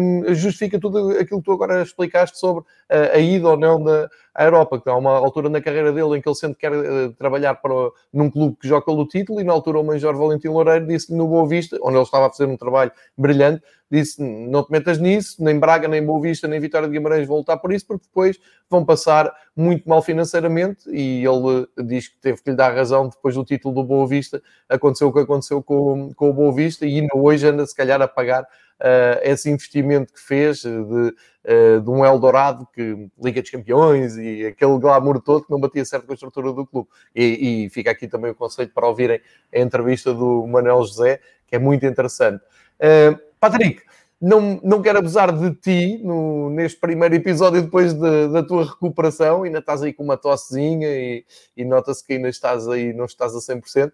um, 0.00 0.34
justifica 0.34 0.78
tudo 0.78 1.10
aquilo 1.10 1.40
que 1.40 1.44
tu 1.44 1.52
agora 1.52 1.82
explicaste 1.82 2.38
sobre 2.38 2.64
a, 2.88 3.16
a 3.16 3.18
ida 3.18 3.48
ou 3.48 3.56
não 3.56 3.82
da 3.82 4.08
à 4.36 4.44
Europa, 4.44 4.78
que 4.78 4.88
há 4.88 4.94
uma 4.94 5.12
altura 5.12 5.48
na 5.48 5.62
carreira 5.62 5.90
dele 5.90 6.18
em 6.18 6.20
que 6.20 6.28
ele 6.28 6.36
sempre 6.36 6.58
quer 6.58 6.70
uh, 6.70 7.10
trabalhar 7.14 7.54
para, 7.54 7.72
num 8.12 8.30
clube 8.30 8.56
que 8.60 8.68
joga 8.68 8.84
pelo 8.84 9.08
título, 9.08 9.40
e 9.40 9.44
na 9.44 9.52
altura 9.52 9.80
o 9.80 9.84
Major 9.84 10.14
Valentim 10.14 10.48
Loureiro 10.48 10.86
disse-lhe 10.86 11.16
no 11.16 11.26
Boa 11.26 11.48
Vista, 11.48 11.78
onde 11.82 11.96
ele 11.96 12.02
estava 12.02 12.26
a 12.26 12.30
fazer 12.30 12.44
um 12.44 12.56
trabalho 12.56 12.92
brilhante, 13.16 13.62
disse, 13.90 14.22
não 14.22 14.62
te 14.62 14.70
metas 14.70 14.98
nisso, 14.98 15.42
nem 15.42 15.58
Braga, 15.58 15.88
nem 15.88 16.04
Boa 16.04 16.20
Vista, 16.20 16.46
nem 16.46 16.60
Vitória 16.60 16.86
de 16.86 16.92
Guimarães 16.92 17.26
vão 17.26 17.38
lutar 17.38 17.58
por 17.58 17.72
isso, 17.72 17.86
porque 17.86 18.04
depois 18.06 18.38
vão 18.68 18.84
passar 18.84 19.32
muito 19.56 19.88
mal 19.88 20.02
financeiramente, 20.02 20.82
e 20.90 21.24
ele 21.24 21.66
diz 21.86 22.08
que 22.08 22.18
teve 22.18 22.42
que 22.42 22.50
lhe 22.50 22.56
dar 22.56 22.74
razão 22.74 23.08
depois 23.08 23.34
do 23.34 23.44
título 23.44 23.74
do 23.74 23.84
Boa 23.84 24.06
Vista, 24.06 24.42
aconteceu 24.68 25.08
o 25.08 25.12
que 25.12 25.20
aconteceu 25.20 25.62
com, 25.62 26.12
com 26.14 26.28
o 26.28 26.32
Boa 26.34 26.52
Vista, 26.52 26.84
e 26.84 27.00
ainda 27.00 27.16
hoje 27.16 27.46
anda 27.46 27.64
se 27.64 27.74
calhar 27.74 28.02
a 28.02 28.08
pagar 28.08 28.42
uh, 28.42 29.20
esse 29.22 29.50
investimento 29.50 30.12
que 30.12 30.20
fez 30.20 30.62
de, 30.62 31.14
uh, 31.46 31.80
de 31.80 31.90
um 31.90 32.04
Eldorado 32.04 32.66
que 32.74 33.08
Liga 33.22 33.40
dos 33.40 33.50
Campeões 33.50 34.16
e 34.16 34.46
aquele 34.46 34.78
glamour 34.78 35.20
todo 35.20 35.44
que 35.44 35.50
não 35.50 35.60
batia 35.60 35.84
certo 35.84 36.06
com 36.06 36.12
a 36.12 36.14
estrutura 36.14 36.52
do 36.52 36.66
clube. 36.66 36.88
E, 37.14 37.64
e 37.64 37.70
fica 37.70 37.90
aqui 37.90 38.08
também 38.08 38.32
o 38.32 38.34
conceito 38.34 38.74
para 38.74 38.86
ouvirem 38.86 39.20
a 39.54 39.58
entrevista 39.58 40.12
do 40.12 40.46
Manuel 40.46 40.82
José, 40.82 41.20
que 41.46 41.56
é 41.56 41.58
muito 41.58 41.86
interessante. 41.86 42.42
Uh, 42.80 43.18
Patrick, 43.38 43.82
não, 44.20 44.58
não 44.62 44.80
quero 44.80 44.98
abusar 44.98 45.30
de 45.30 45.54
ti 45.54 46.00
no, 46.02 46.48
neste 46.50 46.80
primeiro 46.80 47.14
episódio 47.14 47.62
depois 47.62 47.92
de, 47.92 48.28
da 48.28 48.42
tua 48.42 48.64
recuperação, 48.64 49.42
ainda 49.42 49.58
estás 49.58 49.82
aí 49.82 49.92
com 49.92 50.02
uma 50.02 50.16
tossezinha 50.16 50.88
e, 50.88 51.24
e 51.56 51.64
nota-se 51.64 52.04
que 52.04 52.14
ainda 52.14 52.28
estás 52.28 52.66
aí, 52.66 52.94
não 52.94 53.04
estás 53.04 53.34
a 53.34 53.38
100%, 53.38 53.88
uh, 53.88 53.92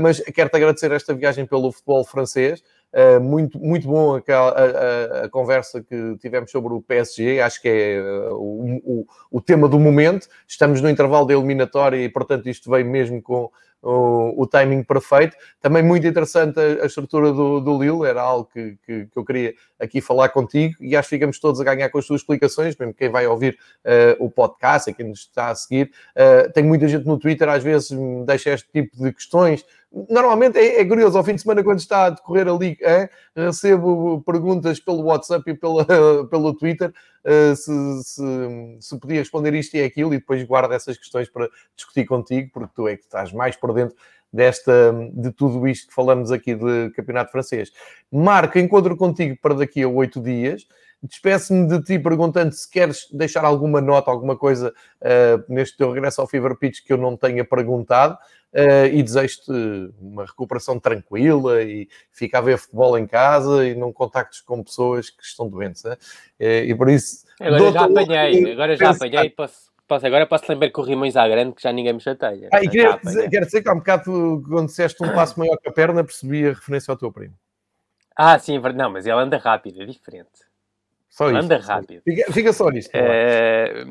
mas 0.00 0.20
quero-te 0.20 0.56
agradecer 0.56 0.92
esta 0.92 1.12
viagem 1.14 1.46
pelo 1.46 1.72
futebol 1.72 2.04
francês, 2.04 2.62
Uh, 2.92 3.20
muito, 3.20 3.56
muito 3.60 3.86
bom 3.86 4.16
a, 4.16 4.18
a, 4.18 5.24
a, 5.24 5.28
conversa 5.28 5.80
que 5.80 6.16
tivemos 6.18 6.50
sobre 6.50 6.74
o 6.74 6.82
PSG, 6.82 7.40
acho 7.40 7.62
que 7.62 7.68
é 7.68 8.02
uh, 8.02 8.34
o, 8.34 8.80
o, 8.84 9.06
o, 9.30 9.40
tema 9.40 9.68
do 9.68 9.78
momento. 9.78 10.26
Estamos 10.46 10.80
no 10.80 10.90
intervalo 10.90 11.24
da 11.24 11.34
eliminatória 11.34 11.98
e, 11.98 12.08
portanto, 12.08 12.48
isto 12.48 12.68
vem 12.68 12.82
mesmo 12.82 13.22
com 13.22 13.48
o, 13.80 14.42
o 14.42 14.46
timing 14.46 14.82
perfeito. 14.82 15.36
Também 15.60 15.84
muito 15.84 16.04
interessante 16.04 16.58
a, 16.58 16.82
a 16.82 16.86
estrutura 16.86 17.32
do, 17.32 17.60
do 17.60 17.80
Lille, 17.80 18.04
era 18.04 18.22
algo 18.22 18.48
que, 18.52 18.76
que, 18.84 19.06
que, 19.06 19.16
eu 19.16 19.24
queria 19.24 19.54
aqui 19.78 20.00
falar 20.00 20.28
contigo 20.30 20.74
e 20.80 20.96
acho 20.96 21.08
que 21.08 21.14
ficamos 21.14 21.38
todos 21.38 21.60
a 21.60 21.64
ganhar 21.64 21.88
com 21.90 21.98
as 21.98 22.06
tuas 22.06 22.22
explicações, 22.22 22.76
mesmo 22.76 22.92
quem 22.92 23.08
vai 23.08 23.24
ouvir 23.26 23.56
uh, 23.84 24.24
o 24.24 24.28
podcast 24.28 24.92
quem 24.92 25.08
nos 25.08 25.20
está 25.20 25.50
a 25.50 25.54
seguir. 25.54 25.92
tem 26.54 26.64
muita 26.64 26.88
gente 26.88 27.06
no 27.06 27.18
Twitter, 27.18 27.48
às 27.48 27.62
vezes 27.62 27.92
me 27.92 28.24
deixa 28.26 28.50
este 28.50 28.68
tipo 28.72 28.96
de 28.96 29.12
questões 29.12 29.64
Normalmente 30.08 30.56
é, 30.56 30.80
é, 30.80 30.84
curioso, 30.84 31.18
ao 31.18 31.24
fim 31.24 31.34
de 31.34 31.42
semana, 31.42 31.64
quando 31.64 31.80
está 31.80 32.06
a 32.06 32.10
decorrer 32.10 32.46
a 32.46 32.52
Liga 32.52 33.10
recebo 33.34 34.22
perguntas 34.24 34.78
pelo 34.78 35.02
WhatsApp 35.02 35.50
e 35.50 35.54
pela, 35.54 35.84
pelo 36.30 36.54
Twitter 36.54 36.92
uh, 37.24 37.56
se, 37.56 38.04
se, 38.04 38.22
se, 38.80 38.98
podia 39.00 39.18
responder 39.18 39.52
isto 39.54 39.76
e 39.76 39.82
aquilo, 39.82 40.14
e 40.14 40.18
depois 40.18 40.42
guardo 40.44 40.72
essas 40.72 40.96
questões 40.96 41.28
para 41.28 41.48
discutir 41.74 42.04
contigo, 42.06 42.50
porque 42.52 42.72
tu 42.74 42.86
é 42.86 42.96
que 42.96 43.02
estás 43.02 43.32
mais 43.32 43.56
por 43.56 43.74
dentro 43.74 43.96
desta, 44.32 44.92
de 45.12 45.32
tudo 45.32 45.66
isto 45.66 45.88
que 45.88 45.94
falamos 45.94 46.30
aqui 46.30 46.54
de 46.54 46.90
Campeonato 46.90 47.32
Francês. 47.32 47.72
Marco, 48.12 48.58
encontro 48.58 48.96
contigo 48.96 49.36
para 49.42 49.54
daqui 49.54 49.82
a 49.82 49.88
oito 49.88 50.20
dias. 50.20 50.66
Despeço-me 51.02 51.66
de 51.66 51.82
ti 51.82 51.98
perguntando 51.98 52.52
se 52.52 52.70
queres 52.70 53.08
deixar 53.10 53.44
alguma 53.44 53.80
nota, 53.80 54.10
alguma 54.10 54.36
coisa 54.36 54.72
uh, 55.00 55.52
neste 55.52 55.78
teu 55.78 55.90
regresso 55.90 56.20
ao 56.20 56.26
Fever 56.26 56.54
Pitch 56.56 56.84
que 56.84 56.92
eu 56.92 56.98
não 56.98 57.16
tenha 57.16 57.42
perguntado 57.42 58.18
e 58.92 59.02
desejo-te 59.02 59.52
uma 60.00 60.24
recuperação 60.24 60.78
tranquila 60.78 61.62
e 61.62 61.88
fica 62.10 62.38
a 62.38 62.40
ver 62.40 62.58
futebol 62.58 62.98
em 62.98 63.06
casa 63.06 63.66
e 63.66 63.74
não 63.74 63.92
contactos 63.92 64.40
com 64.40 64.62
pessoas 64.62 65.08
que 65.10 65.22
estão 65.22 65.48
doentes. 65.48 65.84
Né? 65.84 65.96
Uh, 66.40 66.64
e 66.64 66.74
por 66.74 66.88
isso. 66.88 67.24
Agora 67.40 67.72
já 67.72 67.84
apanhei, 67.84 68.52
agora 68.52 68.76
já 68.76 68.90
apanhei, 68.90 69.30
posso, 69.30 69.70
posso, 69.86 70.06
agora 70.06 70.26
posso 70.26 70.44
lembrar 70.48 70.70
que 70.70 70.80
o 70.80 70.82
Rimões 70.82 71.16
à 71.16 71.26
grande 71.28 71.54
que 71.54 71.62
já 71.62 71.72
ninguém 71.72 71.92
me 71.92 72.00
chateia. 72.00 72.48
Ah, 72.52 72.62
e 72.62 72.68
queria 72.68 72.96
dizer, 72.96 73.30
quero 73.30 73.46
dizer 73.46 73.62
que 73.62 73.68
há 73.68 73.72
um 73.72 73.78
bocado, 73.78 74.42
quando 74.48 74.66
disseste 74.66 75.02
um 75.02 75.12
passo 75.14 75.38
maior 75.38 75.56
que 75.56 75.68
a 75.68 75.72
perna, 75.72 76.04
percebi 76.04 76.46
a 76.46 76.50
referência 76.50 76.90
ao 76.90 76.98
teu 76.98 77.12
primo. 77.12 77.34
Ah, 78.16 78.38
sim, 78.38 78.58
não, 78.74 78.90
mas 78.90 79.06
ele 79.06 79.18
anda 79.18 79.38
rápido, 79.38 79.80
é 79.80 79.86
diferente. 79.86 80.49
Só 81.10 81.26
Anda 81.26 81.58
rápido. 81.58 82.02
Fica, 82.04 82.32
fica, 82.32 82.52
só 82.52 82.70
nisto. 82.70 82.94
É, 82.94 83.84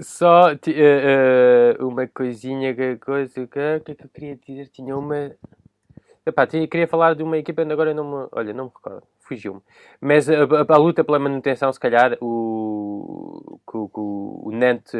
só 0.00 0.50
uh, 0.52 1.86
uma 1.86 2.06
coisinha, 2.08 2.74
que 2.74 2.96
coisa, 2.96 3.42
o 3.42 3.46
que, 3.46 3.58
é 3.58 3.80
que 3.80 3.90
eu 3.92 4.08
queria 4.08 4.34
dizer? 4.34 4.68
Tinha 4.68 4.96
uma. 4.96 5.30
Epá, 6.24 6.46
tinha, 6.46 6.66
queria 6.66 6.88
falar 6.88 7.14
de 7.14 7.22
uma 7.22 7.36
equipa, 7.36 7.60
agora 7.70 7.92
não 7.92 8.04
me. 8.04 8.28
Olha, 8.32 8.54
não 8.54 8.64
me 8.64 8.70
recordo, 8.74 9.06
fugiu-me. 9.20 9.60
Mas 10.00 10.26
a, 10.30 10.42
a, 10.42 10.74
a, 10.74 10.76
luta 10.78 11.04
pela 11.04 11.18
manutenção, 11.18 11.70
se 11.70 11.78
calhar, 11.78 12.16
o, 12.22 13.60
o, 13.70 13.90
o, 13.92 14.48
o 14.48 14.50
Nantes 14.50 14.94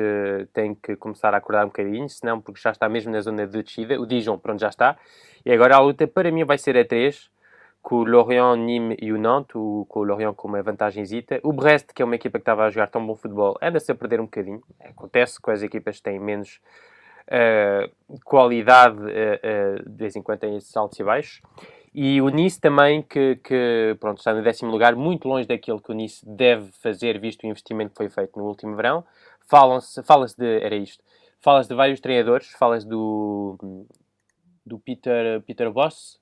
tem 0.52 0.74
que 0.74 0.94
começar 0.96 1.32
a 1.32 1.38
acordar 1.38 1.64
um 1.64 1.68
bocadinho, 1.68 2.10
senão, 2.10 2.42
porque 2.42 2.60
já 2.60 2.72
está 2.72 2.90
mesmo 2.90 3.10
na 3.10 3.22
zona 3.22 3.46
de 3.46 3.62
descida. 3.62 3.98
O 3.98 4.06
Dijon, 4.06 4.36
pronto, 4.36 4.60
já 4.60 4.68
está. 4.68 4.98
E 5.46 5.50
agora 5.50 5.76
a 5.76 5.80
luta, 5.80 6.06
para 6.06 6.30
mim, 6.30 6.44
vai 6.44 6.58
ser 6.58 6.76
a 6.76 6.84
3 6.84 7.32
com 7.84 7.96
o 7.96 8.04
Lorient, 8.04 8.56
Nîmes 8.56 8.96
e 8.98 9.12
o 9.12 9.18
Nantes, 9.18 9.54
o, 9.54 9.84
com 9.90 10.00
o 10.00 10.04
Lorient 10.04 10.34
com 10.34 10.48
uma 10.48 10.62
vantagemzita. 10.62 11.38
O 11.42 11.52
Brest, 11.52 11.92
que 11.94 12.00
é 12.00 12.04
uma 12.04 12.14
equipa 12.14 12.38
que 12.38 12.42
estava 12.42 12.64
a 12.64 12.70
jogar 12.70 12.86
tão 12.86 13.06
bom 13.06 13.14
futebol, 13.14 13.58
anda-se 13.60 13.92
a 13.92 13.94
perder 13.94 14.20
um 14.20 14.24
bocadinho. 14.24 14.62
Acontece 14.80 15.38
com 15.38 15.50
as 15.50 15.62
equipas 15.62 15.98
que 15.98 16.02
têm 16.02 16.18
menos 16.18 16.62
uh, 17.28 18.18
qualidade, 18.24 18.96
uh, 18.96 19.04
uh, 19.04 19.90
de 19.90 19.96
vez 19.98 20.16
em 20.16 20.22
quando 20.22 20.38
têm 20.38 20.56
esses 20.56 20.74
altos 20.74 20.98
e 20.98 21.04
baixos. 21.04 21.42
E 21.94 22.22
o 22.22 22.30
Nice 22.30 22.58
também, 22.58 23.02
que, 23.02 23.36
que 23.36 23.94
pronto, 24.00 24.16
está 24.16 24.32
no 24.32 24.42
décimo 24.42 24.70
lugar, 24.70 24.96
muito 24.96 25.28
longe 25.28 25.46
daquilo 25.46 25.78
que 25.78 25.92
o 25.92 25.94
Nice 25.94 26.24
deve 26.26 26.72
fazer, 26.80 27.20
visto 27.20 27.44
o 27.44 27.46
investimento 27.46 27.90
que 27.90 27.98
foi 27.98 28.08
feito 28.08 28.38
no 28.38 28.46
último 28.46 28.74
verão. 28.74 29.04
Fala-se 29.46 30.38
de, 30.38 30.64
era 30.64 30.74
isto, 30.74 31.04
falas 31.38 31.68
de 31.68 31.74
vários 31.74 32.00
treinadores, 32.00 32.50
falas 32.52 32.82
do, 32.82 33.86
do 34.64 34.78
Peter, 34.78 35.42
Peter 35.42 35.70
Boss, 35.70 36.18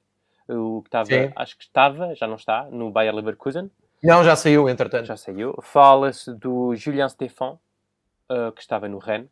o 0.49 0.83
que 0.83 0.89
estava, 0.89 1.33
acho 1.37 1.57
que 1.57 1.65
estava, 1.65 2.15
já 2.15 2.27
não 2.27 2.37
está, 2.37 2.65
no 2.71 2.91
Bayer 2.91 3.15
Leverkusen. 3.15 3.71
Não, 4.03 4.25
já 4.25 4.35
saiu, 4.35 4.69
entretanto. 4.69 5.07
Já 5.07 5.17
saiu. 5.17 5.55
Fala-se 5.63 6.35
do 6.35 6.75
Julian 6.75 7.09
Stefan, 7.09 7.59
uh, 8.31 8.51
que 8.53 8.61
estava 8.61 8.89
no 8.89 8.99
Rennes. 8.99 9.31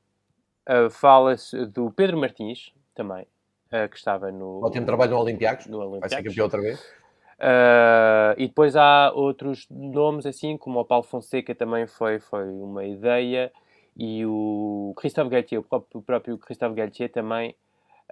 Uh, 0.69 0.89
Fala-se 0.89 1.67
do 1.67 1.91
Pedro 1.91 2.17
Martins, 2.17 2.73
também, 2.95 3.23
uh, 3.73 3.89
que 3.89 3.97
estava 3.97 4.31
no... 4.31 4.65
Ótimo 4.65 4.87
trabalho 4.87 5.11
no 5.13 5.19
Olympiacos. 5.19 5.67
No 5.67 5.79
Olympiacos. 5.79 6.11
Vai 6.13 6.23
ser 6.23 6.29
campeão 6.29 6.45
outra 6.45 6.61
vez. 6.61 7.01
E 8.37 8.47
depois 8.47 8.77
há 8.77 9.11
outros 9.15 9.67
nomes, 9.71 10.27
assim, 10.27 10.57
como 10.57 10.79
o 10.79 10.85
Paulo 10.85 11.05
Fonseca 11.05 11.55
também 11.55 11.87
foi, 11.87 12.21
foi 12.21 12.49
uma 12.49 12.85
ideia. 12.85 13.51
E 13.97 14.25
o 14.25 14.95
Christophe 14.97 15.31
Galtier, 15.31 15.61
o 15.61 15.65
próprio, 15.65 16.01
o 16.01 16.03
próprio 16.03 16.39
Christophe 16.39 16.75
Galtier 16.75 17.11
também, 17.11 17.57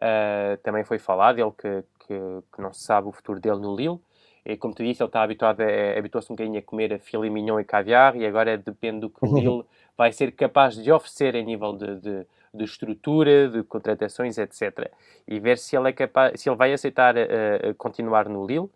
uh, 0.03 0.57
também 0.63 0.85
foi 0.85 0.99
falado. 0.99 1.39
Ele 1.39 1.53
que, 1.53 1.85
que, 2.01 2.15
que, 2.55 2.63
não 2.63 2.73
se 2.73 2.83
sabe 2.83 3.09
o 3.09 3.13
futuro 3.13 3.41
dele 3.41 3.59
no 3.59 3.77
Lille. 3.77 3.99
E, 4.45 4.57
como 4.57 4.75
tu 4.75 4.83
disse, 4.83 5.03
ele 5.03 5.09
está 5.09 5.23
habituado, 5.23 5.61
a, 5.61 5.99
habituou-se 5.99 6.33
um 6.33 6.37
bocadinho 6.37 6.59
a 6.59 6.63
comer 6.63 6.95
a 6.95 6.99
filet 6.99 7.31
mignon 7.31 7.61
e 7.61 7.65
caviar. 7.65 8.17
E 8.17 8.27
agora 8.27 8.57
depende 8.57 9.01
do 9.01 9.11
que 9.11 9.19
o 9.23 9.27
Lille 9.37 9.65
vai 9.97 10.13
ser 10.13 10.33
capaz 10.33 10.75
de 10.75 10.91
oferecer 10.91 11.35
em 11.35 11.45
nível 11.45 11.73
de, 11.75 11.97
de 11.97 12.27
de 12.53 12.65
estrutura, 12.65 13.49
de 13.49 13.63
contratações, 13.63 14.39
etc. 14.39 14.91
E 15.27 15.39
ver 15.39 15.59
se 15.59 15.77
ele, 15.77 15.89
é 15.89 15.93
capaz, 15.93 16.41
se 16.41 16.49
ele 16.49 16.57
vai 16.57 16.73
aceitar 16.73 17.15
uh, 17.17 17.75
continuar 17.77 18.29
no 18.29 18.47
Lille. 18.47 18.69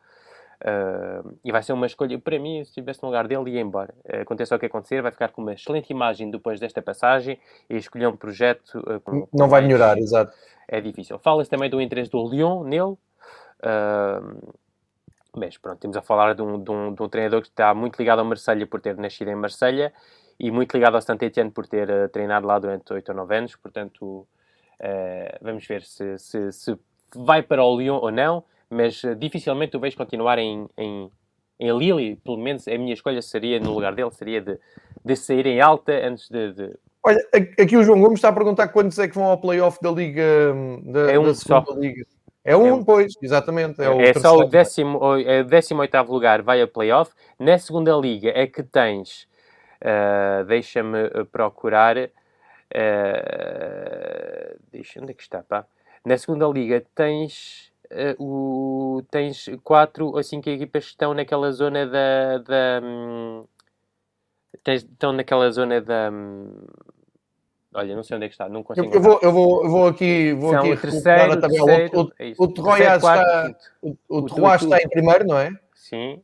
Uh, 0.63 1.37
e 1.45 1.51
vai 1.51 1.61
ser 1.61 1.73
uma 1.73 1.87
escolha, 1.87 2.17
para 2.21 2.39
mim, 2.39 2.63
se 2.63 2.71
estivesse 2.71 3.03
no 3.03 3.09
lugar 3.09 3.27
dele, 3.27 3.51
ia 3.51 3.61
embora. 3.61 3.93
Uh, 4.05 4.21
aconteça 4.21 4.55
o 4.55 4.59
que 4.61 4.67
acontecer, 4.67 5.03
vai 5.03 5.11
ficar 5.11 5.31
com 5.33 5.43
uma 5.43 5.55
excelente 5.55 5.91
imagem 5.91 6.31
depois 6.31 6.61
desta 6.61 6.81
passagem 6.81 7.37
e 7.69 7.77
escolher 7.77 8.07
um 8.07 8.17
projeto. 8.17 8.79
Uh, 8.79 9.01
com, 9.01 9.23
com 9.23 9.29
Não 9.37 9.49
vai 9.49 9.61
mais... 9.61 9.73
melhorar, 9.73 9.99
exato. 9.99 10.33
É 10.69 10.81
difícil. 10.81 11.19
Fala-se 11.19 11.51
também 11.51 11.69
do 11.69 11.81
interesse 11.81 12.11
do 12.11 12.25
Lyon 12.29 12.63
nele. 12.63 12.97
Mas 15.35 15.57
pronto, 15.57 15.79
temos 15.79 15.97
a 15.97 16.03
falar 16.03 16.35
de 16.35 16.43
um, 16.43 16.63
de, 16.63 16.71
um, 16.71 16.95
de 16.95 17.03
um 17.03 17.09
treinador 17.09 17.41
que 17.41 17.49
está 17.49 17.75
muito 17.75 17.99
ligado 17.99 18.19
ao 18.21 18.25
Marselha 18.25 18.67
por 18.67 18.81
ter 18.81 18.97
nascido 18.97 19.29
em 19.29 19.35
Marselha 19.35 19.93
e 20.39 20.51
muito 20.51 20.75
ligado 20.75 20.95
ao 20.95 21.03
Saint-Etienne 21.03 21.51
por 21.51 21.67
ter 21.67 22.11
treinado 22.11 22.47
lá 22.47 22.59
durante 22.59 22.93
8 22.93 23.09
ou 23.09 23.15
9 23.15 23.37
anos, 23.37 23.57
portanto, 23.57 24.27
vamos 25.41 25.67
ver 25.67 25.83
se, 25.83 26.19
se, 26.19 26.53
se, 26.53 26.79
vai 27.15 27.43
para 27.43 27.65
o 27.65 27.77
Lyon 27.77 27.97
ou 27.97 28.11
não, 28.11 28.45
mas 28.73 29.03
uh, 29.05 29.15
dificilmente 29.15 29.77
o 29.77 29.81
vejo 29.81 29.97
continuar 29.97 30.39
em, 30.39 30.67
em, 30.77 31.11
em 31.61 31.79
Lille, 31.79 32.17
pelo 32.17 32.39
menos 32.39 32.67
a 32.67 32.77
minha 32.79 32.95
escolha 32.95 33.23
seria, 33.23 33.61
no 33.61 33.73
lugar 33.73 33.95
dele, 33.95 34.11
seria 34.11 34.41
de, 34.41 34.59
de 35.05 35.17
sair 35.17 35.47
em 35.47 35.61
alta 35.61 35.93
antes 35.93 36.29
de, 36.29 36.53
de... 36.53 36.79
Olha, 37.05 37.19
aqui 37.33 37.77
o 37.77 37.83
João 37.83 38.01
Gomes 38.01 38.19
está 38.19 38.29
a 38.29 38.33
perguntar 38.33 38.69
quantos 38.69 38.99
é 38.99 39.09
que 39.09 39.15
vão 39.15 39.25
ao 39.25 39.39
playoff 39.39 39.79
da 39.83 39.91
Liga 39.91 40.55
da, 40.85 41.13
é 41.13 41.19
um 41.19 41.25
da 41.25 41.35
só. 41.35 41.65
Liga. 41.77 42.05
É 42.45 42.57
um, 42.57 42.67
é 42.67 42.73
um, 42.73 42.85
pois, 42.85 43.13
exatamente. 43.23 43.81
É, 43.81 44.11
é 44.11 44.15
só 44.15 44.37
o 44.37 44.43
é 44.43 45.41
o 45.41 45.45
18 45.45 46.13
lugar 46.13 46.43
vai 46.43 46.63
a 46.63 46.67
playoff. 46.67 47.13
Na 47.39 47.59
segunda 47.59 47.93
liga 47.97 48.33
é 48.35 48.47
que 48.47 48.63
tens 48.63 49.29
Uh, 49.83 50.45
Deixa-me 50.45 51.07
eh, 51.07 51.25
procurar. 51.25 51.97
Uh, 51.99 52.09
deixa, 54.71 55.01
onde 55.03 55.11
é 55.11 55.15
que 55.15 55.23
está? 55.23 55.43
Pá? 55.43 55.67
Na 56.05 56.17
segunda 56.17 56.47
liga 56.47 56.83
tens, 56.95 57.72
uh, 58.19 58.23
o, 58.23 59.03
tens 59.11 59.49
quatro 59.63 60.07
ou 60.07 60.23
cinco 60.23 60.49
equipas 60.49 60.85
que 60.85 60.91
estão 60.91 61.15
naquela 61.15 61.51
zona 61.53 61.87
da. 61.87 62.39
da 62.39 62.81
um, 62.83 63.45
tens, 64.65 64.83
estão 64.83 65.13
naquela 65.13 65.51
zona 65.51 65.81
da. 65.81 66.11
Um, 66.11 66.67
olha, 67.75 67.95
não 67.95 68.03
sei 68.03 68.17
onde 68.17 68.27
é 68.27 68.29
que 68.29 68.35
está, 68.35 68.49
não 68.49 68.63
consigo. 68.63 68.87
Eu, 68.87 68.93
eu, 68.95 69.01
vou, 69.03 69.19
eu, 69.23 69.33
vou, 69.33 69.65
eu 69.65 69.71
vou 69.71 69.87
aqui. 69.87 70.33
Vou 70.33 70.51
São 70.51 70.61
aqui 70.61 70.73
o 70.73 70.81
terceiro, 70.81 71.41
terceiro, 71.41 72.01
o, 72.01 72.05
o, 72.05 72.13
é 72.19 72.33
o, 72.37 72.45
o 72.45 72.49
Troyes 72.49 72.93
está, 72.97 73.55
o, 73.83 73.97
o 74.09 74.23
Troyes 74.23 74.63
está 74.63 74.79
em 74.79 74.89
primeiro, 74.89 75.27
não 75.27 75.39
é? 75.39 75.53
Sim. 75.75 76.23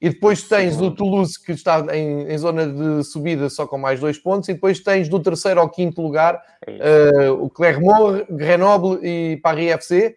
E 0.00 0.08
depois 0.08 0.42
tens 0.48 0.80
o 0.80 0.90
Toulouse, 0.90 1.38
que 1.38 1.52
está 1.52 1.84
em, 1.94 2.22
em, 2.22 2.38
zona 2.38 2.66
de 2.66 3.04
subida 3.04 3.50
só 3.50 3.66
com 3.66 3.76
mais 3.76 4.00
dois 4.00 4.18
pontos. 4.18 4.48
E 4.48 4.54
depois 4.54 4.80
tens 4.80 5.10
do 5.10 5.20
terceiro 5.20 5.60
ao 5.60 5.68
quinto 5.68 6.00
lugar 6.00 6.42
uh, 6.66 7.32
o 7.34 7.50
Clermont, 7.50 8.24
Grenoble 8.30 8.98
e 9.02 9.36
Paris 9.42 9.72
FC, 9.72 10.16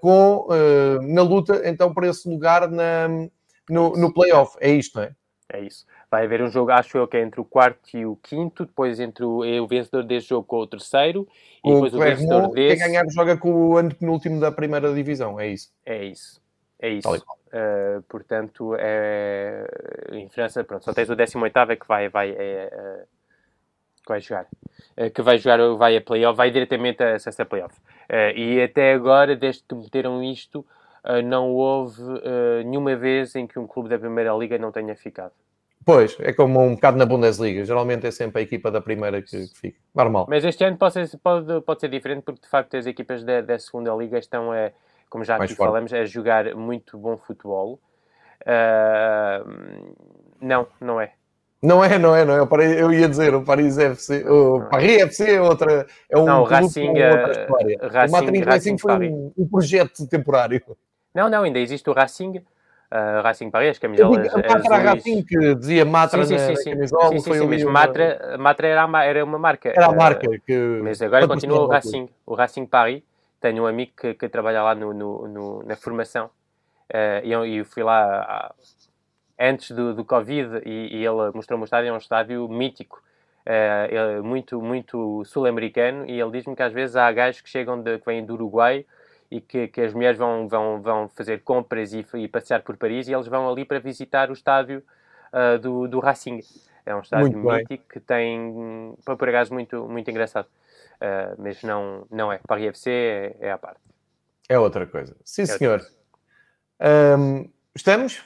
com, 0.00 0.48
uh, 0.48 1.02
na 1.02 1.22
luta 1.22 1.62
então 1.64 1.92
por 1.94 2.04
esse 2.04 2.28
lugar 2.28 2.68
na, 2.70 3.08
no, 3.68 3.96
no 3.96 4.12
playoff. 4.12 4.56
É 4.60 4.70
isto, 4.70 4.98
não 4.98 5.04
é? 5.04 5.12
É 5.48 5.60
isso. 5.60 5.86
Vai 6.10 6.24
haver 6.24 6.42
um 6.42 6.48
jogo, 6.48 6.72
acho 6.72 6.98
eu, 6.98 7.06
que 7.06 7.16
é 7.16 7.22
entre 7.22 7.40
o 7.40 7.44
quarto 7.44 7.96
e 7.96 8.04
o 8.04 8.16
quinto, 8.16 8.66
depois 8.66 8.98
entre 8.98 9.24
o, 9.24 9.44
é 9.44 9.60
o 9.60 9.66
vencedor 9.66 10.02
deste 10.02 10.30
jogo 10.30 10.46
com 10.46 10.58
o 10.58 10.66
terceiro, 10.66 11.26
e 11.64 11.72
depois 11.72 11.94
o, 11.94 11.96
o 11.96 12.00
vencedor 12.00 12.48
desse... 12.50 12.76
Quem 12.76 12.86
ganhar 12.86 13.04
joga 13.10 13.36
com 13.36 13.52
o 13.52 13.76
antepenúltimo 13.76 14.40
da 14.40 14.50
primeira 14.50 14.92
divisão, 14.92 15.38
é 15.38 15.48
isso. 15.48 15.72
É 15.84 16.04
isso. 16.04 16.40
É 16.78 16.90
isso. 16.90 17.08
Uh, 17.08 18.02
portanto, 18.08 18.74
é, 18.78 19.66
em 20.12 20.28
França, 20.28 20.62
pronto, 20.62 20.84
só 20.84 20.92
tens 20.92 21.08
o 21.08 21.16
18 21.16 21.58
é 21.70 21.76
que 21.76 21.86
vai, 21.86 22.08
vai, 22.08 22.30
é, 22.30 22.68
é, 22.72 23.04
que 24.02 24.08
vai 24.08 24.20
jogar. 24.20 24.46
É, 24.96 25.10
que 25.10 25.20
vai 25.20 25.38
jogar, 25.38 25.58
vai 25.76 25.96
a 25.96 26.00
playoff, 26.00 26.36
vai 26.36 26.50
diretamente 26.50 27.02
a 27.02 27.16
acesso 27.16 27.42
a 27.42 27.44
playoff. 27.44 27.74
Uh, 28.10 28.36
e 28.36 28.62
até 28.62 28.94
agora, 28.94 29.36
desde 29.36 29.62
que 29.62 29.74
meteram 29.74 30.22
isto, 30.22 30.64
uh, 31.04 31.20
não 31.22 31.52
houve 31.52 32.00
nenhuma 32.64 32.96
vez 32.96 33.34
em 33.34 33.46
que 33.46 33.58
um 33.58 33.66
clube 33.66 33.88
da 33.88 33.98
Primeira 33.98 34.32
Liga 34.32 34.56
não 34.56 34.72
tenha 34.72 34.96
ficado. 34.96 35.32
Pois, 35.84 36.16
é 36.20 36.32
como 36.32 36.60
um 36.60 36.74
bocado 36.74 36.96
na 36.96 37.04
Bundesliga. 37.04 37.64
Geralmente 37.64 38.06
é 38.06 38.10
sempre 38.10 38.40
a 38.40 38.42
equipa 38.42 38.70
da 38.70 38.80
primeira 38.80 39.20
que, 39.22 39.48
que 39.48 39.58
fica. 39.58 39.78
Normal. 39.94 40.26
Mas 40.28 40.44
este 40.44 40.64
ano 40.64 40.76
pode 40.76 40.94
ser, 40.94 41.18
pode, 41.18 41.60
pode 41.60 41.80
ser 41.80 41.88
diferente 41.88 42.22
porque, 42.22 42.40
de 42.40 42.48
facto, 42.48 42.76
as 42.76 42.86
equipas 42.86 43.22
da, 43.22 43.40
da 43.40 43.58
segunda 43.58 43.94
liga 43.94 44.18
estão 44.18 44.50
a 44.50 44.72
como 45.08 45.24
já 45.24 45.36
aqui 45.36 45.54
falamos, 45.54 45.92
é 45.92 46.04
jogar 46.04 46.54
muito 46.54 46.98
bom 46.98 47.16
futebol. 47.16 47.80
Uh, 48.42 49.94
não, 50.40 50.66
não 50.80 51.00
é. 51.00 51.14
Não 51.66 51.84
é, 51.84 51.98
não 51.98 52.14
é, 52.14 52.24
não 52.24 52.34
é. 52.34 52.80
Eu 52.80 52.92
ia 52.92 53.08
dizer, 53.08 53.34
o 53.34 53.42
Paris 53.42 53.76
FC, 53.76 54.24
o 54.24 54.60
não 54.60 54.68
Paris 54.68 54.98
é. 54.98 55.02
FC 55.02 55.32
é 55.32 55.42
outra, 55.42 55.86
é 56.08 56.16
um 56.16 56.24
não, 56.24 56.44
Racing, 56.44 56.88
outra 56.90 57.32
história. 57.32 57.78
Racing, 57.82 58.14
o 58.14 58.20
Racing, 58.20 58.40
Racing 58.44 58.78
foi 58.78 59.08
um, 59.10 59.32
um, 59.36 59.48
projeto 59.48 60.06
temporário. 60.06 60.62
Não, 61.12 61.28
não, 61.28 61.42
ainda 61.42 61.58
existe 61.58 61.90
o 61.90 61.92
Racing, 61.92 62.36
uh, 62.38 63.22
Racing 63.24 63.50
Paris, 63.50 63.70
as 63.70 63.78
camisolas 63.80 64.32
A 64.32 64.36
Matra 64.36 64.76
Racing, 64.76 65.24
que 65.24 65.54
dizia 65.56 65.84
Matra 65.84 66.24
sim, 66.24 66.38
sim, 66.38 66.46
sim, 66.46 66.62
sim. 66.62 66.70
camisola. 66.70 67.08
Sim, 67.08 67.18
sim, 67.18 67.32
sim, 67.32 67.46
mas 67.48 67.64
Matra, 67.64 68.36
Matra 68.38 68.68
era, 68.68 68.86
uma, 68.86 69.04
era 69.04 69.24
uma 69.24 69.38
marca. 69.38 69.70
Era 69.70 69.86
a 69.86 69.92
marca. 69.92 70.28
Que... 70.46 70.80
Mas 70.84 71.02
agora 71.02 71.26
continua 71.26 71.62
o 71.62 71.66
Racing, 71.66 72.08
o 72.24 72.34
Racing 72.36 72.66
Paris 72.66 73.02
tenho 73.40 73.64
um 73.64 73.66
amigo 73.66 73.90
que, 74.00 74.14
que 74.14 74.28
trabalha 74.28 74.62
lá 74.62 74.74
no, 74.74 74.94
no, 74.94 75.26
no 75.26 75.62
na 75.64 75.74
formação 75.74 76.26
uh, 76.26 77.24
e 77.24 77.32
eu, 77.32 77.44
eu, 77.44 77.64
fui 77.64 77.82
lá 77.82 78.54
antes 79.38 79.70
do, 79.70 79.94
do 79.94 80.04
Covid 80.04 80.62
e, 80.64 80.96
e 80.96 81.04
ele 81.04 81.30
mostrou-me 81.34 81.64
o 81.64 81.66
estádio, 81.66 81.88
é 81.88 81.92
um 81.92 81.98
estádio 81.98 82.48
mítico, 82.48 83.02
uh, 83.46 84.22
muito, 84.22 84.60
muito 84.60 85.24
sul-americano 85.24 86.06
e 86.06 86.20
ele 86.20 86.30
diz-me 86.30 86.56
que 86.56 86.62
às 86.62 86.72
vezes 86.72 86.96
há 86.96 87.10
gajos 87.12 87.40
que 87.40 87.48
chegam, 87.48 87.80
de, 87.80 87.98
que 87.98 88.06
vêm 88.06 88.24
do 88.24 88.34
Uruguai 88.34 88.84
e 89.30 89.40
que, 89.40 89.68
que 89.68 89.80
as 89.80 89.92
mulheres 89.92 90.18
vão, 90.18 90.48
vão, 90.48 90.80
vão 90.80 91.08
fazer 91.08 91.42
compras 91.42 91.92
e, 91.92 92.04
e 92.14 92.28
passear 92.28 92.62
por 92.62 92.76
Paris 92.76 93.08
e 93.08 93.12
eles 93.12 93.26
vão 93.26 93.50
ali 93.50 93.64
para 93.64 93.78
visitar 93.78 94.30
o 94.30 94.32
estádio 94.32 94.82
uh, 95.32 95.58
do, 95.58 95.88
do 95.88 96.00
Racing. 96.00 96.40
É 96.84 96.94
um 96.94 97.00
estádio 97.00 97.38
muito 97.38 97.48
mítico 97.48 97.68
bem. 97.68 97.82
que 97.88 98.00
tem, 98.00 98.94
por 99.04 99.28
acaso, 99.28 99.52
muito, 99.52 99.88
muito 99.88 100.08
engraçado. 100.10 100.46
Uh, 100.96 101.34
mas 101.38 101.62
não, 101.62 102.06
não 102.10 102.32
é. 102.32 102.38
Paris 102.46 102.68
FC 102.68 102.90
é, 102.90 103.36
é 103.40 103.50
à 103.50 103.58
parte. 103.58 103.80
É 104.48 104.58
outra 104.58 104.86
coisa. 104.86 105.16
Sim, 105.24 105.42
é 105.42 105.46
senhor. 105.46 105.86
Um, 106.80 107.50
estamos? 107.74 108.22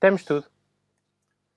Temos 0.00 0.24
tudo. 0.24 0.46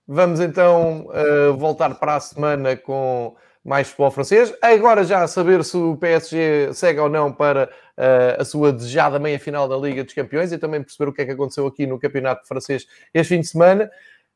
Vamos 0.07 0.39
então 0.39 1.07
uh, 1.07 1.55
voltar 1.57 1.95
para 1.95 2.15
a 2.15 2.19
semana 2.19 2.75
com 2.75 3.35
mais 3.63 3.87
futebol 3.87 4.11
francês. 4.11 4.53
Agora 4.61 5.03
já 5.03 5.23
a 5.23 5.27
saber 5.27 5.63
se 5.63 5.77
o 5.77 5.95
PSG 5.95 6.73
segue 6.73 6.99
ou 6.99 7.07
não 7.07 7.31
para 7.31 7.69
uh, 7.97 8.41
a 8.41 8.45
sua 8.45 8.73
desejada 8.73 9.19
meia-final 9.19 9.67
da 9.67 9.77
Liga 9.77 10.03
dos 10.03 10.13
Campeões 10.13 10.51
e 10.51 10.57
também 10.57 10.81
perceber 10.81 11.09
o 11.09 11.13
que 11.13 11.21
é 11.21 11.25
que 11.25 11.31
aconteceu 11.31 11.67
aqui 11.67 11.85
no 11.85 11.99
Campeonato 11.99 12.47
Francês 12.47 12.87
este 13.13 13.35
fim 13.35 13.41
de 13.41 13.47
semana. 13.47 13.89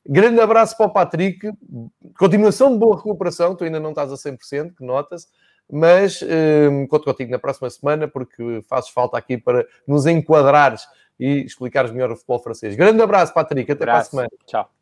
Grande 0.08 0.40
abraço 0.40 0.78
para 0.78 0.86
o 0.86 0.94
Patrick. 0.94 1.52
Continuação 2.18 2.72
de 2.72 2.78
boa 2.78 2.96
recuperação. 2.96 3.56
Tu 3.56 3.64
ainda 3.64 3.80
não 3.80 3.90
estás 3.90 4.12
a 4.12 4.16
100%, 4.16 4.76
que 4.76 4.86
notas 4.86 5.28
mas 5.72 6.22
um, 6.22 6.86
conto 6.88 7.06
contigo 7.06 7.32
na 7.32 7.40
próxima 7.40 7.70
semana 7.70 8.08
porque 8.08 8.62
fazes 8.68 8.90
falta 8.90 9.18
aqui 9.18 9.38
para 9.38 9.66
nos 9.88 10.06
enquadrares 10.06 10.88
e 11.20 11.44
explicares 11.46 11.92
melhor 11.92 12.12
o 12.12 12.16
futebol 12.16 12.40
francês. 12.40 12.76
Grande 12.76 13.02
abraço, 13.02 13.34
Patrick, 13.34 13.72
até 13.72 13.84
abraço. 13.84 14.12
para 14.12 14.26
a 14.26 14.28
semana. 14.28 14.30
Tchau. 14.46 14.75